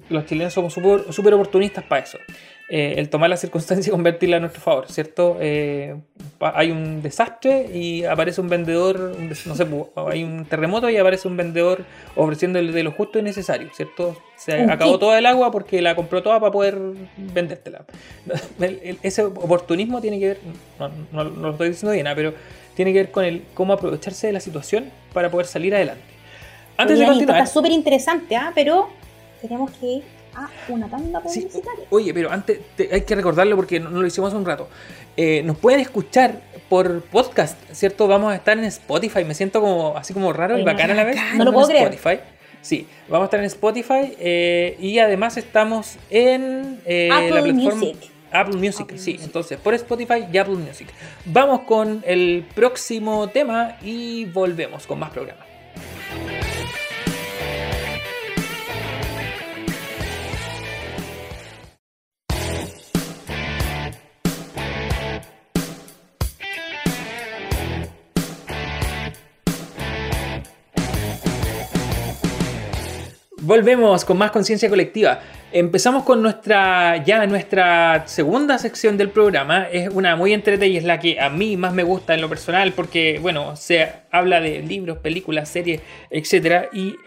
los 0.09 0.25
chilenos 0.25 0.51
somos 0.51 0.73
súper 0.73 1.33
oportunistas 1.35 1.83
para 1.83 2.03
eso. 2.03 2.17
Eh, 2.67 2.95
el 2.97 3.09
tomar 3.09 3.29
la 3.29 3.37
circunstancia 3.37 3.89
y 3.89 3.91
convertirla 3.91 4.37
a 4.37 4.39
nuestro 4.39 4.59
favor, 4.59 4.89
¿cierto? 4.89 5.37
Eh, 5.39 5.95
hay 6.39 6.71
un 6.71 7.03
desastre 7.03 7.67
y 7.71 8.05
aparece 8.05 8.41
un 8.41 8.49
vendedor, 8.49 9.15
no 9.45 9.55
sé, 9.55 9.67
hay 10.09 10.23
un 10.23 10.45
terremoto 10.45 10.89
y 10.89 10.97
aparece 10.97 11.27
un 11.27 11.37
vendedor 11.37 11.83
ofreciéndole 12.15 12.71
de 12.71 12.81
lo 12.81 12.91
justo 12.91 13.19
y 13.19 13.21
necesario, 13.21 13.69
¿cierto? 13.71 14.17
Se 14.35 14.63
acabó 14.63 14.97
toda 14.97 15.19
el 15.19 15.27
agua 15.27 15.51
porque 15.51 15.79
la 15.79 15.95
compró 15.95 16.23
toda 16.23 16.39
para 16.39 16.51
poder 16.51 16.79
vendértela. 17.17 17.85
ese 19.03 19.25
oportunismo 19.25 20.01
tiene 20.01 20.19
que 20.19 20.27
ver, 20.29 20.37
no, 21.11 21.23
lo 21.23 21.51
estoy 21.51 21.69
diciendo 21.69 21.93
bien, 21.93 22.07
pero 22.15 22.33
tiene 22.73 22.93
que 22.93 22.99
ver 22.99 23.11
con 23.11 23.25
el 23.25 23.43
cómo 23.53 23.73
aprovecharse 23.73 24.25
de 24.25 24.33
la 24.33 24.39
situación 24.39 24.91
para 25.13 25.29
poder 25.29 25.45
salir 25.45 25.75
adelante. 25.75 26.10
Antes 26.81 26.99
de 26.99 27.05
continuar. 27.05 27.39
Está 27.39 27.53
súper 27.53 27.71
interesante, 27.71 28.35
¿ah? 28.35 28.51
pero 28.53 28.89
tenemos 29.41 29.71
que 29.71 29.85
ir 29.85 30.03
a 30.35 30.49
una 30.69 30.87
tanda 30.87 31.19
publicitaria. 31.19 31.85
oye, 31.89 32.13
pero 32.13 32.31
antes 32.31 32.59
hay 32.91 33.01
que 33.01 33.15
recordarlo 33.15 33.55
porque 33.55 33.79
no, 33.79 33.89
lo 33.89 34.07
hicimos 34.07 34.29
hace 34.29 34.37
un 34.37 34.45
rato. 34.45 34.67
Eh, 35.17 35.41
nos 35.43 35.57
pueden 35.57 35.79
escuchar 35.79 36.41
por 36.69 37.01
podcast, 37.01 37.57
¿cierto? 37.71 38.07
Vamos 38.07 38.31
a 38.31 38.35
estar 38.35 38.57
en 38.57 38.63
Spotify. 38.65 39.25
Me 39.25 39.33
siento 39.33 39.59
como 39.59 39.97
así 39.97 40.13
como 40.13 40.31
raro 40.31 40.57
y 40.57 40.63
bacán 40.63 40.91
a 40.91 40.93
la 40.93 41.03
vez. 41.03 41.17
No 41.35 41.43
lo 41.43 41.53
puedo 41.53 41.67
creer. 41.67 41.93
Spotify. 41.93 42.23
Sí, 42.61 42.87
vamos 43.09 43.23
a 43.23 43.25
estar 43.25 43.39
en 43.39 43.47
Spotify 43.47 44.15
eh, 44.19 44.77
y 44.79 44.99
además 44.99 45.35
estamos 45.35 45.97
en 46.09 46.79
eh, 46.85 47.09
Apple 47.11 47.53
Music. 47.53 47.97
Apple 48.31 48.55
Music, 48.55 48.93
sí. 48.95 49.19
Entonces, 49.21 49.59
por 49.59 49.73
Spotify 49.73 50.25
y 50.31 50.37
Apple 50.37 50.55
Music. 50.55 50.87
Vamos 51.25 51.61
con 51.61 52.03
el 52.05 52.45
próximo 52.55 53.27
tema 53.27 53.77
y 53.81 54.25
volvemos 54.25 54.87
con 54.87 54.99
más 54.99 55.09
programas. 55.09 55.50
Thank 55.75 56.75
you. 56.75 56.80
Volvemos 73.43 74.05
con 74.05 74.19
más 74.19 74.29
conciencia 74.29 74.69
colectiva. 74.69 75.19
Empezamos 75.51 76.03
con 76.03 76.21
nuestra 76.21 77.03
ya 77.03 77.25
nuestra 77.25 78.03
segunda 78.05 78.59
sección 78.59 78.97
del 78.97 79.09
programa. 79.09 79.63
Es 79.63 79.89
una 79.89 80.15
muy 80.15 80.31
entretenida 80.33 80.71
y 80.71 80.77
es 80.77 80.83
la 80.83 80.99
que 80.99 81.19
a 81.19 81.31
mí 81.31 81.57
más 81.57 81.73
me 81.73 81.81
gusta 81.81 82.13
en 82.13 82.21
lo 82.21 82.29
personal 82.29 82.71
porque, 82.73 83.17
bueno, 83.19 83.55
se 83.55 83.93
habla 84.11 84.41
de 84.41 84.61
libros, 84.61 84.99
películas, 84.99 85.49
series, 85.49 85.81
etc. 86.11 86.67
Y 86.71 86.97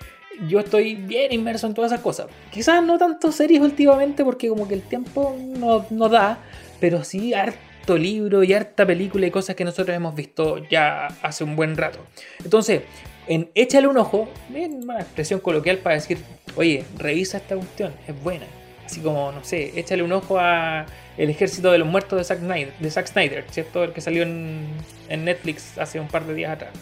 yo 0.49 0.59
estoy 0.59 0.97
bien 0.97 1.33
inmerso 1.33 1.69
en 1.69 1.75
todas 1.75 1.93
esas 1.93 2.03
cosas. 2.03 2.27
Quizás 2.51 2.83
no 2.83 2.99
tanto 2.99 3.31
series 3.31 3.61
últimamente 3.61 4.25
porque 4.25 4.49
como 4.49 4.67
que 4.67 4.75
el 4.75 4.83
tiempo 4.83 5.37
no, 5.39 5.87
no 5.91 6.09
da, 6.09 6.39
pero 6.81 7.05
sí 7.05 7.33
harto 7.33 7.97
libro 7.97 8.43
y 8.43 8.55
harta 8.55 8.85
película 8.85 9.25
y 9.25 9.31
cosas 9.31 9.55
que 9.55 9.65
nosotros 9.65 9.97
hemos 9.97 10.17
visto 10.17 10.59
ya 10.69 11.07
hace 11.23 11.45
un 11.45 11.55
buen 11.55 11.77
rato. 11.77 12.01
Entonces, 12.43 12.83
en 13.27 13.51
échale 13.55 13.87
un 13.87 13.97
ojo, 13.97 14.29
bien 14.49 14.83
una 14.83 15.01
expresión 15.01 15.41
coloquial 15.41 15.79
para 15.79 15.97
decir, 15.97 16.19
oye, 16.57 16.85
revisa 16.99 17.39
esta 17.39 17.57
cuestión, 17.57 17.93
es 18.07 18.23
buena. 18.23 18.47
Así 18.85 19.01
como, 19.01 19.33
no 19.33 19.43
sé, 19.45 19.73
échale 19.79 20.03
un 20.03 20.13
ojo 20.13 20.39
a 20.39 20.85
El 21.17 21.31
Ejército 21.31 21.73
de 21.73 21.79
los 21.79 21.89
Muertos 21.89 22.19
de 22.19 22.25
Zack 22.25 22.41
Snyder, 22.41 22.73
de 22.79 22.91
Zack 22.91 23.07
Snyder 23.07 23.45
¿cierto? 23.51 23.85
El 23.85 23.93
que 23.93 24.01
salió 24.01 24.23
en, 24.23 24.77
Netflix 25.09 25.79
hace 25.79 25.99
un 26.01 26.09
par 26.09 26.27
de 26.27 26.35
días 26.35 26.53
atrás. 26.53 26.73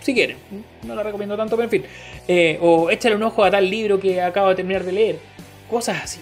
Si 0.00 0.14
quieren, 0.14 0.36
no 0.84 0.94
lo 0.94 1.02
recomiendo 1.02 1.36
tanto, 1.36 1.56
pero 1.56 1.64
en 1.64 1.70
fin. 1.70 1.84
Eh, 2.28 2.58
o 2.62 2.90
échale 2.90 3.16
un 3.16 3.22
ojo 3.24 3.44
a 3.44 3.50
tal 3.50 3.68
libro 3.68 3.98
que 3.98 4.22
acabo 4.22 4.48
de 4.50 4.54
terminar 4.54 4.84
de 4.84 4.92
leer. 4.92 5.18
Cosas 5.68 6.02
así. 6.04 6.20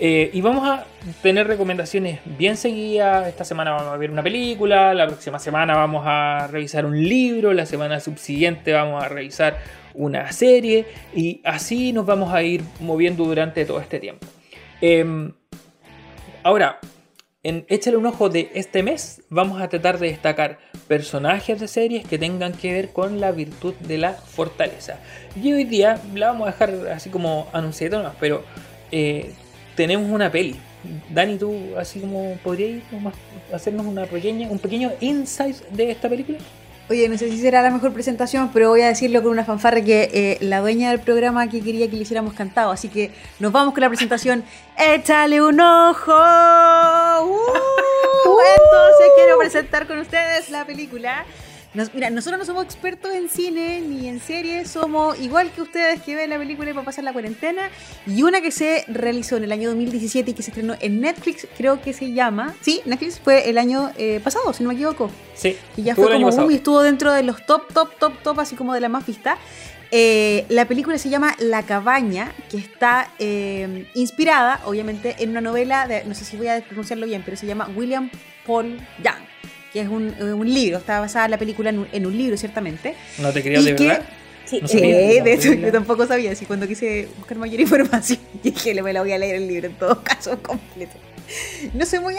Eh, 0.00 0.30
y 0.32 0.40
vamos 0.40 0.66
a 0.68 0.86
tener 1.22 1.46
recomendaciones 1.46 2.20
bien 2.24 2.56
seguidas. 2.56 3.28
Esta 3.28 3.44
semana 3.44 3.72
vamos 3.72 3.92
a 3.92 3.96
ver 3.96 4.10
una 4.10 4.22
película, 4.22 4.92
la 4.92 5.06
próxima 5.06 5.38
semana 5.38 5.76
vamos 5.76 6.02
a 6.06 6.48
revisar 6.50 6.84
un 6.84 7.00
libro, 7.00 7.52
la 7.52 7.64
semana 7.64 8.00
subsiguiente 8.00 8.72
vamos 8.72 9.02
a 9.04 9.08
revisar 9.08 9.58
una 9.94 10.32
serie 10.32 10.86
y 11.14 11.40
así 11.44 11.92
nos 11.92 12.06
vamos 12.06 12.34
a 12.34 12.42
ir 12.42 12.62
moviendo 12.80 13.24
durante 13.24 13.64
todo 13.64 13.80
este 13.80 14.00
tiempo. 14.00 14.26
Em, 14.80 15.32
ahora, 16.42 16.80
en 17.44 17.64
Échale 17.68 17.96
un 17.96 18.06
ojo 18.06 18.28
de 18.28 18.50
este 18.54 18.82
mes 18.82 19.22
vamos 19.28 19.62
a 19.62 19.68
tratar 19.68 19.98
de 19.98 20.08
destacar 20.08 20.58
personajes 20.88 21.60
de 21.60 21.68
series 21.68 22.04
que 22.06 22.18
tengan 22.18 22.52
que 22.52 22.72
ver 22.72 22.88
con 22.92 23.20
la 23.20 23.30
virtud 23.30 23.74
de 23.74 23.98
la 23.98 24.14
fortaleza. 24.14 24.98
Y 25.40 25.52
hoy 25.52 25.64
día 25.64 26.00
la 26.14 26.28
vamos 26.28 26.48
a 26.48 26.50
dejar 26.50 26.88
así 26.92 27.10
como 27.10 27.46
anunciada, 27.52 28.14
pero 28.18 28.42
eh, 28.90 29.32
tenemos 29.74 30.10
una 30.10 30.30
peli. 30.30 30.56
Dani, 31.10 31.36
tú 31.36 31.54
así 31.78 32.00
como 32.00 32.36
podrías 32.42 32.82
hacernos 33.52 33.86
una 33.86 34.06
pequeña, 34.06 34.48
un 34.48 34.58
pequeño 34.58 34.92
insight 35.00 35.56
de 35.70 35.90
esta 35.90 36.08
película. 36.08 36.38
Oye, 36.90 37.08
no 37.08 37.16
sé 37.16 37.30
si 37.30 37.38
será 37.38 37.62
la 37.62 37.70
mejor 37.70 37.94
presentación, 37.94 38.50
pero 38.52 38.68
voy 38.68 38.82
a 38.82 38.88
decirlo 38.88 39.22
con 39.22 39.32
una 39.32 39.44
fanfarra 39.46 39.80
que 39.80 40.10
eh, 40.12 40.38
la 40.44 40.60
dueña 40.60 40.90
del 40.90 41.00
programa 41.00 41.48
que 41.48 41.62
quería 41.62 41.88
que 41.88 41.96
le 41.96 42.02
hiciéramos 42.02 42.34
cantado. 42.34 42.70
Así 42.72 42.88
que 42.88 43.10
nos 43.40 43.52
vamos 43.52 43.72
con 43.72 43.80
la 43.80 43.88
presentación. 43.88 44.44
¡Échale 44.76 45.40
un 45.40 45.58
ojo! 45.60 46.12
¡Uh! 46.12 47.38
Entonces 48.56 49.06
quiero 49.16 49.38
presentar 49.38 49.86
con 49.86 49.98
ustedes 49.98 50.50
la 50.50 50.66
película 50.66 51.24
mira, 51.92 52.10
nosotros 52.10 52.38
no 52.38 52.44
somos 52.44 52.64
expertos 52.64 53.12
en 53.12 53.28
cine 53.28 53.80
ni 53.80 54.08
en 54.08 54.20
series, 54.20 54.70
somos 54.70 55.18
igual 55.18 55.50
que 55.50 55.62
ustedes 55.62 56.00
que 56.02 56.14
ven 56.14 56.30
la 56.30 56.38
película 56.38 56.72
para 56.72 56.84
pasar 56.84 57.04
la 57.04 57.12
cuarentena. 57.12 57.68
Y 58.06 58.22
una 58.22 58.40
que 58.40 58.50
se 58.50 58.84
realizó 58.88 59.36
en 59.36 59.44
el 59.44 59.52
año 59.52 59.70
2017 59.70 60.30
y 60.30 60.34
que 60.34 60.42
se 60.42 60.50
estrenó 60.50 60.74
en 60.80 61.00
Netflix, 61.00 61.46
creo 61.56 61.82
que 61.82 61.92
se 61.92 62.12
llama. 62.12 62.54
Sí, 62.60 62.80
Netflix 62.84 63.18
fue 63.18 63.50
el 63.50 63.58
año 63.58 63.90
eh, 63.96 64.20
pasado, 64.22 64.52
si 64.52 64.62
no 64.62 64.68
me 64.68 64.74
equivoco. 64.74 65.10
Sí. 65.34 65.56
Y 65.76 65.82
ya 65.82 65.94
fue 65.94 66.12
como 66.12 66.30
boom 66.30 66.50
y 66.50 66.54
estuvo 66.54 66.80
dentro 66.80 67.12
de 67.12 67.22
los 67.24 67.44
top, 67.44 67.72
top, 67.72 67.98
top, 67.98 68.22
top, 68.22 68.40
así 68.40 68.54
como 68.54 68.72
de 68.72 68.80
la 68.80 68.88
más 68.88 69.04
vista. 69.04 69.36
Eh, 69.90 70.46
la 70.48 70.66
película 70.66 70.98
se 70.98 71.08
llama 71.08 71.34
La 71.38 71.62
Cabaña, 71.62 72.32
que 72.50 72.56
está 72.56 73.10
eh, 73.18 73.88
inspirada, 73.94 74.60
obviamente, 74.64 75.16
en 75.18 75.30
una 75.30 75.40
novela 75.40 75.86
de, 75.86 76.04
no 76.04 76.14
sé 76.14 76.24
si 76.24 76.36
voy 76.36 76.48
a 76.48 76.60
pronunciarlo 76.60 77.06
bien, 77.06 77.22
pero 77.24 77.36
se 77.36 77.46
llama 77.46 77.68
William 77.76 78.10
Paul 78.46 78.78
Young 79.02 79.33
que 79.74 79.80
es 79.80 79.88
un, 79.88 80.14
un 80.22 80.54
libro, 80.54 80.78
está 80.78 81.00
basada 81.00 81.26
la 81.26 81.36
película 81.36 81.70
en 81.70 82.06
un, 82.06 82.16
libro, 82.16 82.36
ciertamente. 82.36 82.94
¿No 83.18 83.32
te 83.32 83.42
querías 83.42 83.64
de 83.64 83.72
verdad? 83.72 84.04
Sí, 84.44 84.60
eh, 84.72 85.20
de 85.20 85.32
hecho 85.32 85.52
yo 85.52 85.72
tampoco 85.72 86.06
sabía, 86.06 86.30
así 86.30 86.46
cuando 86.46 86.68
quise 86.68 87.08
buscar 87.18 87.36
mayor 87.38 87.60
información, 87.60 88.20
dije, 88.40 88.80
me 88.82 88.92
la 88.92 89.02
voy 89.02 89.10
a 89.10 89.18
leer 89.18 89.34
el 89.34 89.48
libro 89.48 89.66
en 89.66 89.74
todo 89.74 90.00
caso 90.04 90.40
completo. 90.40 90.92
No 91.72 91.84
soy 91.86 91.98
muy 91.98 92.14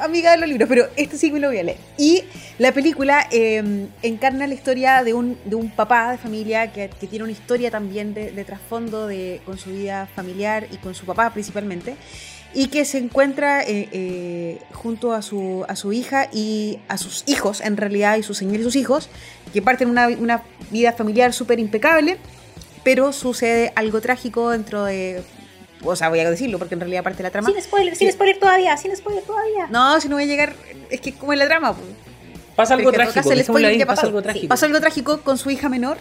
amiga 0.00 0.32
de 0.32 0.36
los 0.36 0.48
libros, 0.48 0.68
pero 0.68 0.88
este 0.96 1.16
sí 1.16 1.32
me 1.32 1.40
lo 1.40 1.48
voy 1.48 1.58
a 1.58 1.62
leer. 1.62 1.78
Y 1.96 2.24
la 2.58 2.72
película 2.72 3.26
em, 3.30 3.86
encarna 4.02 4.46
la 4.46 4.52
historia 4.52 5.02
de 5.02 5.14
un, 5.14 5.38
de 5.46 5.54
un 5.54 5.70
papá 5.70 6.10
de 6.10 6.18
familia 6.18 6.70
que, 6.70 6.90
que 7.00 7.06
tiene 7.06 7.22
una 7.22 7.32
historia 7.32 7.70
también 7.70 8.12
de, 8.12 8.30
de 8.30 8.44
trasfondo 8.44 9.06
de, 9.06 9.40
con 9.46 9.56
su 9.56 9.70
vida 9.70 10.06
familiar 10.14 10.66
y 10.70 10.76
con 10.76 10.94
su 10.94 11.06
papá 11.06 11.32
principalmente 11.32 11.96
y 12.52 12.68
que 12.68 12.84
se 12.84 12.98
encuentra 12.98 13.62
eh, 13.62 13.88
eh, 13.92 14.58
junto 14.72 15.12
a 15.12 15.22
su, 15.22 15.64
a 15.68 15.76
su 15.76 15.92
hija 15.92 16.28
y 16.32 16.80
a 16.88 16.98
sus 16.98 17.22
hijos, 17.26 17.60
en 17.60 17.76
realidad, 17.76 18.16
y 18.16 18.22
su 18.22 18.34
señor 18.34 18.60
y 18.60 18.62
sus 18.62 18.76
hijos, 18.76 19.08
que 19.52 19.62
parten 19.62 19.88
una, 19.88 20.08
una 20.08 20.42
vida 20.70 20.92
familiar 20.92 21.32
súper 21.32 21.60
impecable, 21.60 22.18
pero 22.82 23.12
sucede 23.12 23.72
algo 23.76 24.00
trágico 24.00 24.50
dentro 24.50 24.84
de... 24.84 25.22
O 25.82 25.96
sea, 25.96 26.10
voy 26.10 26.20
a 26.20 26.30
decirlo 26.30 26.58
porque 26.58 26.74
en 26.74 26.80
realidad 26.80 27.02
parte 27.02 27.18
de 27.18 27.22
la 27.22 27.30
trama. 27.30 27.48
Sin 27.48 27.62
spoiler, 27.62 27.96
sin 27.96 28.12
spoiler 28.12 28.38
todavía, 28.38 28.76
sin 28.76 28.94
spoiler 28.94 29.22
todavía. 29.22 29.66
No, 29.70 29.98
si 29.98 30.08
no 30.08 30.16
voy 30.16 30.24
a 30.24 30.26
llegar. 30.26 30.52
Es 30.90 31.00
que 31.00 31.14
como 31.14 31.32
en 31.32 31.38
la 31.38 31.46
trama. 31.46 31.72
Pues. 31.72 31.86
Pasa 32.54 32.74
algo 32.74 32.92
trágico. 32.92 33.14
pasa, 33.86 34.06
algo 34.06 34.20
trágico. 34.20 34.48
Pasó 34.48 34.66
algo 34.66 34.78
trágico 34.78 35.22
con 35.22 35.38
su 35.38 35.50
hija 35.50 35.70
menor. 35.70 35.96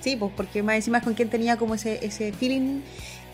Sí, 0.00 0.14
pues 0.14 0.30
porque 0.36 0.62
más 0.62 0.76
encima 0.76 0.98
es 0.98 1.04
con 1.04 1.14
quien 1.14 1.28
tenía 1.28 1.56
como 1.56 1.74
ese, 1.74 1.98
ese 2.06 2.32
feeling 2.32 2.82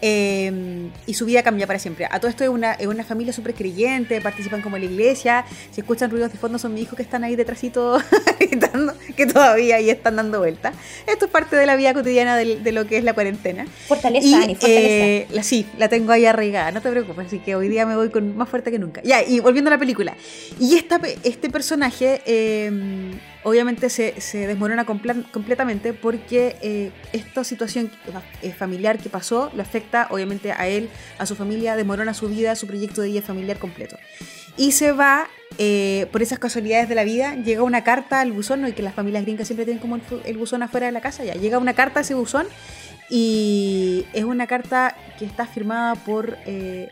Em, 0.05 0.91
y 1.07 1.15
su 1.15 1.25
vida 1.27 1.45
cambia 1.45 1.65
para 1.65 1.79
siempre. 1.79 2.07
A 2.11 2.19
todo 2.19 2.29
esto 2.29 2.43
es 2.43 2.51
una, 2.51 2.73
es 2.73 2.89
una 2.89 3.05
familia 3.05 3.33
súper 3.33 3.55
creyente, 3.55 4.21
participan 4.21 4.61
como 4.61 4.75
en 4.75 4.85
la 4.85 4.91
iglesia, 4.91 5.45
si 5.71 5.81
escuchan 5.81 6.11
ruidos 6.11 6.33
de 6.33 6.39
fondo 6.39 6.59
son 6.59 6.75
mis 6.75 6.83
hijos 6.83 6.97
que 6.97 7.05
están 7.05 7.23
ahí 7.23 7.37
detrásito 7.37 7.99
gritando, 8.41 8.95
que 9.17 9.27
todavía 9.27 9.77
ahí 9.77 9.91
están 9.91 10.17
dando 10.17 10.41
vueltas. 10.41 10.75
Esto 11.07 11.27
es 11.27 11.31
parte 11.31 11.55
de 11.55 11.67
la 11.67 11.77
vida 11.77 11.95
cotidiana 11.95 12.37
de, 12.37 12.73
lo 12.73 12.85
que 12.89 12.99
es 12.99 13.05
la 13.05 13.15
cuarentena. 13.15 13.65
Fortaleza, 13.87 14.27
y, 14.27 14.33
fortaleza. 14.33 14.67
Eh, 14.67 15.29
la, 15.31 15.45
sí, 15.45 15.67
la 15.79 15.89
tengo 15.89 16.11
ahí 16.11 16.27
arraigada, 16.27 16.73
no 16.73 16.81
te 16.81 16.91
preocupes, 16.91 17.29
así 17.29 17.39
que 17.39 17.55
hoy 17.55 17.69
día 17.69 17.87
me 17.87 17.95
voy 17.95 18.11
con 18.11 18.37
más 18.37 18.49
fuerte 18.49 18.73
que 18.73 18.81
nunca. 18.81 19.03
Ya, 19.05 19.23
y 19.23 19.39
volviendo 19.39 19.69
a 19.71 19.75
la 19.75 19.79
película. 19.79 20.17
Y 20.59 20.75
esta, 20.75 21.01
este 21.23 21.49
personaje... 21.49 22.23
Eh, 22.27 23.13
obviamente 23.45 23.91
se, 23.91 24.21
se 24.21 24.47
desmorona 24.47 24.85
completamente 24.85 25.93
porque 25.93 26.57
eh, 26.63 26.91
esta 27.13 27.45
situación 27.45 27.91
eh, 28.43 28.53
familiar 28.53 28.99
que 28.99 29.09
pasó 29.09 29.51
lo 29.55 29.63
afecta 29.63 30.07
obviamente 30.11 30.53
a 30.53 30.69
él, 30.69 30.89
a 31.19 31.27
su 31.27 31.35
familia, 31.35 31.77
desmorona 31.77 32.15
su 32.15 32.29
vida, 32.29 32.55
su 32.55 32.67
proyecto 32.67 33.03
de 33.03 33.09
vida 33.09 33.23
familiar 33.23 33.59
completo. 33.59 33.97
Y 34.57 34.73
se 34.73 34.93
va, 34.93 35.29
eh, 35.59 36.07
por 36.13 36.23
esas 36.23 36.39
casualidades 36.39 36.89
de 36.89 36.95
la 36.95 37.05
vida, 37.05 37.35
llega 37.37 37.63
una 37.63 37.85
carta 37.85 38.21
al 38.21 38.33
buzón, 38.33 38.61
¿no? 38.61 38.69
y 38.69 38.73
que 38.73 38.83
las 38.83 38.95
familias 38.95 39.25
gringas 39.25 39.49
siempre 39.49 39.65
tienen 39.65 39.81
como 39.81 39.99
el, 40.25 40.37
buzón 40.37 40.63
afuera 40.63 40.87
de 40.87 40.93
la 40.93 41.01
casa, 41.01 41.25
ya 41.25 41.35
llega 41.35 41.59
una 41.59 41.73
carta 41.73 42.01
a 42.01 42.03
ese 42.03 42.15
buzón 42.15 42.47
y 43.11 44.07
es 44.13 44.25
una 44.25 44.47
carta 44.47 44.97
que 45.19 45.25
está 45.25 45.47
firmada 45.47 45.95
por 45.95 46.39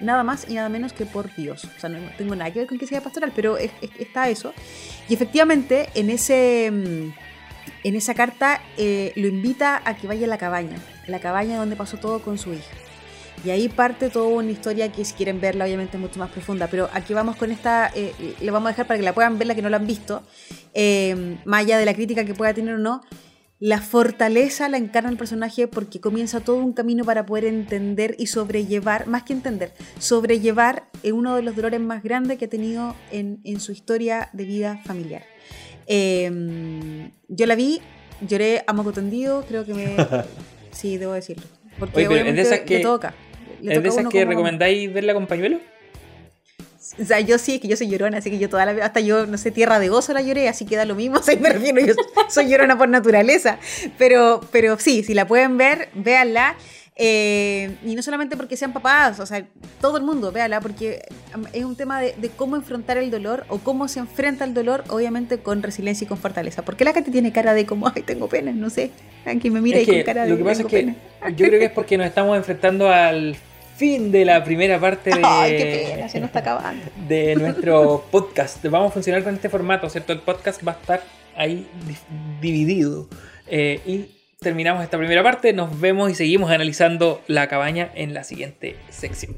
nada 0.01 0.23
más 0.23 0.47
y 0.49 0.55
nada 0.55 0.69
menos 0.69 0.93
que 0.93 1.07
por 1.07 1.35
Dios. 1.35 1.65
O 1.65 1.81
sea, 1.81 1.89
no, 1.89 1.99
tengo 2.19 2.35
nada 2.37 2.51
que 2.51 2.61
ver 2.61 2.69
con 2.69 2.79
que 2.79 2.87
sea 2.87 3.01
pastoral, 3.01 3.33
pero 3.35 3.57
está 3.59 4.29
eso. 4.29 4.53
Y 5.11 5.15
efectivamente, 5.15 5.89
en, 5.95 6.09
ese, 6.09 6.71
mm, 6.71 7.13
en 7.83 7.97
esa 7.97 8.15
carta 8.15 8.61
eh, 8.79 9.13
lo 9.17 9.27
invita 9.27 9.83
a 9.85 9.97
que 9.97 10.07
vaya 10.07 10.27
a 10.27 10.29
la 10.29 10.39
cabaña, 10.39 10.79
la 11.09 11.19
cabaña 11.19 11.59
donde 11.59 11.75
pasó 11.75 11.97
todo 11.97 12.21
con 12.21 12.39
su 12.39 12.53
hija. 12.55 12.77
Y 13.45 13.51
ahí 13.51 13.69
parte 13.69 14.09
toda 14.09 14.29
una 14.29 14.53
historia 14.53 14.93
que 14.93 15.05
si 15.05 15.15
quieren 15.15 15.41
verla 15.41 15.65
obviamente 15.65 15.97
es 15.97 16.01
mucho 16.01 16.21
más 16.21 16.31
profunda. 16.31 16.69
Pero 16.69 16.89
aquí 16.93 17.13
vamos 17.13 17.35
con 17.35 17.51
esta, 17.51 17.91
eh, 17.95 18.15
le 18.41 18.51
vamos 18.53 18.69
a 18.69 18.71
dejar 18.71 18.87
para 18.87 18.99
que 18.99 19.05
la 19.05 19.15
puedan 19.15 19.37
ver 19.37 19.49
la 19.49 19.57
que 19.57 19.63
no 19.63 19.69
la 19.69 19.79
han 19.79 19.87
visto, 19.87 20.23
eh, 20.75 21.39
más 21.45 21.63
allá 21.63 21.79
de 21.79 21.87
la 21.87 21.95
crítica 21.95 22.25
que 22.25 22.35
pueda 22.35 22.55
tener 22.55 22.75
o 22.75 22.79
no. 22.79 23.03
La 23.61 23.83
fortaleza 23.83 24.71
la 24.71 24.79
encarna 24.79 25.11
el 25.11 25.19
personaje 25.19 25.69
porque 25.69 26.01
comienza 26.01 26.41
todo 26.41 26.57
un 26.57 26.73
camino 26.73 27.05
para 27.05 27.27
poder 27.27 27.45
entender 27.45 28.17
y 28.19 28.27
sobrellevar, 28.27 29.07
más 29.07 29.25
que 29.25 29.35
entender, 29.35 29.73
sobrellevar 29.99 30.85
uno 31.05 31.37
de 31.37 31.43
los 31.43 31.55
dolores 31.55 31.79
más 31.79 32.03
grandes 32.03 32.39
que 32.39 32.47
ha 32.47 32.49
tenido 32.49 32.97
en, 33.13 33.39
en 33.45 33.61
su 33.61 33.73
historia 33.73 34.31
de 34.33 34.45
vida 34.47 34.81
familiar. 34.87 35.25
Em, 35.87 37.11
yo 37.29 37.45
la 37.45 37.55
vi, 37.55 37.83
lloré 38.27 38.65
a 38.67 38.73
moco 38.73 38.93
tendido, 38.93 39.45
creo 39.47 39.67
que 39.67 39.75
me... 39.75 39.97
sí, 40.71 40.97
debo 40.97 41.13
decirlo. 41.13 41.45
Porque 41.79 42.03
es 42.03 42.09
de 42.09 42.41
esas 42.41 42.61
que, 42.61 42.79
le 42.79 42.83
toca. 42.83 43.13
¿Es 43.63 43.83
de 43.83 43.89
esas 43.89 44.07
que 44.07 44.25
recomendáis 44.25 44.91
verla 44.91 45.13
con 45.13 45.27
pañuelo? 45.27 45.61
O 46.99 47.05
sea, 47.05 47.21
yo 47.21 47.37
sí, 47.39 47.57
es 47.57 47.61
que 47.61 47.69
yo 47.69 47.77
soy 47.77 47.89
llorona, 47.89 48.19
así 48.19 48.31
que 48.31 48.39
yo 48.39 48.49
toda 48.49 48.65
la 48.65 48.85
hasta 48.85 49.01
yo, 49.01 49.27
no 49.27 49.37
sé, 49.37 49.51
tierra 49.51 49.79
de 49.79 49.89
gozo 49.89 50.15
la 50.15 50.23
lloré, 50.23 50.49
así 50.49 50.65
que 50.65 50.77
da 50.77 50.87
lo 50.87 50.95
mismo, 50.95 51.17
o 51.21 51.23
sea, 51.23 51.37
me 51.39 51.51
refiero, 51.51 51.81
yo 51.85 51.95
soy 52.29 52.49
llorona 52.49 52.79
por 52.79 52.89
naturaleza. 52.89 53.59
Pero, 53.99 54.41
pero 54.51 54.79
sí, 54.79 55.03
si 55.03 55.15
la 55.15 55.27
pueden 55.27 55.57
ver, 55.57 55.91
véanla. 55.95 56.57
Eh, 57.03 57.77
y 57.83 57.95
no 57.95 58.03
solamente 58.03 58.37
porque 58.37 58.59
sean 58.59 58.75
papás, 58.75 59.21
o 59.21 59.27
sea, 59.27 59.47
todo 59.81 59.97
el 59.97 60.03
mundo, 60.03 60.33
véala, 60.33 60.61
porque 60.61 61.01
es 61.55 61.65
un 61.65 61.75
tema 61.75 61.99
de, 62.03 62.31
cómo 62.37 62.57
enfrentar 62.57 62.99
el 62.99 63.11
dolor 63.11 63.47
o 63.49 63.59
cómo 63.59 63.89
se 63.89 64.01
enfrenta 64.01 64.45
el 64.45 64.53
dolor, 64.53 64.85
obviamente 64.89 65.39
con 65.39 65.63
resiliencia 65.63 66.05
y 66.05 66.09
con 66.09 66.19
fortaleza. 66.19 66.63
porque 66.63 66.85
la 66.85 66.93
Katy 66.93 67.11
tiene 67.11 67.33
cara 67.33 67.55
de 67.55 67.65
como, 67.65 67.89
ay, 67.95 68.03
tengo 68.03 68.29
pena? 68.29 68.53
No 68.53 68.69
sé. 68.69 68.91
Aquí 69.25 69.49
me 69.49 69.63
mira 69.63 69.81
y 69.81 69.87
con 69.87 70.03
cara 70.03 70.25
de 70.25 70.31
Lo 70.31 70.37
que 70.37 70.45
pasa 70.45 70.61
es 70.61 70.69
que 70.69 70.95
yo 71.37 71.47
creo 71.47 71.59
que 71.59 71.67
es 71.67 71.73
porque 71.73 71.97
nos 71.97 72.07
estamos 72.07 72.37
enfrentando 72.37 72.91
al 72.91 73.35
fin 73.81 74.13
de 74.13 74.27
la 74.27 74.45
primera 74.45 74.79
parte 74.79 75.09
de, 75.09 75.23
Ay, 75.25 75.57
qué 75.57 75.87
pena, 75.95 76.07
se 76.07 76.21
nos 76.21 76.27
está 76.29 76.41
acabando. 76.41 76.85
de 77.09 77.35
nuestro 77.35 78.05
podcast. 78.11 78.63
Vamos 78.67 78.91
a 78.91 78.93
funcionar 78.93 79.25
con 79.25 79.35
este 79.35 79.49
formato, 79.49 79.89
¿cierto? 79.89 80.13
El 80.13 80.19
podcast 80.21 80.61
va 80.69 80.73
a 80.73 80.75
estar 80.75 81.03
ahí 81.35 81.67
dividido. 82.43 83.09
Eh, 83.47 83.81
y 83.87 84.11
terminamos 84.39 84.85
esta 84.85 84.99
primera 84.99 85.23
parte, 85.23 85.55
nos 85.55 85.81
vemos 85.81 86.11
y 86.11 86.15
seguimos 86.15 86.51
analizando 86.51 87.23
la 87.27 87.49
cabaña 87.49 87.91
en 87.95 88.13
la 88.13 88.23
siguiente 88.23 88.77
sección. 88.91 89.37